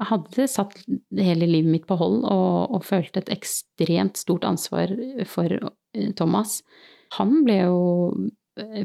hadde 0.00 0.46
satt 0.50 0.78
hele 1.18 1.48
livet 1.48 1.70
mitt 1.70 1.88
på 1.88 1.96
hold 2.00 2.22
og, 2.24 2.76
og 2.76 2.86
følte 2.86 3.22
et 3.22 3.32
ekstremt 3.34 4.20
stort 4.20 4.46
ansvar 4.48 4.92
for 5.28 5.52
eh, 5.52 6.12
Thomas. 6.18 6.60
Han 7.18 7.42
ble 7.46 7.58
jo 7.64 7.80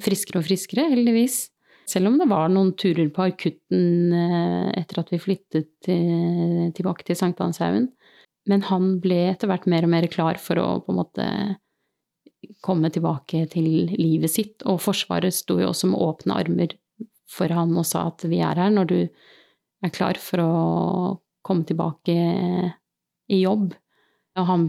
friskere 0.03 0.41
og 0.41 0.47
friskere, 0.47 0.87
heldigvis. 0.91 1.47
Selv 1.87 2.09
om 2.09 2.17
det 2.19 2.27
var 2.27 2.49
noen 2.51 2.73
turer 2.79 3.07
på 3.15 3.29
akutten 3.29 4.15
eh, 4.15 4.71
etter 4.81 5.01
at 5.03 5.13
vi 5.13 5.21
flyttet 5.23 5.71
tilbake 5.87 7.07
til 7.07 7.19
Sankthanshaugen. 7.19 7.87
Men 8.47 8.63
han 8.69 8.97
ble 9.03 9.25
etter 9.33 9.49
hvert 9.51 9.67
mer 9.67 9.87
og 9.87 9.91
mer 9.91 10.07
klar 10.11 10.39
for 10.39 10.59
å 10.59 10.67
på 10.83 10.93
en 10.93 10.99
måte 11.01 11.27
komme 12.63 12.89
tilbake 12.93 13.45
til 13.51 13.91
livet 13.97 14.31
sitt. 14.31 14.65
Og 14.67 14.79
Forsvaret 14.83 15.35
sto 15.35 15.59
jo 15.61 15.71
også 15.71 15.91
med 15.91 16.03
åpne 16.03 16.37
armer 16.39 16.75
for 17.27 17.51
han 17.51 17.75
og 17.75 17.87
sa 17.87 18.07
at 18.07 18.23
vi 18.29 18.39
er 18.43 18.59
her 18.59 18.71
når 18.71 18.91
du 18.91 18.99
er 19.85 19.93
klar 19.93 20.19
for 20.21 20.43
å 20.43 20.53
komme 21.45 21.67
tilbake 21.67 22.15
i 23.27 23.41
jobb. 23.41 23.71
Og 24.37 24.49
han, 24.49 24.67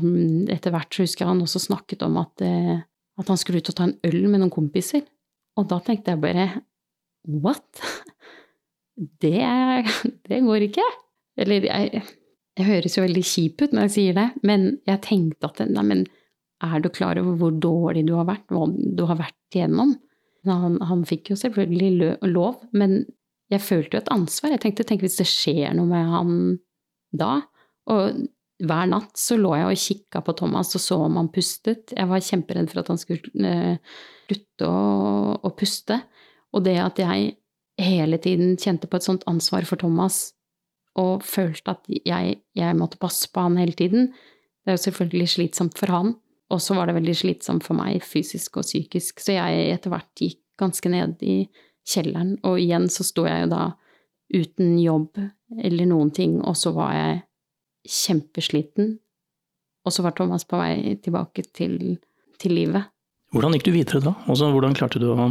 etter 0.53 0.73
hvert 0.73 1.01
husker 1.01 1.25
jeg 1.25 1.31
han 1.31 1.45
også 1.45 1.63
snakket 1.67 2.05
om 2.07 2.19
at, 2.21 2.45
eh, 2.45 2.79
at 3.21 3.31
han 3.31 3.41
skulle 3.41 3.61
ut 3.61 3.71
og 3.73 3.77
ta 3.79 3.89
en 3.89 3.99
øl 4.09 4.23
med 4.27 4.41
noen 4.43 4.55
kompiser. 4.55 5.05
Og 5.59 5.69
da 5.71 5.81
tenkte 5.85 6.15
jeg 6.15 6.25
bare 6.25 6.49
What? 7.29 7.67
Det, 8.99 9.39
det 10.27 10.39
går 10.43 10.65
ikke. 10.65 10.83
Eller 11.39 11.63
jeg, 11.69 12.01
jeg 12.59 12.67
høres 12.67 12.97
jo 12.97 13.05
veldig 13.05 13.23
kjip 13.23 13.63
ut 13.63 13.75
når 13.77 13.85
jeg 13.87 13.93
sier 13.95 14.17
det, 14.17 14.25
men 14.43 14.65
jeg 14.89 14.99
tenkte 15.05 15.47
at 15.47 15.61
nei, 15.71 16.01
er 16.67 16.83
du 16.83 16.89
klar 16.91 17.21
over 17.21 17.37
hvor 17.39 17.55
dårlig 17.63 18.03
du 18.09 18.17
har 18.19 18.27
vært, 18.27 18.49
hva 18.51 18.67
du 18.67 19.05
har 19.07 19.21
vært 19.21 19.55
igjennom? 19.55 19.95
Han, 20.51 20.81
han 20.83 21.05
fikk 21.07 21.31
jo 21.31 21.39
selvfølgelig 21.39 22.19
lov, 22.27 22.59
men 22.75 23.05
jeg 23.53 23.65
følte 23.65 23.97
jo 23.97 24.03
et 24.03 24.11
ansvar. 24.13 24.53
Jeg 24.55 24.63
tenkte 24.65 24.87
tenk 24.89 25.05
hvis 25.05 25.19
det 25.21 25.29
skjer 25.29 25.73
noe 25.77 25.89
med 25.89 26.11
han 26.13 26.33
da? 27.17 27.33
Og 27.89 28.27
hver 28.59 28.89
natt 28.91 29.19
så 29.19 29.39
lå 29.39 29.55
jeg 29.57 29.69
og 29.71 29.83
kikka 29.83 30.23
på 30.27 30.35
Thomas 30.41 30.75
og 30.77 30.83
så 30.83 30.99
om 31.07 31.19
han 31.21 31.31
pustet. 31.33 31.95
Jeg 31.95 32.11
var 32.11 32.25
kjemperedd 32.25 32.71
for 32.73 32.83
at 32.83 32.91
han 32.93 33.01
skulle 33.01 33.53
uh, 33.55 34.01
slutte 34.27 34.69
å, 34.69 34.81
å, 35.39 35.53
puste. 35.57 36.01
Og 36.53 36.65
det 36.67 36.77
at 36.83 36.99
jeg 37.01 37.37
hele 37.79 38.19
tiden 38.21 38.59
kjente 38.61 38.91
på 38.91 38.99
et 38.99 39.07
sånt 39.07 39.25
ansvar 39.31 39.67
for 39.69 39.81
Thomas 39.81 40.33
og 40.99 41.23
følte 41.23 41.77
at 41.77 41.87
jeg, 41.89 42.41
jeg 42.59 42.77
måtte 42.77 42.99
passe 42.99 43.29
på 43.31 43.45
han 43.45 43.59
hele 43.61 43.77
tiden, 43.79 44.11
det 44.67 44.73
er 44.73 44.77
jo 44.77 44.87
selvfølgelig 44.89 45.29
slitsomt 45.37 45.79
for 45.79 45.95
han. 45.95 46.17
Og 46.51 46.61
så 46.65 46.75
var 46.75 46.89
det 46.89 46.97
veldig 46.97 47.15
slitsomt 47.15 47.63
for 47.65 47.79
meg 47.79 48.03
fysisk 48.03 48.59
og 48.59 48.67
psykisk, 48.67 49.21
så 49.23 49.37
jeg 49.37 49.69
etter 49.71 49.93
hvert 49.93 50.11
gikk 50.19 50.41
ganske 50.59 50.91
ned 50.91 51.21
i 51.23 51.37
kjelleren. 51.89 52.37
Og 52.47 52.59
igjen 52.61 52.89
så 52.93 53.07
sto 53.07 53.27
jeg 53.29 53.47
jo 53.47 53.51
da 53.53 53.63
uten 54.35 54.77
jobb 54.81 55.21
eller 55.65 55.89
noen 55.89 56.11
ting, 56.13 56.39
og 56.45 56.57
så 56.61 56.75
var 56.77 56.93
jeg 56.97 57.21
kjempesliten. 57.89 58.99
Og 59.87 59.95
så 59.95 60.05
var 60.05 60.17
Thomas 60.17 60.45
på 60.45 60.59
vei 60.61 60.99
tilbake 61.01 61.47
til, 61.57 61.97
til 62.41 62.55
livet. 62.55 62.91
Hvordan 63.33 63.55
gikk 63.57 63.69
du 63.69 63.73
videre 63.77 64.03
da? 64.05 64.15
Altså, 64.29 64.51
hvordan 64.53 64.77
klarte 64.77 65.01
du 65.01 65.09
å, 65.13 65.29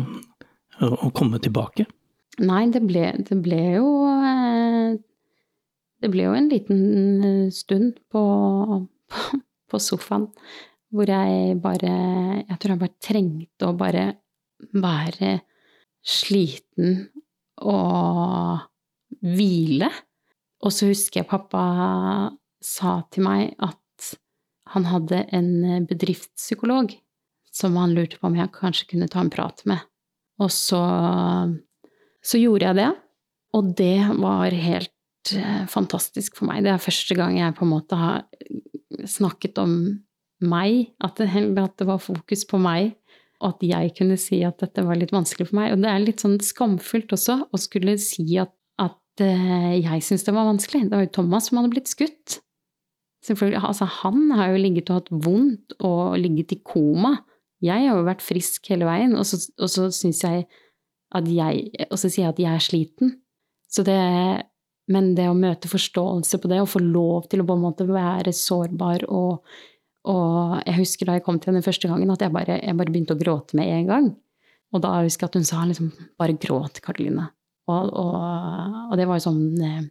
å 0.87 1.11
komme 1.17 1.41
tilbake? 1.41 1.85
Nei, 2.41 2.67
det 2.73 2.83
ble, 2.85 3.11
det 3.25 3.37
ble 3.41 3.61
jo 3.79 3.87
eh, 4.05 4.97
Det 5.97 6.09
ble 6.13 6.27
jo 6.27 6.35
en 6.37 6.49
liten 6.51 6.81
eh, 7.25 7.47
stund 7.53 7.95
på, 8.13 8.21
på, 9.09 9.39
på 9.73 9.79
sofaen 9.81 10.27
hvor 10.93 11.09
jeg 11.09 11.57
bare 11.63 11.93
Jeg 12.43 12.59
tror 12.61 12.73
jeg 12.73 12.81
bare 12.83 13.03
trengte 13.03 13.67
å 13.67 13.77
bare 13.77 14.05
være 14.77 15.33
sliten 16.07 17.07
og 17.61 18.63
hvile. 19.23 19.89
Og 20.63 20.73
så 20.73 20.89
husker 20.89 21.21
jeg 21.21 21.29
pappa 21.29 21.63
sa 22.63 23.01
til 23.13 23.27
meg 23.27 23.53
at 23.63 24.13
han 24.73 24.87
hadde 24.89 25.21
en 25.35 25.85
bedriftspsykolog 25.87 26.95
som 27.57 27.77
han 27.79 27.95
lurte 27.95 28.19
på 28.19 28.29
om 28.29 28.37
jeg 28.37 28.53
kanskje 28.55 28.89
kunne 28.91 29.09
ta 29.11 29.21
en 29.23 29.33
prat 29.33 29.63
med. 29.69 29.81
Og 30.43 30.51
så, 30.53 30.81
så 32.21 32.41
gjorde 32.41 32.67
jeg 32.67 32.77
det, 32.77 32.89
og 33.57 33.71
det 33.79 33.95
var 34.21 34.53
helt 34.53 35.31
eh, 35.33 35.63
fantastisk 35.71 36.37
for 36.37 36.49
meg. 36.49 36.65
Det 36.65 36.73
er 36.73 36.83
første 36.83 37.17
gang 37.17 37.39
jeg 37.39 37.55
på 37.57 37.65
en 37.65 37.73
måte 37.73 37.97
har 37.97 38.27
snakket 39.07 39.57
om 39.63 39.73
meg, 40.45 40.91
at 41.01 41.17
det, 41.17 41.31
at 41.33 41.79
det 41.79 41.87
var 41.89 42.03
fokus 42.03 42.45
på 42.49 42.59
meg, 42.61 42.93
og 43.37 43.53
at 43.53 43.63
jeg 43.65 43.93
kunne 43.97 44.17
si 44.19 44.41
at 44.45 44.57
dette 44.63 44.83
var 44.85 44.97
litt 44.97 45.13
vanskelig 45.13 45.49
for 45.49 45.59
meg. 45.59 45.73
Og 45.73 45.83
det 45.83 45.91
er 45.91 46.03
litt 46.03 46.23
sånn 46.23 46.39
skamfullt 46.41 47.13
også 47.13 47.39
å 47.53 47.61
skulle 47.61 47.97
si 48.01 48.25
at, 48.41 48.53
at 48.81 49.23
uh, 49.23 49.73
jeg 49.77 50.05
syntes 50.05 50.25
det 50.25 50.35
var 50.35 50.49
vanskelig. 50.49 50.87
Det 50.87 50.97
var 50.97 51.05
jo 51.05 51.15
Thomas 51.19 51.49
som 51.49 51.59
hadde 51.59 51.73
blitt 51.75 51.91
skutt. 51.91 52.39
Altså 53.27 53.87
Han 54.03 54.31
har 54.37 54.53
jo 54.53 54.61
ligget 54.61 54.89
og 54.89 55.01
hatt 55.01 55.09
vondt 55.11 55.75
og 55.83 56.17
ligget 56.21 56.55
i 56.55 56.61
koma. 56.65 57.17
Jeg 57.61 57.89
har 57.89 57.97
jo 57.97 58.07
vært 58.07 58.23
frisk 58.25 58.69
hele 58.71 58.87
veien, 58.87 59.15
og 59.17 59.25
så, 59.25 59.39
og 59.57 59.69
så 59.73 59.89
jeg 59.89 60.45
at 61.15 61.27
jeg 61.31 61.69
Og 61.87 61.95
så 61.97 62.09
sier 62.11 62.25
jeg 62.27 62.33
at 62.33 62.41
jeg 62.43 62.53
er 62.53 62.63
sliten. 62.63 63.15
Så 63.69 63.83
det 63.83 63.97
Men 64.87 65.15
det 65.15 65.27
å 65.27 65.35
møte 65.35 65.67
forståelse 65.67 66.39
på 66.39 66.47
det, 66.47 66.61
og 66.63 66.69
få 66.71 66.79
lov 66.79 67.27
til 67.27 67.41
å 67.43 67.45
på 67.47 67.57
en 67.57 67.65
måte 67.65 67.83
være 67.89 68.31
sårbar 68.31 69.03
og 69.11 69.43
og 70.07 70.61
jeg 70.63 70.77
husker 70.79 71.09
da 71.09 71.17
jeg 71.17 71.25
kom 71.25 71.39
til 71.41 71.51
henne 71.51 71.65
første 71.65 71.89
gangen, 71.89 72.11
at 72.13 72.23
jeg 72.23 72.33
bare, 72.33 72.59
jeg 72.61 72.77
bare 72.79 72.93
begynte 72.93 73.15
å 73.17 73.19
gråte 73.19 73.57
med 73.59 73.71
en 73.73 73.89
gang. 73.89 74.07
Og 74.75 74.83
da 74.83 74.93
husker 75.03 75.25
jeg 75.25 75.31
at 75.31 75.37
hun 75.39 75.47
sa 75.47 75.63
liksom 75.67 75.91
bare 76.19 76.35
gråt, 76.39 76.81
Karoline. 76.83 77.29
Og, 77.67 77.91
og, 77.91 78.15
og, 78.87 78.93
det 78.99 79.07
var 79.07 79.19
jo 79.19 79.25
sånn 79.25 79.41
eh, 79.63 79.81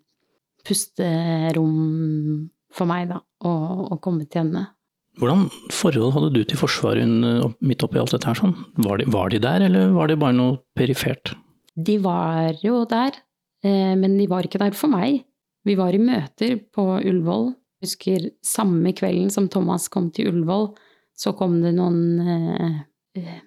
pusterom 0.64 1.74
for 2.76 2.88
meg, 2.88 3.10
da, 3.12 3.20
å, 3.44 3.52
å, 3.92 3.98
komme 4.02 4.24
til 4.24 4.44
henne. 4.44 4.64
Hvordan 5.20 5.46
forhold 5.72 6.12
hadde 6.12 6.32
du 6.34 6.42
til 6.44 6.60
Forsvaret 6.60 7.08
midt 7.64 7.84
oppi 7.84 8.00
alt 8.00 8.12
dette 8.12 8.28
her 8.28 8.36
sånn? 8.36 8.56
Var 8.84 9.00
de, 9.00 9.08
var 9.12 9.32
de 9.32 9.40
der, 9.40 9.64
eller 9.68 9.94
var 9.96 10.10
det 10.10 10.18
bare 10.20 10.36
noe 10.36 10.58
perifert? 10.76 11.32
De 11.76 11.96
var 12.04 12.56
jo 12.64 12.82
der, 12.88 13.16
eh, 13.64 13.94
men 13.96 14.16
de 14.20 14.28
var 14.28 14.48
ikke 14.48 14.60
der 14.60 14.76
for 14.76 14.92
meg. 14.92 15.22
Vi 15.66 15.76
var 15.76 15.96
i 15.96 16.00
møter 16.00 16.58
på 16.72 16.84
Ullevål 17.00 17.50
husker 17.86 18.30
samme 18.44 18.92
kvelden 18.96 19.30
som 19.32 19.48
Thomas 19.52 19.88
kom 19.92 20.10
til 20.14 20.32
Ullevål, 20.32 20.70
så 21.16 21.32
kom 21.36 21.60
det 21.62 21.72
noen 21.78 22.20
eh, 22.20 22.80
eh, 23.16 23.42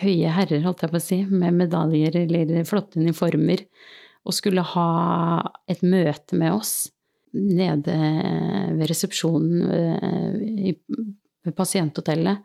høye 0.00 0.32
herrer, 0.34 0.64
holdt 0.64 0.84
jeg 0.84 0.92
på 0.92 0.98
å 0.98 1.04
si, 1.04 1.20
med 1.28 1.58
medaljer 1.60 2.22
eller 2.24 2.64
flotte 2.68 3.00
uniformer, 3.00 3.62
og 4.26 4.36
skulle 4.36 4.64
ha 4.74 4.88
et 5.70 5.84
møte 5.86 6.38
med 6.38 6.56
oss 6.56 6.74
nede 7.36 7.94
ved 8.74 8.88
resepsjonen 8.90 9.70
eh, 9.70 10.74
ved 11.46 11.56
pasienthotellet, 11.56 12.42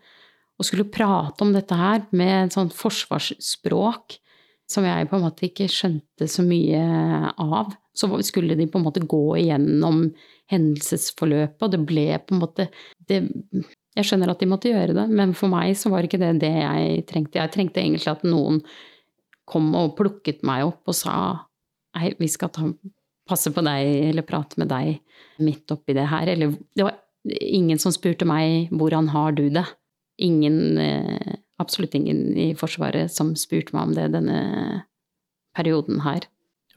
og 0.56 0.64
skulle 0.68 0.88
prate 0.88 1.44
om 1.44 1.52
dette 1.52 1.76
her 1.76 2.06
med 2.16 2.46
et 2.46 2.56
sånt 2.56 2.76
forsvarsspråk 2.78 4.20
som 4.72 4.86
jeg 4.88 5.10
på 5.10 5.18
en 5.18 5.26
måte 5.26 5.50
ikke 5.50 5.68
skjønte 5.70 6.28
så 6.32 6.46
mye 6.46 6.80
av. 7.42 7.74
Så 7.96 8.10
skulle 8.26 8.58
de 8.58 8.68
på 8.70 8.80
en 8.80 8.86
måte 8.88 9.04
gå 9.06 9.26
igjennom 9.42 10.08
hendelsesforløpet, 10.52 11.62
og 11.66 11.74
det 11.74 11.82
ble 11.88 12.06
på 12.22 12.36
en 12.36 12.42
måte 12.44 12.68
det, 13.10 13.24
Jeg 13.96 14.10
skjønner 14.10 14.34
at 14.34 14.42
de 14.44 14.50
måtte 14.52 14.70
gjøre 14.70 14.94
det, 14.98 15.06
men 15.08 15.32
for 15.38 15.48
meg 15.48 15.72
så 15.80 15.90
var 15.94 16.04
ikke 16.04 16.20
det 16.20 16.34
det 16.44 16.52
jeg 16.52 17.06
trengte. 17.08 17.40
Jeg 17.40 17.54
trengte 17.54 17.80
egentlig 17.80 18.12
at 18.12 18.26
noen 18.28 18.60
kom 19.48 19.70
og 19.78 19.96
plukket 19.96 20.44
meg 20.44 20.66
opp 20.68 20.92
og 20.92 20.98
sa 20.98 21.16
nei, 21.96 22.12
vi 22.20 22.28
skal 22.28 22.52
ta, 22.52 22.68
passe 23.30 23.54
på 23.54 23.64
deg 23.66 24.10
eller 24.12 24.26
prate 24.28 24.60
med 24.62 24.70
deg 24.70 25.00
midt 25.46 25.72
oppi 25.74 25.96
det 25.98 26.10
her. 26.12 26.30
Eller 26.34 26.54
det 26.76 26.88
var 26.88 27.00
ingen 27.26 27.80
som 27.82 27.94
spurte 27.96 28.28
meg 28.28 28.74
hvordan 28.76 29.10
har 29.14 29.36
du 29.38 29.48
det? 29.54 29.66
Ingen, 30.22 30.78
eh, 30.78 31.36
absolutt 31.60 31.96
ingen 31.98 32.36
i 32.38 32.52
Forsvaret 32.58 33.12
som 33.12 33.34
spurte 33.40 33.76
meg 33.76 33.90
om 33.90 33.96
det 33.96 34.12
denne 34.14 34.40
perioden 35.56 36.04
her. 36.06 36.28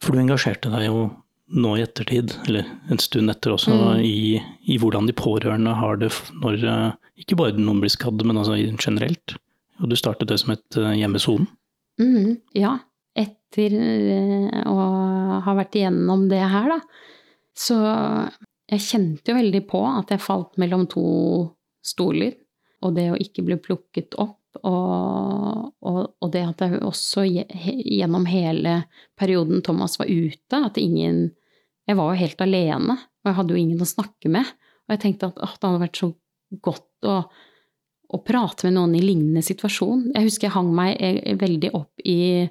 For 0.02 0.14
du 0.14 0.22
engasjerte 0.22 0.70
deg 0.72 0.86
jo 0.86 1.08
nå 1.49 1.76
i 1.78 1.82
ettertid, 1.82 2.34
eller 2.46 2.66
en 2.92 3.01
stund 3.01 3.32
etter 3.32 3.55
også, 3.55 3.72
mm. 3.72 4.01
i, 4.05 4.40
i, 4.68 4.78
hvordan 4.80 5.09
de 5.09 5.14
pårørende 5.16 5.74
har 5.80 6.01
det 6.01 6.11
når 6.42 6.64
eh, 6.68 6.90
ikke 7.24 7.38
bare 7.40 7.57
noen 7.57 7.80
blir 7.82 7.92
skadd, 7.92 8.20
men 8.26 8.40
altså 8.40 8.59
generelt. 8.59 9.36
Og 9.82 9.90
du 9.90 9.96
startet 9.99 10.30
det 10.30 10.40
som 10.42 10.53
et 10.55 10.78
uh, 10.78 10.90
hjemmesone? 10.96 11.46
Mm, 12.03 12.38
ja. 12.59 12.76
Etter 13.18 13.74
uh, 13.74 14.61
å 14.70 14.76
ha 15.46 15.55
vært 15.59 15.78
igjennom 15.78 16.26
det 16.30 16.42
her, 16.42 16.74
da. 16.74 16.78
Så 17.59 17.78
jeg 18.68 18.84
kjente 18.84 19.32
jo 19.32 19.38
veldig 19.38 19.62
på 19.70 19.80
at 19.88 20.12
jeg 20.12 20.22
falt 20.22 20.59
mellom 20.61 20.86
to 20.90 21.07
stoler. 21.82 22.36
Og 22.86 22.94
det 22.94 23.09
å 23.11 23.18
ikke 23.18 23.42
bli 23.46 23.57
plukket 23.59 24.14
opp, 24.22 24.38
og, 24.62 25.74
og, 25.84 25.99
og 26.18 26.30
det 26.32 26.44
at 26.49 26.62
jeg 26.64 26.80
også 26.86 27.24
gjennom 27.28 28.26
hele 28.30 28.80
perioden 29.18 29.62
Thomas 29.64 29.99
var 30.01 30.11
ute, 30.11 30.61
at 30.61 30.80
ingen 30.80 31.28
jeg 31.88 31.96
var 31.96 32.12
jo 32.12 32.20
helt 32.20 32.42
alene, 32.44 32.99
og 32.99 33.30
jeg 33.30 33.36
hadde 33.38 33.55
jo 33.55 33.61
ingen 33.61 33.84
å 33.84 33.88
snakke 33.88 34.30
med. 34.32 34.49
Og 34.86 34.94
jeg 34.94 35.03
tenkte 35.05 35.30
at, 35.30 35.38
å, 35.40 35.49
det 35.49 35.68
hadde 35.68 35.84
vært 35.84 36.01
så 36.01 36.09
godt 36.64 37.09
å, 37.09 37.14
å, 38.12 38.20
prate 38.24 38.68
med 38.68 38.76
noen 38.76 38.96
i 38.99 39.05
lignende 39.05 39.44
situasjon. 39.44 40.11
Jeg 40.12 40.26
husker 40.26 40.49
jeg 40.49 40.57
hang 40.57 40.68
meg 40.76 40.99
eh, 41.01 41.32
veldig 41.40 41.72
opp 41.76 42.05
i 42.05 42.49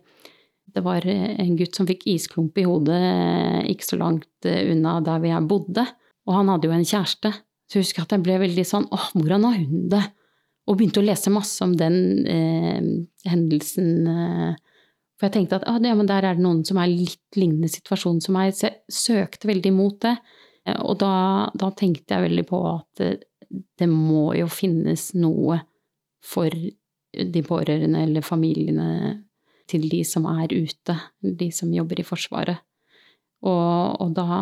Det 0.78 0.84
var 0.86 1.06
en 1.08 1.56
gutt 1.58 1.78
som 1.78 1.88
fikk 1.89 2.06
isklump 2.12 2.58
i 2.58 2.66
hodet 2.68 2.98
eh, 2.98 3.62
ikke 3.74 3.88
så 3.88 4.02
langt 4.02 4.50
eh, 4.50 4.72
unna 4.74 4.98
der 5.06 5.22
vi 5.24 5.34
bodde, 5.50 5.86
og 6.28 6.39
han 6.39 6.50
hadde 6.54 6.70
jo 6.70 6.76
en 6.78 6.89
kjæreste. 6.89 7.34
Så 7.68 7.78
jeg 7.78 7.88
husker 7.88 8.06
at 8.06 8.14
jeg 8.16 8.26
ble 8.26 8.39
veldig 8.41 8.66
sånn 8.66 8.89
åh, 8.93 9.10
hvordan 9.14 9.45
har 9.48 9.58
hun 9.62 9.88
det? 9.91 10.04
Og 10.68 10.76
begynte 10.76 10.99
å 10.99 11.05
lese 11.07 11.32
masse 11.32 11.63
om 11.63 11.74
den 11.80 11.99
eh, 12.28 12.88
hendelsen. 13.30 13.91
Eh, 14.11 14.82
for 15.18 15.28
jeg 15.28 15.36
tenkte 15.38 15.61
at 15.61 15.68
ah, 15.70 15.80
ja, 15.82 15.95
der 15.97 16.28
er 16.28 16.38
det 16.38 16.43
noen 16.43 16.65
som 16.68 16.80
er 16.82 16.91
litt 16.91 17.39
lignende 17.39 17.72
situasjon 17.72 18.20
som 18.24 18.36
meg. 18.38 18.51
Så 18.53 18.68
jeg 18.68 18.99
søkte 18.99 19.49
veldig 19.49 19.72
mot 19.76 19.95
det. 20.03 20.18
Eh, 20.68 20.80
og 20.84 20.99
da, 21.03 21.13
da 21.55 21.72
tenkte 21.78 22.18
jeg 22.18 22.28
veldig 22.28 22.45
på 22.49 22.61
at 22.74 23.01
det, 23.01 23.13
det, 23.80 23.88
må 23.88 24.34
jo 24.38 24.49
finnes 24.51 25.09
noe 25.15 25.61
for 26.24 26.51
de 26.51 27.41
pårørende 27.47 28.03
eller 28.03 28.26
familiene 28.26 28.89
til 29.68 29.88
de 29.91 30.01
som 30.07 30.28
er 30.30 30.51
ute, 30.51 30.95
de 31.22 31.47
som 31.55 31.72
jobber 31.74 32.01
i 32.01 32.07
Forsvaret. 32.07 32.63
Og, 33.45 34.01
og 34.01 34.13
da 34.18 34.38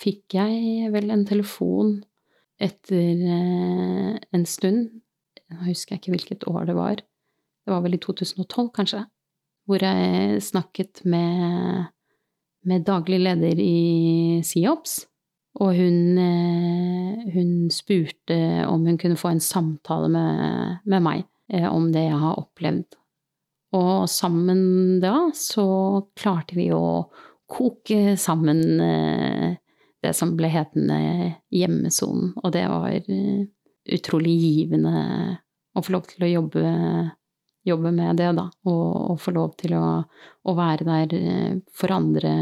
fikk 0.00 0.38
jeg 0.38 0.90
vel 0.92 1.12
en 1.12 1.24
telefon 1.28 1.98
etter 2.62 3.24
eh, 3.36 4.14
en 4.32 4.46
stund. 4.48 5.02
Jeg 5.52 5.72
husker 5.72 5.98
ikke 5.98 6.14
hvilket 6.14 6.46
år 6.50 6.68
det 6.70 6.76
var. 6.78 7.02
Det 7.62 7.70
var 7.70 7.82
vel 7.84 7.96
i 7.96 8.02
2012, 8.02 8.70
kanskje 8.74 9.04
hvor 9.68 9.82
jeg 9.82 10.42
snakket 10.42 11.04
med, 11.06 11.86
med 12.66 12.84
daglig 12.86 13.20
leder 13.22 13.60
i 13.62 14.42
SIOPS. 14.44 15.04
Og 15.60 15.74
hun, 15.76 16.18
eh, 16.18 17.32
hun 17.34 17.70
spurte 17.70 18.38
om 18.66 18.86
hun 18.86 18.96
kunne 18.98 19.20
få 19.20 19.34
en 19.34 19.40
samtale 19.44 20.08
med, 20.08 20.78
med 20.88 21.04
meg 21.04 21.26
eh, 21.52 21.68
om 21.68 21.90
det 21.92 22.06
jeg 22.06 22.20
har 22.22 22.40
opplevd. 22.40 22.96
Og 23.76 24.08
sammen 24.08 25.00
da 25.00 25.28
så 25.36 25.66
klarte 26.16 26.56
vi 26.56 26.70
å 26.72 27.04
koke 27.52 28.16
sammen 28.20 28.80
eh, 28.80 29.50
det 30.02 30.14
som 30.16 30.32
ble 30.38 30.48
hetende 30.52 30.98
Hjemmesonen. 31.52 32.32
Og 32.42 32.52
det 32.56 32.64
var 32.72 32.96
utrolig 33.90 34.34
givende 34.38 35.02
å 35.72 35.82
få 35.82 35.94
lov 35.94 36.08
til 36.10 36.26
å 36.26 36.30
jobbe, 36.30 36.64
jobbe 37.68 37.92
med 37.94 38.20
det, 38.20 38.30
da. 38.36 38.48
Og, 38.68 38.88
og, 39.12 39.20
få 39.22 39.34
lov 39.34 39.54
til 39.60 39.76
å, 39.78 39.86
å 40.04 40.56
være 40.56 40.88
der 40.88 41.14
eh, 41.18 41.54
for 41.76 41.94
andre, 41.94 42.34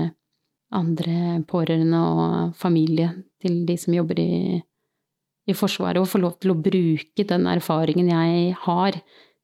andre, 0.77 1.41
pårørende 1.51 2.01
og 2.01 2.57
familie 2.59 3.13
til 3.43 3.63
de 3.69 3.77
som 3.81 3.95
jobber 3.97 4.23
i, 4.23 4.33
i 5.47 5.57
Forsvaret. 5.57 6.01
Og 6.03 6.11
få 6.11 6.23
lov 6.23 6.39
til 6.41 6.55
å 6.55 6.59
bruke 6.59 7.27
den 7.27 7.47
erfaringen 7.51 8.11
jeg 8.13 8.57
har 8.67 8.99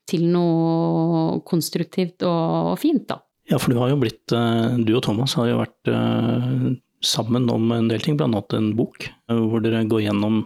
til 0.07 0.27
noe 0.31 1.41
konstruktivt 1.47 2.27
og, 2.27 2.73
og 2.73 2.77
fint, 2.83 3.07
da. 3.11 3.21
Ja, 3.47 3.61
for 3.63 3.71
du 3.71 3.79
har 3.79 3.93
jo 3.93 4.01
blitt 4.01 4.33
eh, 4.35 4.75
Du 4.83 4.97
og 4.99 5.05
Thomas 5.07 5.37
har 5.39 5.47
jo 5.47 5.61
vært 5.61 5.91
eh, 5.91 6.75
sammen 7.07 7.47
om 7.53 7.71
en 7.71 7.87
del 7.91 8.03
ting, 8.03 8.17
bl.a. 8.19 8.27
en 8.27 8.73
bok 8.75 9.07
hvor 9.31 9.63
dere 9.63 9.85
går 9.87 10.09
gjennom 10.09 10.41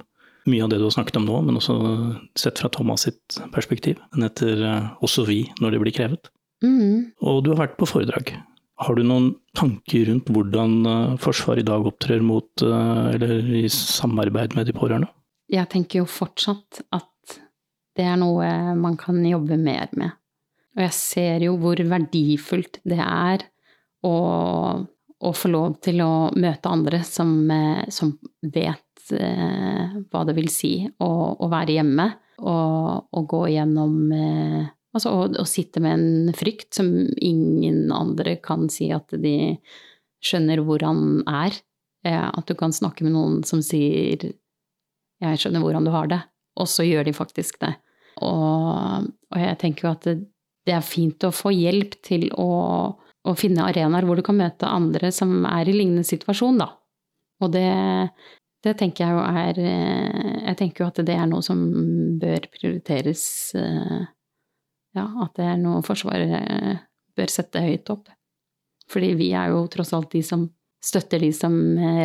mye 0.51 0.67
av 0.67 0.73
det 0.73 0.81
du 0.81 0.87
har 0.87 0.95
snakket 0.95 1.21
om 1.21 1.27
nå, 1.29 1.41
men 1.47 1.59
også 1.61 1.77
sett 2.39 2.61
fra 2.63 2.71
Thomas 2.73 3.07
sitt 3.07 3.39
perspektiv. 3.55 4.01
Den 4.15 4.27
heter 4.27 4.65
'Også 5.01 5.27
vi 5.27 5.53
når 5.61 5.71
det 5.71 5.81
blir 5.81 5.97
krevet'. 5.97 6.31
Mm. 6.63 7.13
Og 7.23 7.45
du 7.45 7.51
har 7.55 7.67
vært 7.67 7.79
på 7.79 7.89
foredrag. 7.89 8.35
Har 8.81 8.95
du 8.95 9.03
noen 9.05 9.35
tanker 9.55 10.07
rundt 10.09 10.29
hvordan 10.33 11.19
Forsvaret 11.21 11.61
i 11.61 11.69
dag 11.69 11.85
opptrer 11.85 12.23
mot, 12.25 12.49
eller 12.63 13.45
i 13.45 13.69
samarbeid 13.69 14.57
med 14.57 14.67
de 14.67 14.73
pårørende? 14.73 15.09
Jeg 15.51 15.69
tenker 15.69 16.01
jo 16.01 16.07
fortsatt 16.07 16.81
at 16.93 17.09
det 17.97 18.07
er 18.07 18.17
noe 18.17 18.47
man 18.79 18.97
kan 18.97 19.19
jobbe 19.27 19.59
mer 19.61 19.91
med. 19.93 20.17
Og 20.77 20.85
jeg 20.87 20.97
ser 20.97 21.45
jo 21.45 21.57
hvor 21.61 21.81
verdifullt 21.91 22.79
det 22.89 23.01
er 23.03 23.43
å, 24.07 24.15
å 25.21 25.33
få 25.37 25.51
lov 25.51 25.81
til 25.85 26.01
å 26.05 26.31
møte 26.39 26.71
andre 26.71 27.03
som, 27.07 27.35
eh, 27.51 27.83
som 27.93 28.15
vet 28.41 28.87
eh, 29.17 29.97
hva 30.11 30.25
det 30.27 30.35
vil 30.37 30.51
si 30.53 30.75
å, 31.03 31.11
å 31.37 31.49
være 31.51 31.79
hjemme, 31.79 32.09
og, 32.41 33.09
og 33.17 33.27
gå 33.31 33.47
gjennom 33.57 33.97
eh, 34.17 34.69
Altså 34.91 35.13
å, 35.15 35.27
å, 35.39 35.45
sitte 35.47 35.79
med 35.79 35.93
en 35.95 36.33
frykt 36.35 36.75
som 36.81 36.89
ingen 37.23 37.93
andre 37.95 38.33
kan 38.43 38.65
si 38.75 38.89
at 38.91 39.13
de 39.23 39.55
skjønner 40.19 40.65
hvordan 40.67 41.21
er. 41.31 41.55
Eh, 42.03 42.27
at 42.27 42.49
du 42.49 42.57
kan 42.59 42.75
snakke 42.75 43.07
med 43.07 43.15
noen 43.15 43.37
som 43.47 43.63
sier 43.63 44.33
'jeg 45.21 45.39
skjønner 45.39 45.63
hvordan 45.63 45.87
du 45.87 45.93
har 45.95 46.11
det', 46.11 46.25
og 46.59 46.67
så 46.67 46.83
gjør 46.83 47.07
de 47.07 47.13
faktisk 47.15 47.61
det. 47.61 47.75
Og, 48.25 49.07
og 49.07 49.39
jeg 49.39 49.59
tenker 49.61 49.87
jo 49.87 49.93
at 49.93 50.09
det, 50.09 50.17
det 50.67 50.75
er 50.75 50.85
fint 50.85 51.23
å 51.25 51.33
få 51.35 51.53
hjelp 51.55 51.97
til 52.03 52.29
å, 52.35 52.51
å, 52.97 53.35
finne 53.39 53.69
arenaer 53.69 54.07
hvor 54.09 54.19
du 54.19 54.25
kan 54.27 54.39
møte 54.41 54.69
andre 54.69 55.13
som 55.15 55.45
er 55.49 55.69
i 55.69 55.77
lignende 55.77 56.05
situasjon, 56.09 56.61
da. 56.61 56.71
Og 57.41 57.53
det, 57.55 57.69
det 58.65 58.77
tenker 58.81 59.07
jeg 59.07 59.17
jo 59.17 59.23
er 59.25 59.61
Jeg 59.61 60.57
tenker 60.59 60.85
jo 60.85 60.89
at 60.91 61.01
det 61.07 61.17
er 61.17 61.29
noe 61.31 61.45
som 61.45 61.61
bør 62.21 62.45
prioriteres. 62.53 63.25
Ja, 63.57 65.07
at 65.25 65.37
det 65.39 65.47
er 65.47 65.61
noe 65.61 65.81
Forsvaret 65.87 66.83
bør 67.17 67.33
sette 67.33 67.63
høyt 67.65 67.89
opp. 67.95 68.11
Fordi 68.91 69.15
vi 69.17 69.31
er 69.39 69.55
jo 69.55 69.65
tross 69.73 69.95
alt 69.97 70.13
de 70.13 70.21
som 70.27 70.49
støtter 70.85 71.23
de 71.25 71.31
som 71.37 71.55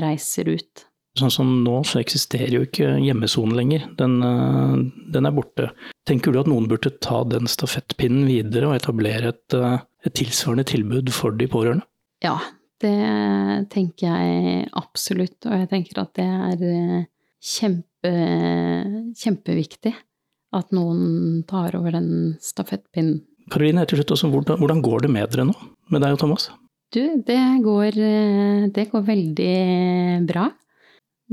reiser 0.04 0.54
ut. 0.54 0.86
Sånn 1.16 1.32
som 1.32 1.52
nå, 1.64 1.78
så 1.88 2.02
eksisterer 2.02 2.52
jo 2.58 2.66
ikke 2.66 2.98
hjemmesonen 3.00 3.56
lenger. 3.56 3.86
Den, 4.00 4.18
eh, 4.20 4.76
den, 5.16 5.26
er 5.26 5.36
borte. 5.36 5.70
Tenker 6.08 6.34
du 6.34 6.42
at 6.42 6.50
noen 6.52 6.68
burde 6.68 6.92
ta 7.00 7.22
den 7.24 7.48
stafettpinnen 7.48 8.28
videre 8.28 8.68
og 8.68 8.76
etablere 8.76 9.32
et, 9.32 9.56
eh, 9.56 9.80
et 10.04 10.14
tilsvarende 10.14 10.68
tilbud 10.68 11.12
for 11.16 11.32
de 11.32 11.48
pårørende? 11.48 11.88
Ja, 12.24 12.36
det 12.84 13.70
tenker 13.72 14.10
jeg 14.10 14.66
absolutt. 14.76 15.38
Og 15.48 15.56
jeg 15.62 15.70
tenker 15.72 16.02
at 16.02 16.12
det 16.18 16.26
er 16.26 16.66
eh, 16.70 17.06
kjempe, 17.40 18.12
kjempeviktig 19.22 19.94
at 20.56 20.76
noen 20.76 21.44
tar 21.48 21.76
over 21.78 21.96
den 21.96 22.36
stafettpinnen. 22.44 23.24
Karoline, 23.52 23.84
til 23.86 24.00
slutt, 24.00 24.16
også, 24.16 24.30
hvordan, 24.34 24.58
hvordan 24.62 24.82
går 24.82 25.06
det 25.06 25.10
med 25.14 25.34
dere 25.34 25.46
nå? 25.52 25.56
Med 25.94 26.02
deg 26.02 26.16
og 26.16 26.22
Thomas? 26.22 26.48
Du, 26.96 27.02
det 27.28 27.42
går, 27.62 27.98
det 28.74 28.86
går 28.90 29.04
veldig 29.06 29.56
bra. 30.26 30.48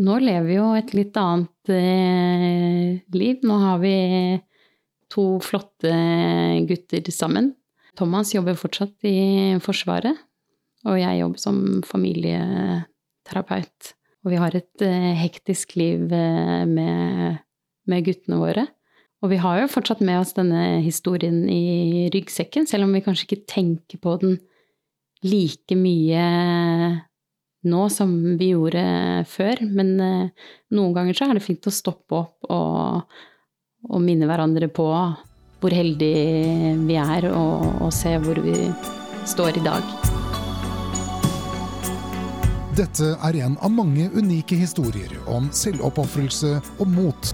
Nå 0.02 0.16
lever 0.24 0.46
vi 0.48 0.56
jo 0.56 0.68
et 0.76 0.92
litt 0.96 1.16
annet 1.20 1.72
eh, 1.72 3.00
liv. 3.12 3.42
Nå 3.44 3.58
har 3.60 3.80
vi 3.82 3.96
to 5.12 5.26
flotte 5.44 5.92
gutter 6.68 7.12
sammen. 7.12 7.52
Thomas 7.98 8.32
jobber 8.32 8.56
fortsatt 8.56 9.04
i 9.04 9.58
Forsvaret, 9.60 10.16
og 10.88 10.98
jeg 10.98 11.20
jobber 11.20 11.42
som 11.42 11.58
familieterapeut. 11.86 13.92
Og 14.22 14.30
vi 14.30 14.38
har 14.38 14.54
et 14.54 14.84
eh, 14.86 15.14
hektisk 15.18 15.76
liv 15.78 16.12
eh, 16.14 16.62
med, 16.68 17.42
med 17.90 18.04
guttene 18.06 18.38
våre. 18.40 18.66
Og 19.22 19.30
vi 19.30 19.38
har 19.38 19.60
jo 19.60 19.70
fortsatt 19.70 20.00
med 20.02 20.18
oss 20.18 20.34
denne 20.34 20.80
historien 20.82 21.44
i 21.50 22.08
ryggsekken, 22.14 22.66
selv 22.66 22.88
om 22.88 22.94
vi 22.94 23.04
kanskje 23.04 23.28
ikke 23.28 23.46
tenker 23.50 24.02
på 24.02 24.16
den 24.22 24.38
like 25.22 25.76
mye 25.78 26.22
nå 27.62 27.82
som 27.94 28.14
vi 28.38 28.50
gjorde 28.50 28.82
før. 29.30 29.62
Men 29.70 29.92
eh, 30.02 30.48
noen 30.74 30.96
ganger 30.96 31.18
så 31.18 31.28
er 31.28 31.38
det 31.38 31.46
fint 31.46 31.66
å 31.66 31.74
stoppe 31.74 32.24
opp 32.24 32.50
og, 32.50 33.20
og 33.90 34.02
minne 34.02 34.26
hverandre 34.30 34.70
på 34.74 34.88
hvor 35.62 35.70
heldige 35.70 36.74
vi 36.88 36.98
er, 36.98 37.30
og, 37.30 37.86
og 37.86 37.94
se 37.94 38.16
hvor 38.22 38.42
vi 38.42 38.56
står 39.30 39.62
i 39.62 39.68
dag. 39.68 40.11
Dette 42.72 43.10
er 43.20 43.36
en 43.44 43.58
av 43.60 43.68
mange 43.68 44.06
unike 44.16 44.56
historier 44.56 45.10
om 45.28 45.50
selvoppofrelse 45.52 46.54
og 46.80 46.88
mot. 46.88 47.32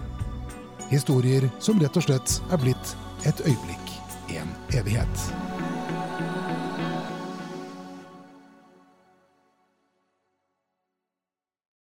Historier 0.91 1.47
som 1.63 1.79
rett 1.79 1.95
og 1.95 2.09
slett 2.09 2.41
er 2.51 2.59
blitt 2.59 2.97
et 3.23 3.45
øyeblikk, 3.47 3.93
en 4.35 4.51
evighet. 4.75 5.48